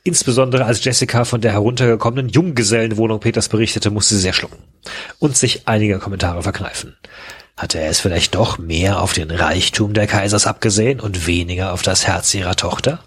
[0.04, 4.58] Insbesondere als Jessica von der heruntergekommenen Junggesellenwohnung Peters berichtete, musste sie sehr schlucken
[5.18, 6.96] und sich einige Kommentare verkneifen.
[7.58, 11.82] Hatte er es vielleicht doch mehr auf den Reichtum der Kaisers abgesehen und weniger auf
[11.82, 13.00] das Herz ihrer Tochter?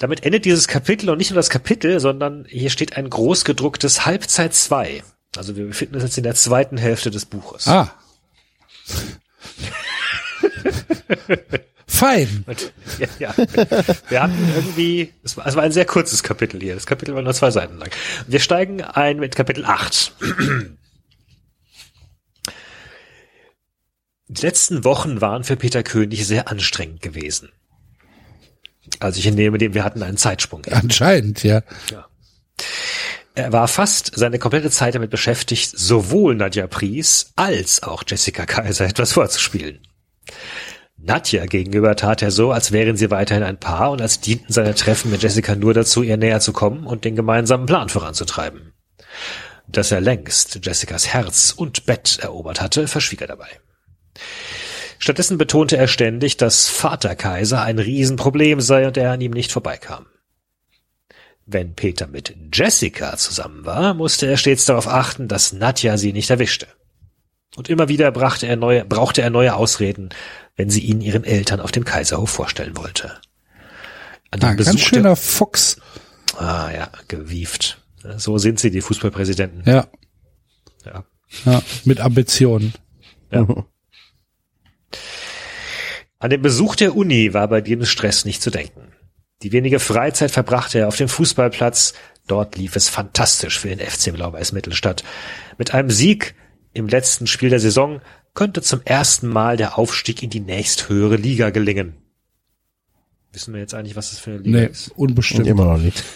[0.00, 4.54] Damit endet dieses Kapitel und nicht nur das Kapitel, sondern hier steht ein großgedrucktes Halbzeit
[4.54, 5.02] 2.
[5.36, 7.68] Also wir befinden uns jetzt in der zweiten Hälfte des Buches.
[7.68, 7.92] Ah.
[11.86, 12.44] Fein.
[12.46, 13.34] Und, ja, ja.
[14.08, 16.76] Wir hatten irgendwie, es war, es war ein sehr kurzes Kapitel hier.
[16.76, 17.90] Das Kapitel war nur zwei Seiten lang.
[18.26, 20.14] Wir steigen ein mit Kapitel 8.
[24.28, 27.50] Die letzten Wochen waren für Peter König sehr anstrengend gewesen.
[28.98, 30.62] Also ich entnehme dem, wir hatten einen Zeitsprung.
[30.70, 31.62] Anscheinend, ja.
[33.34, 38.86] Er war fast seine komplette Zeit damit beschäftigt, sowohl Nadja Pries als auch Jessica Kaiser
[38.86, 39.80] etwas vorzuspielen.
[41.02, 44.74] Nadja gegenüber tat er so, als wären sie weiterhin ein Paar und als dienten seine
[44.74, 48.74] Treffen mit Jessica nur dazu, ihr näher zu kommen und den gemeinsamen Plan voranzutreiben.
[49.66, 53.48] Dass er längst Jessicas Herz und Bett erobert hatte, verschwieg er dabei.
[55.02, 59.50] Stattdessen betonte er ständig, dass Vater Kaiser ein Riesenproblem sei und er an ihm nicht
[59.50, 60.04] vorbeikam.
[61.46, 66.28] Wenn Peter mit Jessica zusammen war, musste er stets darauf achten, dass Nadja sie nicht
[66.28, 66.68] erwischte.
[67.56, 70.10] Und immer wieder brachte er neue, brauchte er neue Ausreden,
[70.54, 73.18] wenn sie ihn ihren Eltern auf dem Kaiserhof vorstellen wollte.
[74.30, 75.78] An Ah, ganz schöner Fuchs.
[76.36, 77.82] Ah ja, gewieft.
[78.18, 79.62] So sind sie, die Fußballpräsidenten.
[79.64, 79.88] Ja,
[80.84, 81.04] Ja.
[81.46, 82.74] ja mit Ambitionen.
[83.32, 83.46] Ja.
[86.18, 88.92] An den Besuch der Uni war bei dem Stress nicht zu denken.
[89.42, 91.94] Die wenige Freizeit verbrachte er auf dem Fußballplatz.
[92.26, 95.02] Dort lief es fantastisch für den FC Blau-Weiß Mittelstadt.
[95.56, 96.34] Mit einem Sieg
[96.74, 98.00] im letzten Spiel der Saison
[98.34, 101.96] könnte zum ersten Mal der Aufstieg in die nächsthöhere Liga gelingen.
[103.32, 104.88] Wissen wir jetzt eigentlich, was das für eine Liga Nee, ist?
[104.96, 105.46] unbestimmt.
[105.46, 106.02] Immer noch nicht.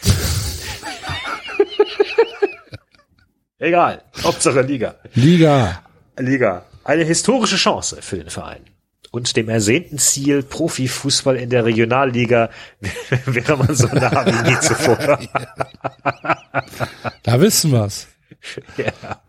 [3.59, 4.03] Egal.
[4.23, 4.97] Hauptsache Liga.
[5.15, 5.83] Liga.
[6.19, 6.67] Liga.
[6.85, 8.65] Eine historische Chance für den Verein.
[9.11, 12.51] Und dem ersehnten Ziel Profifußball in der Regionalliga
[13.27, 15.20] wäre man so nah wie nie zuvor.
[17.23, 18.09] Da wissen wir's.
[18.77, 19.23] ja.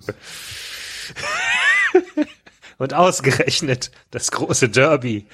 [2.78, 5.28] Und ausgerechnet das große Derby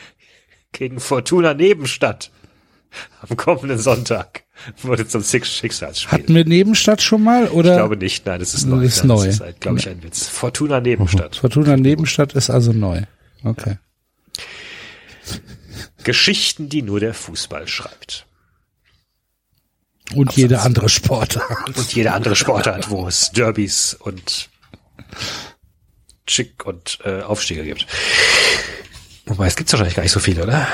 [0.74, 2.30] gegen Fortuna Nebenstadt
[3.22, 4.44] am kommenden Sonntag
[4.82, 6.12] wurde zum Six Schicksalsspiel.
[6.12, 7.72] Hatten wir Nebenstadt schon mal oder?
[7.72, 8.84] ich glaube nicht, nein, das ist neu.
[8.84, 9.26] ist Das neu.
[9.26, 10.28] ist, halt, glaube ich, ein Witz.
[10.28, 11.36] Fortuna Nebenstadt.
[11.36, 13.02] Fortuna Nebenstadt ist also neu.
[13.44, 13.78] Okay.
[16.04, 18.26] Geschichten, die nur der Fußball schreibt.
[20.16, 21.78] Und jede andere Sportart.
[21.78, 24.50] Und jede andere Sportart, wo es Derbys und
[26.28, 27.88] Chick und äh, Aufstiege gibt.
[29.26, 30.68] Wobei, es gibt's wahrscheinlich gar nicht so viele, oder?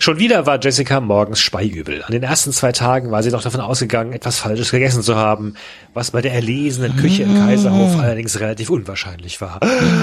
[0.00, 2.02] Schon wieder war Jessica morgens speiübel.
[2.02, 5.54] An den ersten zwei Tagen war sie noch davon ausgegangen, etwas Falsches gegessen zu haben,
[5.94, 9.60] was bei der erlesenen Küche im Kaiserhof allerdings relativ unwahrscheinlich war.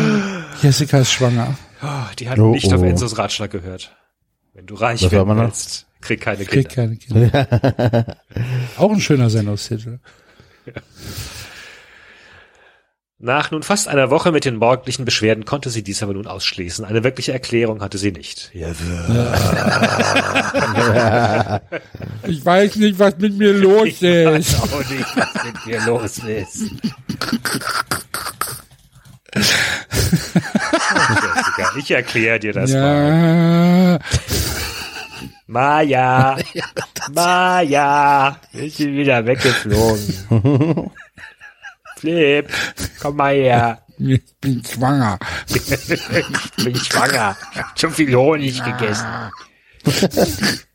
[0.62, 1.58] Jessica ist schwanger.
[1.82, 1.88] Oh,
[2.18, 2.86] die hat Oh, nicht auf oh.
[2.86, 3.96] Enzos Ratschlag gehört.
[4.54, 6.96] Wenn du reich werden willst, krieg keine Kriegt Kinder.
[6.96, 8.18] keine Kinder.
[8.78, 10.00] Auch ein schöner Sendungstitel.
[13.20, 16.86] Nach nun fast einer Woche mit den morgendlichen Beschwerden konnte sie dies aber nun ausschließen.
[16.86, 18.52] Eine wirkliche Erklärung hatte sie nicht.
[22.28, 24.62] Ich weiß nicht, was mit mir los ist.
[24.62, 26.72] auch nicht, was mit mir los ist.
[31.34, 34.00] Jessica, ich erkläre dir das mal.
[35.48, 35.48] Ja.
[35.50, 36.38] Maja,
[37.14, 40.92] Maja, ich bin wieder weggeflogen.
[41.98, 42.52] Flip,
[43.00, 43.84] komm mal her.
[43.98, 45.18] Ich bin schwanger.
[45.48, 47.36] Ich bin schwanger.
[47.52, 49.32] Ich hab zu viel Honig gegessen.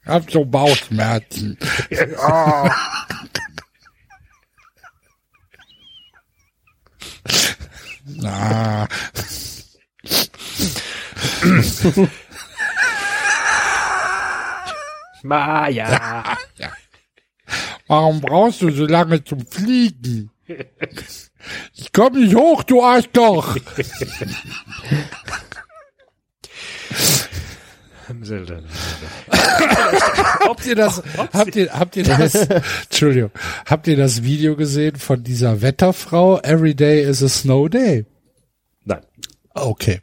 [0.05, 1.57] Hab so Bauchschmerzen.
[2.19, 2.69] Oh.
[8.25, 8.89] Ah.
[15.23, 16.37] Maja.
[17.87, 20.31] Warum brauchst du so lange zum Fliegen?
[21.75, 23.57] Ich komm nicht hoch, du Arschloch.
[30.41, 31.03] Habt ihr das,
[31.33, 33.31] habt ihr, habt ihr das, Entschuldigung,
[33.67, 36.41] habt ihr das Video gesehen von dieser Wetterfrau?
[36.41, 38.05] Every day is a snow day.
[38.85, 39.03] Nein.
[39.55, 40.01] Okay.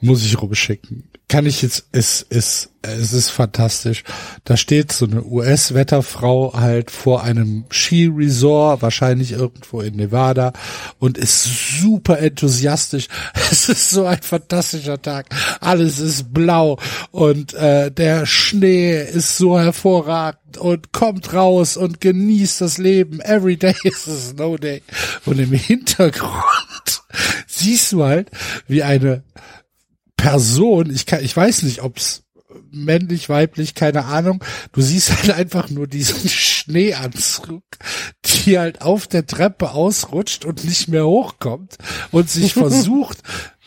[0.00, 1.10] Muss ich rumschicken.
[1.28, 4.04] Kann ich jetzt, es ist, es ist fantastisch.
[4.44, 10.52] Da steht so eine US-Wetterfrau halt vor einem Skiresort, wahrscheinlich irgendwo in Nevada
[11.00, 13.08] und ist super enthusiastisch.
[13.50, 15.26] Es ist so ein fantastischer Tag.
[15.60, 16.78] Alles ist blau
[17.10, 23.20] und äh, der Schnee ist so hervorragend und kommt raus und genießt das Leben.
[23.20, 24.82] Every day is a snow day.
[25.24, 27.02] Und im Hintergrund
[27.46, 28.30] siehst du halt,
[28.68, 29.22] wie eine
[30.26, 32.24] Person, ich kann, ich weiß nicht, ob's
[32.72, 34.42] männlich, weiblich, keine Ahnung.
[34.72, 37.62] Du siehst halt einfach nur diesen Schneeanzug,
[38.24, 41.76] die halt auf der Treppe ausrutscht und nicht mehr hochkommt
[42.10, 43.18] und sich versucht,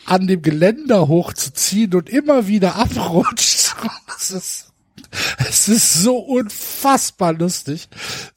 [0.04, 3.74] an dem Geländer hochzuziehen und immer wieder abrutscht.
[4.06, 4.69] Das ist,
[5.38, 7.88] es ist so unfassbar lustig,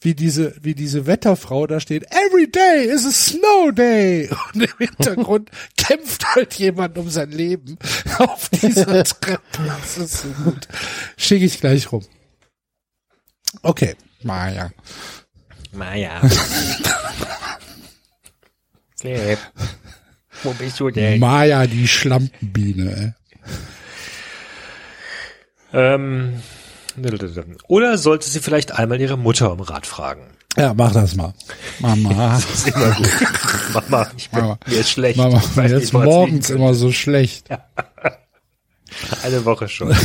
[0.02, 2.06] wie diese, wie diese Wetterfrau da steht.
[2.12, 4.30] Every day is a snow day.
[4.54, 7.78] Und im Hintergrund kämpft halt jemand um sein Leben
[8.18, 9.40] auf dieser Treppe.
[9.66, 10.68] Das ist so gut.
[11.18, 12.06] Schicke ich gleich rum.
[13.62, 14.72] Okay, Maja.
[15.72, 16.22] Maja.
[19.00, 19.40] Flip.
[20.44, 21.20] Wo bist du denn?
[21.20, 23.16] Maja, die Schlampenbiene.
[25.74, 26.42] Ähm,
[27.68, 30.22] oder sollte sie vielleicht einmal ihre Mutter um Rat fragen?
[30.56, 31.34] Ja, mach das mal.
[31.80, 32.40] Mama.
[32.48, 33.10] Das ist immer gut.
[33.90, 34.60] Mama, ich bin, Mama.
[34.68, 35.18] mir ist schlecht.
[35.18, 37.48] Mama, mir ist morgens immer so schlecht.
[39.24, 39.96] Eine Woche schon.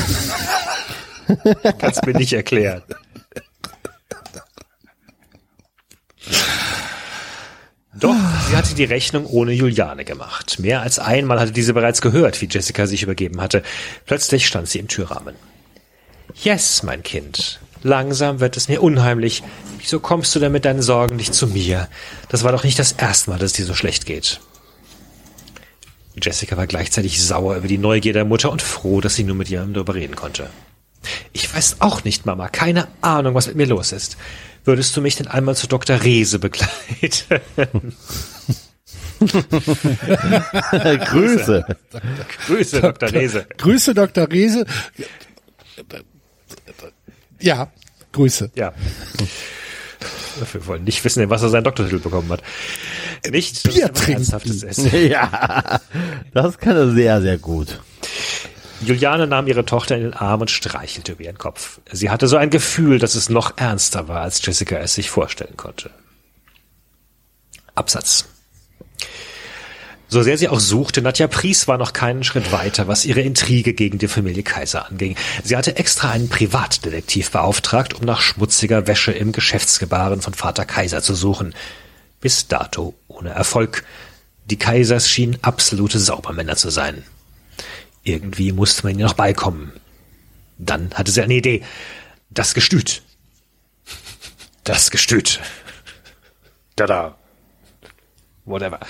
[1.78, 2.82] Kannst mir nicht erklären.
[7.94, 8.14] Doch,
[8.48, 10.58] sie hatte die Rechnung ohne Juliane gemacht.
[10.58, 13.62] Mehr als einmal hatte diese bereits gehört, wie Jessica sich übergeben hatte.
[14.06, 15.34] Plötzlich stand sie im Türrahmen.
[16.42, 17.60] Yes, mein Kind.
[17.82, 19.42] Langsam wird es mir unheimlich.
[19.78, 21.88] Wieso kommst du denn mit deinen Sorgen nicht zu mir?
[22.28, 24.40] Das war doch nicht das erste Mal, dass es dir so schlecht geht.
[26.20, 29.50] Jessica war gleichzeitig sauer über die Neugier der Mutter und froh, dass sie nur mit
[29.50, 30.50] ihr darüber reden konnte.
[31.32, 32.48] Ich weiß auch nicht, Mama.
[32.48, 34.16] Keine Ahnung, was mit mir los ist.
[34.64, 36.02] Würdest du mich denn einmal zu Dr.
[36.02, 36.72] Rehse begleiten?
[39.20, 41.64] Grüße.
[42.46, 43.12] Grüße, Dr.
[43.12, 43.46] Rehse.
[43.56, 44.30] Grüße, Dr.
[44.30, 44.66] Rehse.
[47.40, 47.70] Ja,
[48.12, 48.50] Grüße.
[48.54, 48.72] Ja.
[50.52, 52.42] Wir wollen nicht wissen, was er seinen Doktortitel bekommen hat.
[53.28, 54.12] Nicht, dass Bier trinken.
[54.12, 54.92] Ernsthaftes ist.
[54.92, 55.80] Ja,
[56.32, 57.80] das kann er sehr, sehr gut.
[58.80, 61.80] Juliane nahm ihre Tochter in den Arm und streichelte über ihren Kopf.
[61.90, 65.56] Sie hatte so ein Gefühl, dass es noch ernster war, als Jessica es sich vorstellen
[65.56, 65.90] konnte.
[67.74, 68.26] Absatz.
[70.10, 73.74] So sehr sie auch suchte, Nadja Pries war noch keinen Schritt weiter, was ihre Intrige
[73.74, 75.16] gegen die Familie Kaiser anging.
[75.44, 81.02] Sie hatte extra einen Privatdetektiv beauftragt, um nach schmutziger Wäsche im Geschäftsgebaren von Vater Kaiser
[81.02, 81.54] zu suchen.
[82.20, 83.84] Bis dato ohne Erfolg.
[84.46, 87.04] Die Kaisers schienen absolute Saubermänner zu sein.
[88.02, 89.72] Irgendwie musste man ihr noch beikommen.
[90.56, 91.62] Dann hatte sie eine Idee.
[92.30, 93.02] Das Gestüt.
[94.64, 95.40] Das Gestüt.
[96.76, 97.18] Da
[98.48, 98.80] Whatever.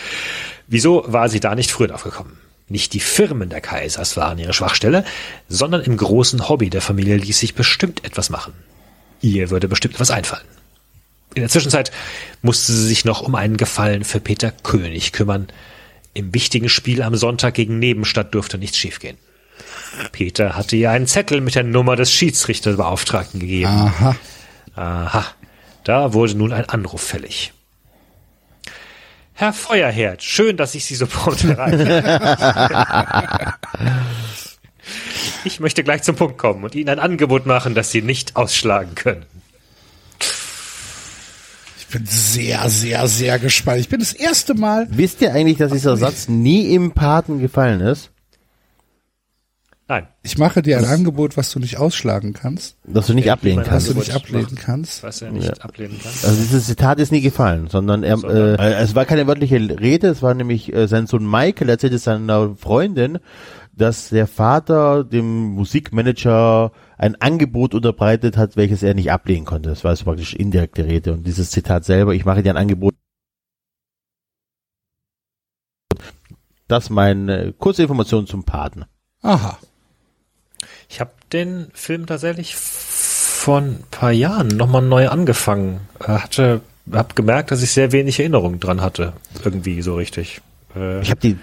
[0.69, 2.39] Wieso war sie da nicht früher drauf gekommen?
[2.69, 5.05] Nicht die Firmen der Kaisers waren ihre Schwachstelle,
[5.49, 8.53] sondern im großen Hobby der Familie ließ sich bestimmt etwas machen.
[9.23, 10.47] Ihr würde bestimmt etwas einfallen.
[11.35, 11.91] In der Zwischenzeit
[12.43, 15.49] musste sie sich noch um einen Gefallen für Peter König kümmern.
[16.13, 19.17] Im wichtigen Spiel am Sonntag gegen Nebenstadt durfte nichts schiefgehen.
[20.13, 23.71] Peter hatte ihr einen Zettel mit der Nummer des Schiedsrichterbeauftragten gegeben.
[23.71, 24.17] Aha.
[24.75, 25.27] Aha,
[25.85, 27.53] da wurde nun ein Anruf fällig.
[29.39, 31.85] Herr Feuerherd, schön, dass ich Sie so prompt erreiche.
[35.45, 38.97] ich möchte gleich zum Punkt kommen und Ihnen ein Angebot machen, das Sie nicht ausschlagen
[38.97, 39.25] können.
[41.79, 43.79] Ich bin sehr, sehr, sehr gespannt.
[43.79, 44.89] Ich bin das erste Mal.
[44.91, 48.11] Wisst ihr eigentlich, dass dieser Satz nie im Paten gefallen ist?
[49.91, 53.57] Nein, Ich mache dir ein Angebot, was du nicht ausschlagen kannst, Dass du nicht ablehnen
[53.57, 53.89] mein was kannst.
[53.91, 55.03] du nicht ablehnen kannst.
[55.03, 56.13] was er nicht ablehnen kann.
[56.25, 58.59] Also dieses Zitat ist nie gefallen, sondern er, Sondern?
[58.59, 62.55] äh, es war keine wörtliche Rede, es war nämlich äh, sein Sohn Michael erzählte seiner
[62.57, 63.19] Freundin,
[63.73, 69.71] dass der Vater dem Musikmanager ein Angebot unterbreitet hat, welches er nicht ablehnen konnte.
[69.71, 71.15] Das war also praktisch indirekte Rede.
[71.15, 72.93] Und dieses Zitat selber, ich mache dir ein Angebot.
[76.67, 78.85] Das meine kurze Information zum Paten.
[79.23, 79.59] Aha.
[80.89, 85.81] Ich habe den Film tatsächlich vor ein paar Jahren nochmal neu angefangen.
[86.01, 86.61] Äh, Hatte,
[86.93, 89.13] hab gemerkt, dass ich sehr wenig Erinnerung dran hatte.
[89.45, 90.41] Irgendwie so richtig.
[90.75, 91.37] Äh, Ich habe die,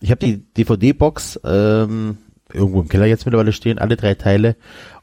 [0.00, 2.18] ich habe die DVD-Box ähm,
[2.52, 4.56] irgendwo im Keller jetzt mittlerweile stehen, alle drei Teile.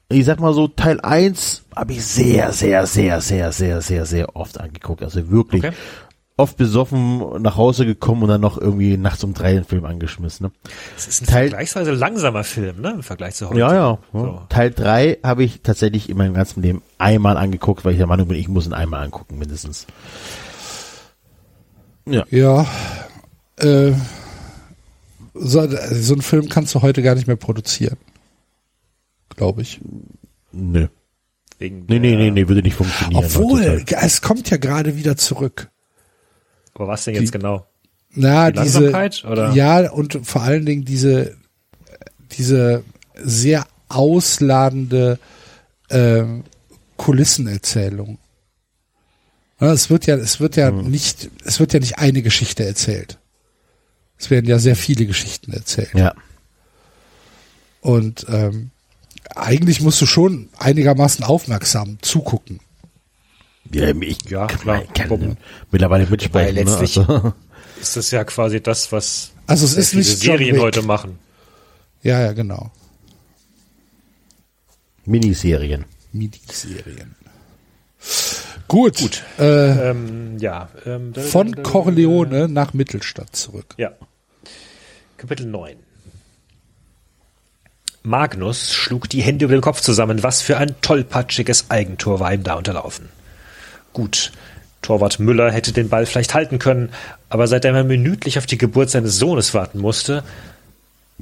[0.10, 4.36] Ich sag mal so, Teil 1 habe ich sehr, sehr, sehr, sehr, sehr, sehr, sehr
[4.38, 5.04] oft angeguckt.
[5.04, 5.76] Also wirklich Okay.
[6.38, 10.46] Oft besoffen nach Hause gekommen und dann noch irgendwie nachts um drei den Film angeschmissen.
[10.46, 10.52] Ne?
[10.96, 12.92] das ist ein Teil- vergleichsweise langsamer Film, ne?
[12.92, 13.60] Im Vergleich zu heute.
[13.60, 13.92] Ja, ja.
[13.92, 14.00] ja.
[14.14, 14.42] So.
[14.48, 18.28] Teil 3 habe ich tatsächlich in meinem ganzen Leben einmal angeguckt, weil ich der Meinung
[18.28, 19.88] bin, ich muss ihn einmal angucken, mindestens.
[22.06, 22.24] Ja.
[22.30, 22.66] Ja.
[23.58, 23.94] Äh,
[25.34, 27.98] so, so einen Film kannst du heute gar nicht mehr produzieren.
[29.36, 29.82] Glaube ich.
[30.52, 30.88] Nö.
[31.60, 33.26] Wegen Nee, nee, nee, nee, würde nicht funktionieren.
[33.26, 35.70] Obwohl, es kommt ja gerade wieder zurück.
[36.78, 37.66] Aber was denn jetzt genau?
[38.12, 38.90] Na, Die diese,
[39.26, 39.52] oder?
[39.54, 41.36] ja, und vor allen Dingen diese,
[42.32, 42.84] diese
[43.16, 45.20] sehr ausladende
[45.90, 46.24] äh,
[46.98, 48.18] Kulissenerzählung.
[49.60, 50.90] Ja, es wird ja, es wird ja Mhm.
[50.92, 53.18] nicht, es wird ja nicht eine Geschichte erzählt.
[54.20, 55.94] Es werden ja sehr viele Geschichten erzählt.
[55.94, 56.14] Ja.
[57.82, 58.72] Und ähm,
[59.36, 62.60] eigentlich musst du schon einigermaßen aufmerksam zugucken.
[63.72, 64.84] Ja, ich Ja, kann, klar.
[64.94, 65.38] kann Warum?
[65.72, 66.56] mittlerweile mitsprechen.
[66.56, 67.08] Wobei letztlich- ne?
[67.10, 67.34] also,
[67.82, 70.62] Ist das ja quasi das, was Also es ist nicht Serien Wick.
[70.64, 71.20] heute machen.
[72.04, 72.72] Ja, ja, genau.
[75.06, 75.86] Miniserien.
[76.12, 77.16] Miniserien.
[78.68, 78.98] Gut.
[78.98, 79.24] Gut.
[79.40, 80.70] Äh, Ähm, ja.
[80.86, 83.76] Ähm, da- von da- da- Corleone nach Mittelstadt zurück.
[83.78, 83.92] Ja.
[85.18, 85.78] Kapitel 9.
[88.04, 90.24] Magnus schlug die Hände über den Kopf zusammen.
[90.24, 93.10] Was für ein tollpatschiges Eigentor war ihm da unterlaufen.
[93.98, 94.32] Gut,
[94.84, 96.90] Torwart Müller hätte den Ball vielleicht halten können,
[97.30, 100.24] aber seit er minütlich auf die Geburt seines Sohnes warten musste,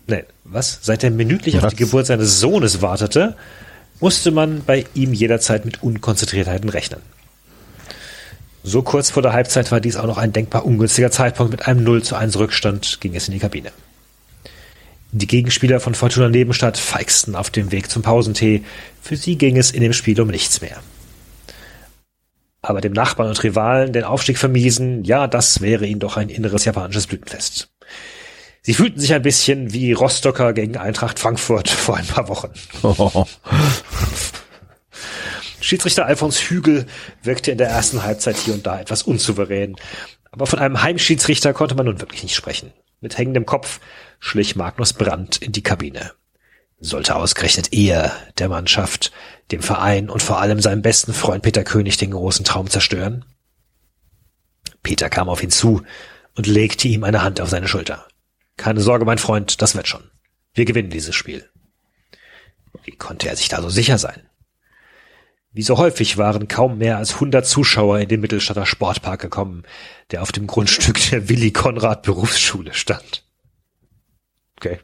[0.07, 0.79] ne, was?
[0.81, 1.71] Seit er minütlich auf Was?
[1.73, 3.37] die Geburt seines Sohnes wartete,
[4.01, 6.99] musste man bei ihm jederzeit mit Unkonzentriertheiten rechnen.
[8.61, 11.51] So kurz vor der Halbzeit war dies auch noch ein denkbar ungünstiger Zeitpunkt.
[11.51, 13.71] Mit einem 0 zu 1 Rückstand ging es in die Kabine.
[15.13, 18.65] Die Gegenspieler von Fortuna Nebenstadt feixten auf dem Weg zum Pausentee.
[19.01, 20.81] Für sie ging es in dem Spiel um nichts mehr.
[22.65, 26.65] Aber dem Nachbarn und Rivalen den Aufstieg vermiesen, ja, das wäre ihnen doch ein inneres
[26.65, 27.69] japanisches Blütenfest.
[28.63, 32.49] Sie fühlten sich ein bisschen wie Rostocker gegen Eintracht Frankfurt vor ein paar Wochen.
[35.61, 36.87] Schiedsrichter Alfons Hügel
[37.21, 39.75] wirkte in der ersten Halbzeit hier und da etwas unsouverän.
[40.31, 42.73] Aber von einem Heimschiedsrichter konnte man nun wirklich nicht sprechen.
[42.99, 43.79] Mit hängendem Kopf
[44.19, 46.13] schlich Magnus Brandt in die Kabine.
[46.79, 49.11] Sollte ausgerechnet er der Mannschaft,
[49.51, 53.25] dem Verein und vor allem seinem besten Freund Peter König den großen Traum zerstören?
[54.83, 55.81] Peter kam auf ihn zu
[56.35, 58.07] und legte ihm eine Hand auf seine Schulter.
[58.57, 60.09] Keine Sorge, mein Freund, das wird schon.
[60.53, 61.49] Wir gewinnen dieses Spiel.
[62.83, 64.29] Wie konnte er sich da so sicher sein?
[65.51, 69.63] Wie so häufig waren kaum mehr als 100 Zuschauer in den Mittelstadter Sportpark gekommen,
[70.11, 73.25] der auf dem Grundstück der Willi Konrad Berufsschule stand.
[74.57, 74.79] Okay.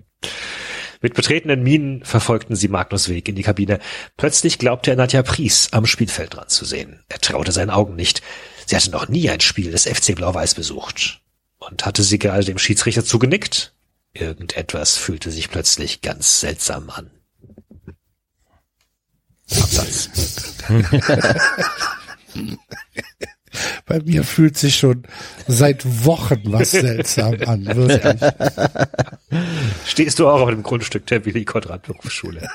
[1.01, 3.79] Mit betretenen Mienen verfolgten sie Magnus Weg in die Kabine.
[4.17, 7.03] Plötzlich glaubte er Nadja Pries am Spielfeldrand zu sehen.
[7.09, 8.21] Er traute seinen Augen nicht.
[8.67, 11.21] Sie hatte noch nie ein Spiel des FC Blau-Weiß besucht.
[11.57, 13.73] Und hatte sie gerade dem Schiedsrichter zugenickt?
[14.13, 17.09] Irgendetwas fühlte sich plötzlich ganz seltsam an.
[19.49, 20.09] Absatz.
[23.85, 25.03] Bei mir fühlt sich schon
[25.47, 28.31] seit Wochen was seltsam an, wirklich.
[29.85, 32.49] Stehst du auch auf dem Grundstück der Willi-Quadrat-Berufsschule?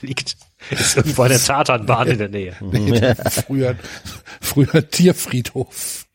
[0.00, 0.36] Liegt,
[0.70, 2.56] ist irgendwo eine Tatanbahn in der Nähe.
[2.60, 3.76] Nee, früher,
[4.40, 6.06] früher Tierfriedhof.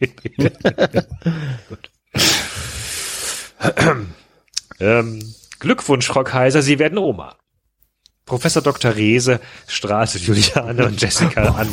[4.79, 7.35] Ähm, Glückwunsch, Frau Kaiser, Sie werden Oma.
[8.25, 8.95] Professor Dr.
[8.95, 11.67] Rehse strahlte Juliane und Jessica an,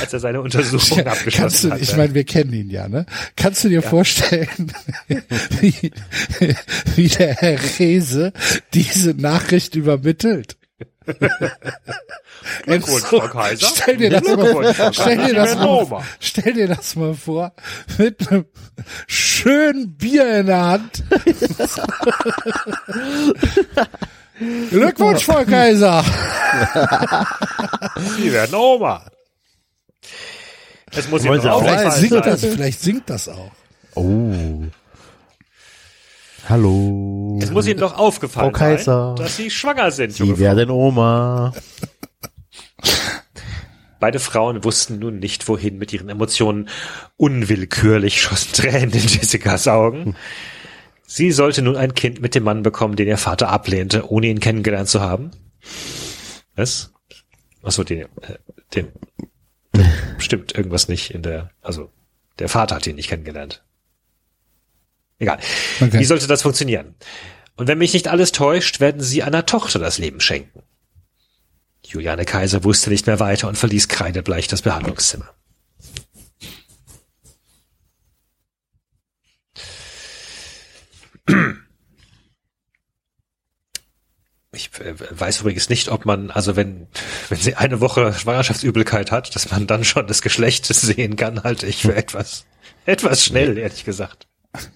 [0.00, 1.82] als er seine Untersuchung abgeschlossen hatte.
[1.82, 3.06] ich meine, wir kennen ihn ja, ne?
[3.36, 4.72] Kannst du dir vorstellen,
[5.60, 5.92] wie,
[6.94, 8.32] wie der Herr Rehse
[8.72, 10.56] diese Nachricht übermittelt?
[12.64, 13.66] Glückwunsch, Frau Kaiser.
[13.74, 17.52] Stell dir das mal, stell dir das mal, stell dir das mal vor,
[17.98, 18.44] mit einem
[19.06, 21.04] schönen Bier in der Hand.
[24.70, 26.04] Glückwunsch, Frau Kaiser.
[28.18, 29.06] Sie werden Oma.
[30.92, 32.22] Es muss noch auch Vielleicht aufgefallen singt sein.
[32.24, 33.50] das, vielleicht singt das auch.
[33.94, 34.64] Oh.
[36.48, 37.38] Hallo.
[37.42, 39.14] Es muss Ihnen doch aufgefallen Frau Kaiser.
[39.16, 41.52] sein, dass Sie schwanger sind, junge Sie werden Oma.
[43.98, 46.68] Beide Frauen wussten nun nicht, wohin mit ihren Emotionen.
[47.16, 50.14] Unwillkürlich schossen Tränen in Jessicas Augen.
[51.06, 54.40] Sie sollte nun ein Kind mit dem Mann bekommen, den ihr Vater ablehnte, ohne ihn
[54.40, 55.30] kennengelernt zu haben.
[56.54, 56.92] Was?
[57.62, 58.06] Achso, den, äh,
[58.74, 58.88] den,
[60.18, 61.90] stimmt irgendwas nicht in der, also,
[62.38, 63.64] der Vater hat ihn nicht kennengelernt.
[65.18, 65.38] Egal.
[65.80, 65.98] Okay.
[65.98, 66.94] Wie sollte das funktionieren?
[67.56, 70.62] Und wenn mich nicht alles täuscht, werden sie einer Tochter das Leben schenken.
[71.84, 75.30] Juliane Kaiser wusste nicht mehr weiter und verließ kreidebleich das Behandlungszimmer.
[84.56, 86.86] Ich äh, weiß übrigens nicht, ob man, also wenn,
[87.28, 91.66] wenn sie eine Woche Schwangerschaftsübelkeit hat, dass man dann schon das Geschlecht sehen kann, halte
[91.66, 92.46] ich für etwas,
[92.86, 94.26] etwas schnell, ehrlich gesagt.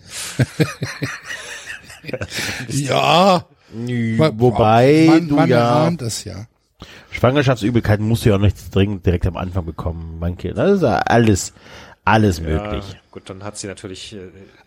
[2.68, 3.47] Ja.
[3.73, 5.91] Wobei man, du man ja
[6.25, 6.47] ja.
[7.10, 10.57] Schwangerschaftsübelkeit musst du ja auch nicht dringend direkt am Anfang bekommen, mein Kind.
[10.57, 11.52] Das ist ja alles,
[12.05, 12.84] alles möglich.
[13.10, 14.18] Gut, dann hat sie natürlich äh,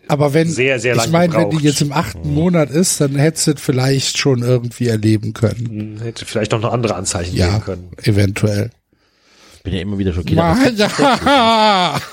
[0.08, 3.16] Aber wenn, Sehr, sehr ich lang meine, wenn die jetzt im achten Monat ist, dann
[3.16, 5.98] hättest du es vielleicht schon irgendwie erleben können.
[6.02, 7.90] hätte vielleicht noch eine andere Anzeichen Ja, geben können.
[8.02, 8.70] eventuell.
[9.56, 10.38] Ich bin ja immer wieder schockiert.
[10.38, 12.00] aber Ja.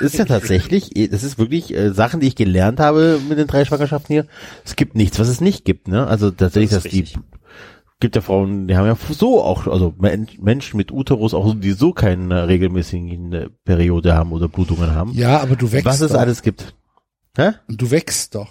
[0.00, 3.64] Ist ja tatsächlich, das ist wirklich äh, Sachen, die ich gelernt habe mit den drei
[3.64, 4.26] Schwangerschaften hier.
[4.64, 6.06] Es gibt nichts, was es nicht gibt, ne?
[6.08, 7.18] Also tatsächlich, Das dass ist die richtig.
[8.02, 11.70] Gibt ja Frauen, die haben ja so auch, also Men- Menschen mit Uterus auch, die
[11.72, 15.12] so keine regelmäßigen äh, Periode haben oder Blutungen haben.
[15.14, 16.18] ja, aber du wächst was es doch.
[16.18, 16.74] alles gibt.
[17.36, 17.52] Hä?
[17.68, 18.48] Du wächst doch.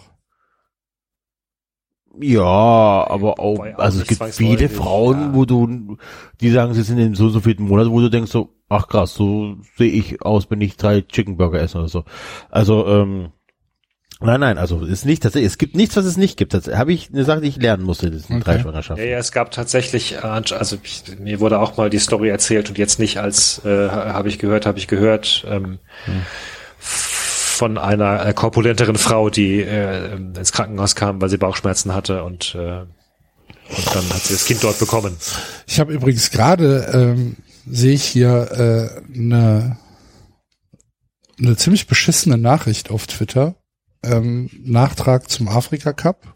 [2.19, 5.33] Ja, aber auch, Wobei also es gibt viele Frauen, ja.
[5.33, 5.97] wo du,
[6.41, 9.13] die sagen, sie sind in so, so vielen Monat, wo du denkst so, ach krass,
[9.13, 12.03] so sehe ich aus, wenn ich drei Chicken Burger esse oder so.
[12.49, 13.31] Also, ähm,
[14.21, 16.53] nein, nein, also ist nicht tatsächlich, es gibt nichts, was es nicht gibt.
[16.53, 18.43] Das habe ich eine Sache, die ich lernen musste, das sind Okay.
[18.45, 19.07] drei Ja, Schwangerschaften.
[19.07, 22.77] ja, es gab tatsächlich, äh, also ich, mir wurde auch mal die Story erzählt und
[22.77, 25.79] jetzt nicht als äh, habe ich gehört, habe ich gehört ähm,
[26.77, 32.55] von einer äh, korpulenteren Frau, die äh, ins Krankenhaus kam, weil sie Bauchschmerzen hatte und
[32.55, 32.81] äh,
[33.73, 35.15] und dann hat sie das Kind dort bekommen.
[35.65, 39.77] Ich habe übrigens gerade, ähm, sehe ich hier äh, eine
[41.39, 43.55] eine ziemlich beschissene Nachricht auf Twitter.
[44.03, 46.35] Ähm, Nachtrag zum Afrika Cup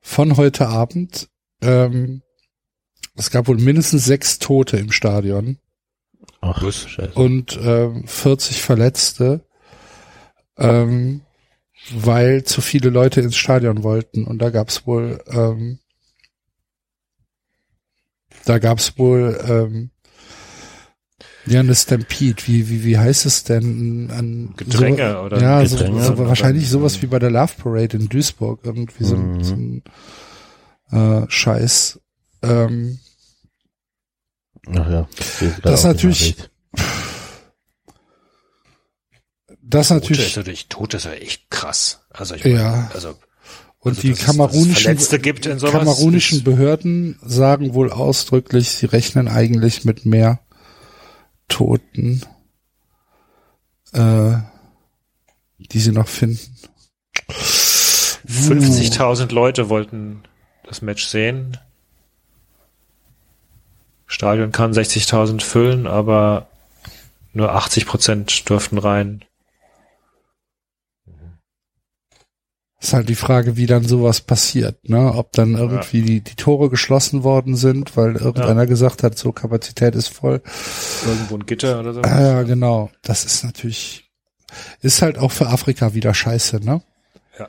[0.00, 1.28] von heute Abend.
[1.60, 2.22] Ähm,
[3.14, 5.58] es gab wohl mindestens sechs Tote im Stadion
[6.40, 7.12] Ach, scheiße.
[7.14, 9.46] und ähm, 40 Verletzte,
[10.58, 11.22] ähm,
[11.92, 14.24] weil zu viele Leute ins Stadion wollten.
[14.24, 15.78] Und da gab's wohl, ähm,
[18.44, 19.90] da gab's wohl ähm,
[21.46, 22.42] ja eine Stampede.
[22.46, 24.10] Wie wie wie heißt es denn?
[24.10, 27.52] An Gedränge so, oder ja, Gedränge so, so oder- wahrscheinlich sowas wie bei der Love
[27.58, 29.44] Parade in Duisburg irgendwie so, ein- Mhm.
[29.44, 29.82] so ein
[31.24, 32.00] äh, Scheiß.
[32.42, 32.98] Ähm,
[34.68, 35.08] Ach ja.
[35.62, 36.36] Das ist natürlich-
[39.62, 42.00] das Tote natürlich ist natürlich, Tote ist ja echt krass.
[42.10, 42.70] Also ich Ja.
[42.70, 43.16] meine, also
[43.80, 49.28] Und Also, die kamerunischen, Verletzte gibt in sowas, kamerunischen Behörden sagen wohl ausdrücklich, sie rechnen
[49.28, 50.40] eigentlich mit mehr
[51.48, 52.22] Toten,
[53.92, 54.36] äh,
[55.58, 56.56] die sie noch finden.
[58.28, 60.22] 50.000 Leute wollten
[60.64, 61.58] das Match sehen.
[64.06, 66.48] Stadion kann 60.000 füllen, aber
[67.32, 69.24] nur 80 Prozent durften rein.
[72.78, 75.14] Ist halt die Frage, wie dann sowas passiert, ne?
[75.14, 79.94] Ob dann irgendwie die, die Tore geschlossen worden sind, weil irgendeiner gesagt hat, so Kapazität
[79.94, 80.42] ist voll.
[81.06, 82.02] Irgendwo ein Gitter oder so.
[82.02, 82.90] Ah, ja, genau.
[83.00, 84.10] Das ist natürlich,
[84.82, 86.82] ist halt auch für Afrika wieder scheiße, ne?
[87.38, 87.48] Ja.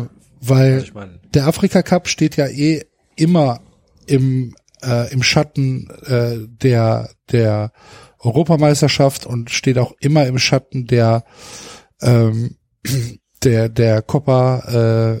[0.00, 0.06] Äh,
[0.40, 2.84] weil ich meine, der Afrika Cup steht ja eh
[3.16, 3.60] immer
[4.06, 7.72] im äh, im Schatten äh, der der
[8.20, 11.24] Europameisterschaft und steht auch immer im Schatten der
[12.00, 12.56] ähm,
[13.44, 15.20] der der Copa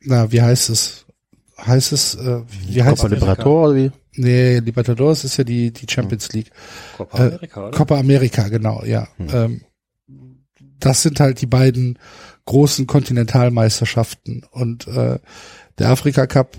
[0.00, 1.06] na wie heißt es
[1.58, 3.90] heißt es äh, wie heißt Copa es Liberator oder wie?
[4.14, 6.50] nee Libertadores ist ja die die Champions League
[6.96, 7.76] Copa Äh, America, oder?
[7.76, 9.08] Copa America, genau, ja.
[9.18, 9.62] Ähm,
[10.78, 11.98] das sind halt die beiden
[12.44, 15.18] großen Kontinentalmeisterschaften und äh,
[15.78, 16.58] der Afrika Cup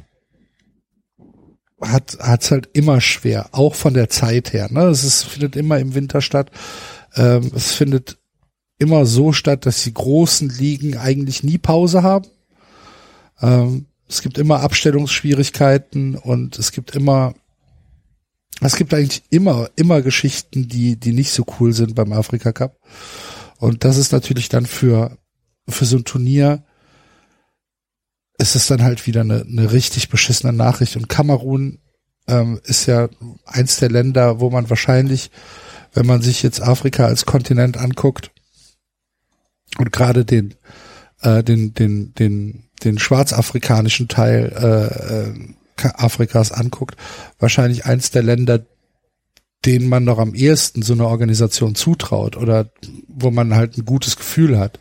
[1.82, 4.68] hat hat's halt immer schwer, auch von der Zeit her.
[4.72, 4.86] Ne?
[4.86, 6.52] Es ist, findet immer im Winter statt.
[7.16, 8.18] Ähm, es findet
[8.80, 12.28] immer so statt, dass die großen Ligen eigentlich nie Pause haben.
[13.42, 17.34] Ähm, es gibt immer Abstellungsschwierigkeiten und es gibt immer
[18.62, 22.80] es gibt eigentlich immer, immer Geschichten, die, die nicht so cool sind beim Afrika Cup.
[23.60, 25.18] Und das ist natürlich dann für,
[25.70, 26.64] für so ein Turnier,
[28.40, 30.96] ist es dann halt wieder eine, eine richtig beschissene Nachricht.
[30.96, 31.80] Und Kamerun
[32.28, 33.10] ähm, ist ja
[33.46, 35.30] eins der Länder, wo man wahrscheinlich,
[35.94, 38.32] wenn man sich jetzt Afrika als Kontinent anguckt
[39.78, 40.56] und gerade den,
[41.22, 46.96] äh, den, den, den, den schwarzafrikanischen Teil äh, äh, Ka- Afrikas anguckt,
[47.40, 48.66] wahrscheinlich eins der Länder,
[49.66, 52.70] denen man noch am ehesten so eine Organisation zutraut oder
[53.08, 54.80] wo man halt ein gutes Gefühl hat.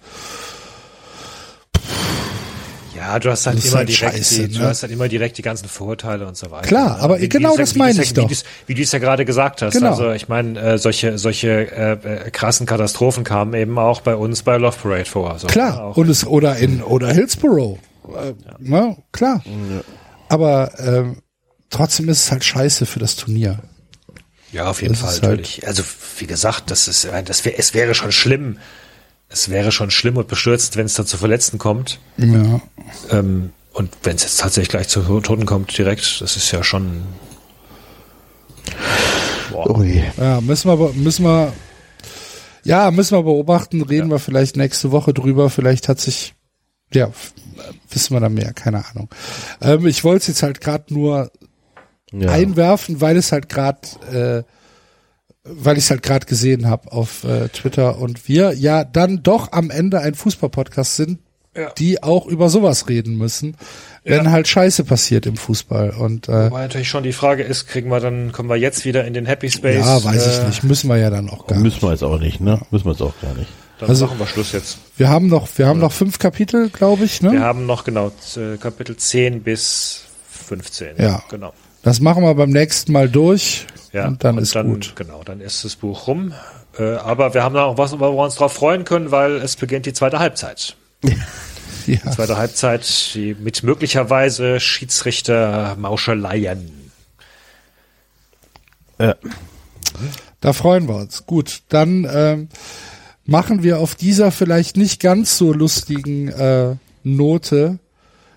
[3.06, 4.66] Ja, du hast halt immer halt direkt, scheiße, die, du ne?
[4.68, 6.66] hast halt immer direkt die ganzen Vorurteile und so weiter.
[6.66, 7.02] Klar, ne?
[7.04, 8.22] aber Wie genau du das ja- meine du ich ja- doch.
[8.24, 9.74] Wie du es- wie du es ja gerade gesagt hast.
[9.74, 9.90] Genau.
[9.90, 11.92] Also ich meine, äh, solche solche äh,
[12.26, 15.38] äh, krassen Katastrophen kamen eben auch bei uns bei Love Parade vor.
[15.38, 15.96] So, Klar, Auch.
[15.96, 17.78] und es oder in oder Hillsborough,
[18.08, 19.42] äh, ne, klar.
[20.28, 21.22] Aber ähm,
[21.70, 23.58] trotzdem ist es halt scheiße für das Turnier.
[24.52, 25.66] Ja, auf jeden Das Fall halt- natürlich.
[25.66, 25.82] Also
[26.18, 28.58] wie gesagt, das ist, äh, das wäre, es wäre schon schlimm.
[29.36, 32.00] Es wäre schon schlimm und bestürzt, wenn es da zu Verletzten kommt.
[32.16, 32.58] Ja.
[33.10, 37.02] Ähm, und wenn es jetzt tatsächlich gleich zu Toten kommt direkt, das ist ja schon.
[39.50, 39.76] Boah.
[39.78, 40.02] Ui.
[40.16, 41.52] Ja, müssen wir, be- müssen wir,
[42.64, 46.34] ja, müssen wir beobachten, reden wir vielleicht nächste Woche drüber, vielleicht hat sich,
[46.94, 47.10] ja,
[47.90, 49.10] wissen wir da mehr, keine Ahnung.
[49.60, 51.30] Ähm, ich wollte es jetzt halt gerade nur
[52.10, 52.30] Ja.
[52.30, 54.42] einwerfen, weil es halt gerade, äh,
[55.50, 59.52] weil ich es halt gerade gesehen habe auf äh, Twitter und wir ja dann doch
[59.52, 61.18] am Ende ein Fußball-Podcast sind,
[61.56, 61.70] Ja.
[61.78, 63.56] die auch über sowas reden müssen,
[64.04, 67.90] wenn halt Scheiße passiert im Fußball und äh, Wobei natürlich schon die Frage ist, kriegen
[67.90, 69.84] wir dann, kommen wir jetzt wieder in den Happy Space?
[69.84, 71.64] ja, weiß äh, ich nicht, müssen wir ja dann auch gar nicht.
[71.64, 72.60] Müssen wir jetzt auch nicht, ne?
[72.70, 73.48] Müssen wir jetzt auch gar nicht.
[73.80, 74.78] Dann Also- machen wir Schluss jetzt.
[74.96, 77.32] Wir haben noch, wir haben noch fünf Kapitel, glaube ich, ne?
[77.32, 78.12] Wir haben noch genau
[78.60, 80.02] Kapitel 10 bis
[80.46, 80.96] 15.
[80.98, 81.22] Ja.
[81.30, 81.52] Genau.
[81.86, 84.94] Das machen wir beim nächsten Mal durch Ja, und dann ist gut.
[84.96, 86.34] Genau, dann ist das Buch rum.
[86.76, 89.54] Äh, aber wir haben da auch was, wo wir uns drauf freuen können, weil es
[89.54, 90.76] beginnt die zweite Halbzeit.
[91.86, 96.90] Ja, Zweite Halbzeit die mit möglicherweise Schiedsrichter Mauscheleien.
[98.98, 99.14] Ja.
[100.40, 101.26] da freuen wir uns.
[101.26, 102.48] Gut, dann ähm,
[103.24, 106.74] machen wir auf dieser vielleicht nicht ganz so lustigen äh,
[107.04, 107.78] Note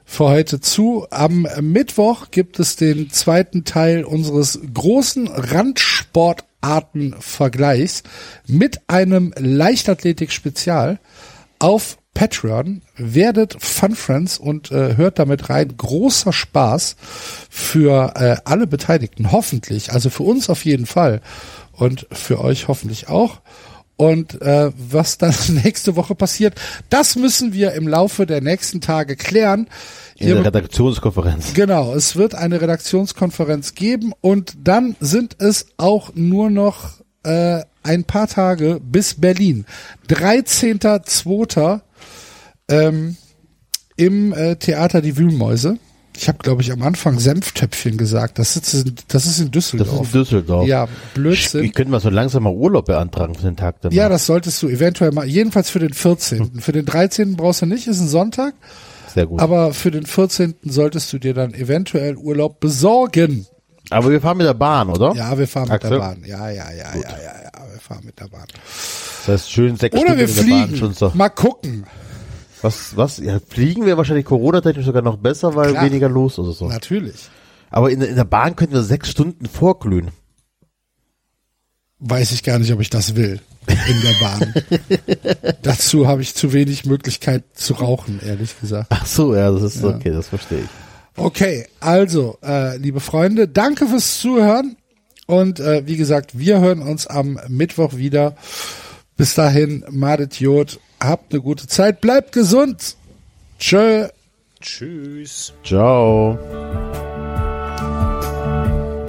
[0.10, 1.08] für heute zu.
[1.12, 8.02] Am Mittwoch gibt es den zweiten Teil unseres großen Randsportarten-Vergleichs
[8.48, 10.98] mit einem Leichtathletik-Spezial
[11.60, 12.82] auf Patreon.
[12.98, 15.78] Werdet Fun Friends und äh, hört damit rein.
[15.78, 16.96] Großer Spaß
[17.48, 19.94] für äh, alle Beteiligten, hoffentlich.
[19.94, 21.22] Also für uns auf jeden Fall
[21.72, 23.42] und für euch hoffentlich auch.
[24.00, 26.54] Und äh, was dann nächste Woche passiert,
[26.90, 29.68] das müssen wir im Laufe der nächsten Tage klären.
[30.16, 31.54] In der Redaktionskonferenz.
[31.54, 38.06] Genau, es wird eine Redaktionskonferenz geben und dann sind es auch nur noch äh, ein
[38.06, 39.66] paar Tage bis Berlin.
[40.08, 41.82] 13.02.
[42.70, 43.18] Ähm,
[43.98, 45.78] im äh, Theater Die Wühlmäuse.
[46.22, 48.40] Ich habe, glaube ich, am Anfang Senftöpfchen gesagt.
[48.40, 50.06] Das ist, in- das ist in Das ist Düsseldorf.
[50.14, 50.68] in Düsseldorf.
[50.68, 51.64] Ja, Blödsinn.
[51.64, 53.96] ich könnte mal so langsam mal Urlaub beantragen für den Tag danach.
[53.96, 56.60] ja, das solltest du eventuell mal, jedenfalls für den 14.
[56.62, 57.36] Für den 13.
[57.38, 58.54] brauchst du nicht, ist ein Sonntag.
[59.14, 59.40] Sehr gut.
[59.40, 60.56] Aber für den 14.
[60.64, 63.48] solltest du dir dann eventuell Urlaub besorgen.
[63.90, 65.14] Aber wir fahren mit der Bahn, oder?
[65.16, 65.90] Ja, wir fahren mit Axel?
[65.92, 66.24] der Bahn.
[66.26, 67.02] Ja, ja, ja, ja, ja,
[67.44, 68.46] ja, wir fahren mit der Bahn.
[69.26, 70.94] Das heißt, schön sechs Oder Stunden wir der Bahn schon fliegen.
[70.94, 71.12] so.
[71.16, 71.86] Mal gucken.
[72.62, 73.18] Was, was?
[73.20, 75.86] Ja, fliegen wäre wahrscheinlich Corona-technisch sogar noch besser, weil Klar.
[75.86, 76.68] weniger los ist oder so.
[76.68, 77.30] Natürlich.
[77.70, 80.10] Aber in, der- in der Bahn könnten wir sechs Stunden vorglühen.
[82.00, 84.54] weiß ich gar nicht, ob ich das will in der Bahn.
[85.62, 88.88] Dazu habe ich zu wenig Möglichkeit zu rauchen, ehrlich gesagt.
[88.90, 90.70] Ach so, ja, das ist okay, das verstehe ich.
[91.16, 94.78] Okay, also, äh, liebe Freunde, danke fürs Zuhören.
[95.28, 98.36] Und äh, wie gesagt, wir hören uns am Mittwoch wieder.
[99.18, 102.96] Bis dahin, Madet Jod, habt eine gute Zeit, bleibt gesund.
[103.60, 104.08] Tschö.
[104.62, 105.54] Tschüss.
[105.64, 106.38] Ciao.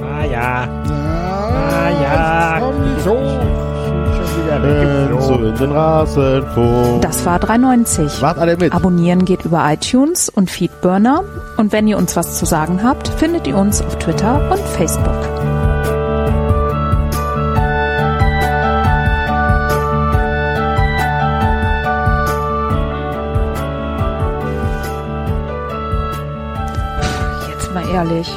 [0.02, 0.68] Ah ja.
[0.88, 2.56] Ah ja.
[2.60, 3.16] Komm nicht so.
[5.20, 7.02] So in den Rasenfunk.
[7.02, 8.20] Das war 390.
[8.20, 8.72] Wart alle mit.
[8.72, 11.24] Abonnieren geht über iTunes und Feedburner.
[11.56, 15.49] Und wenn ihr uns was zu sagen habt, findet ihr uns auf Twitter und Facebook.
[27.90, 28.30] Ehrlich,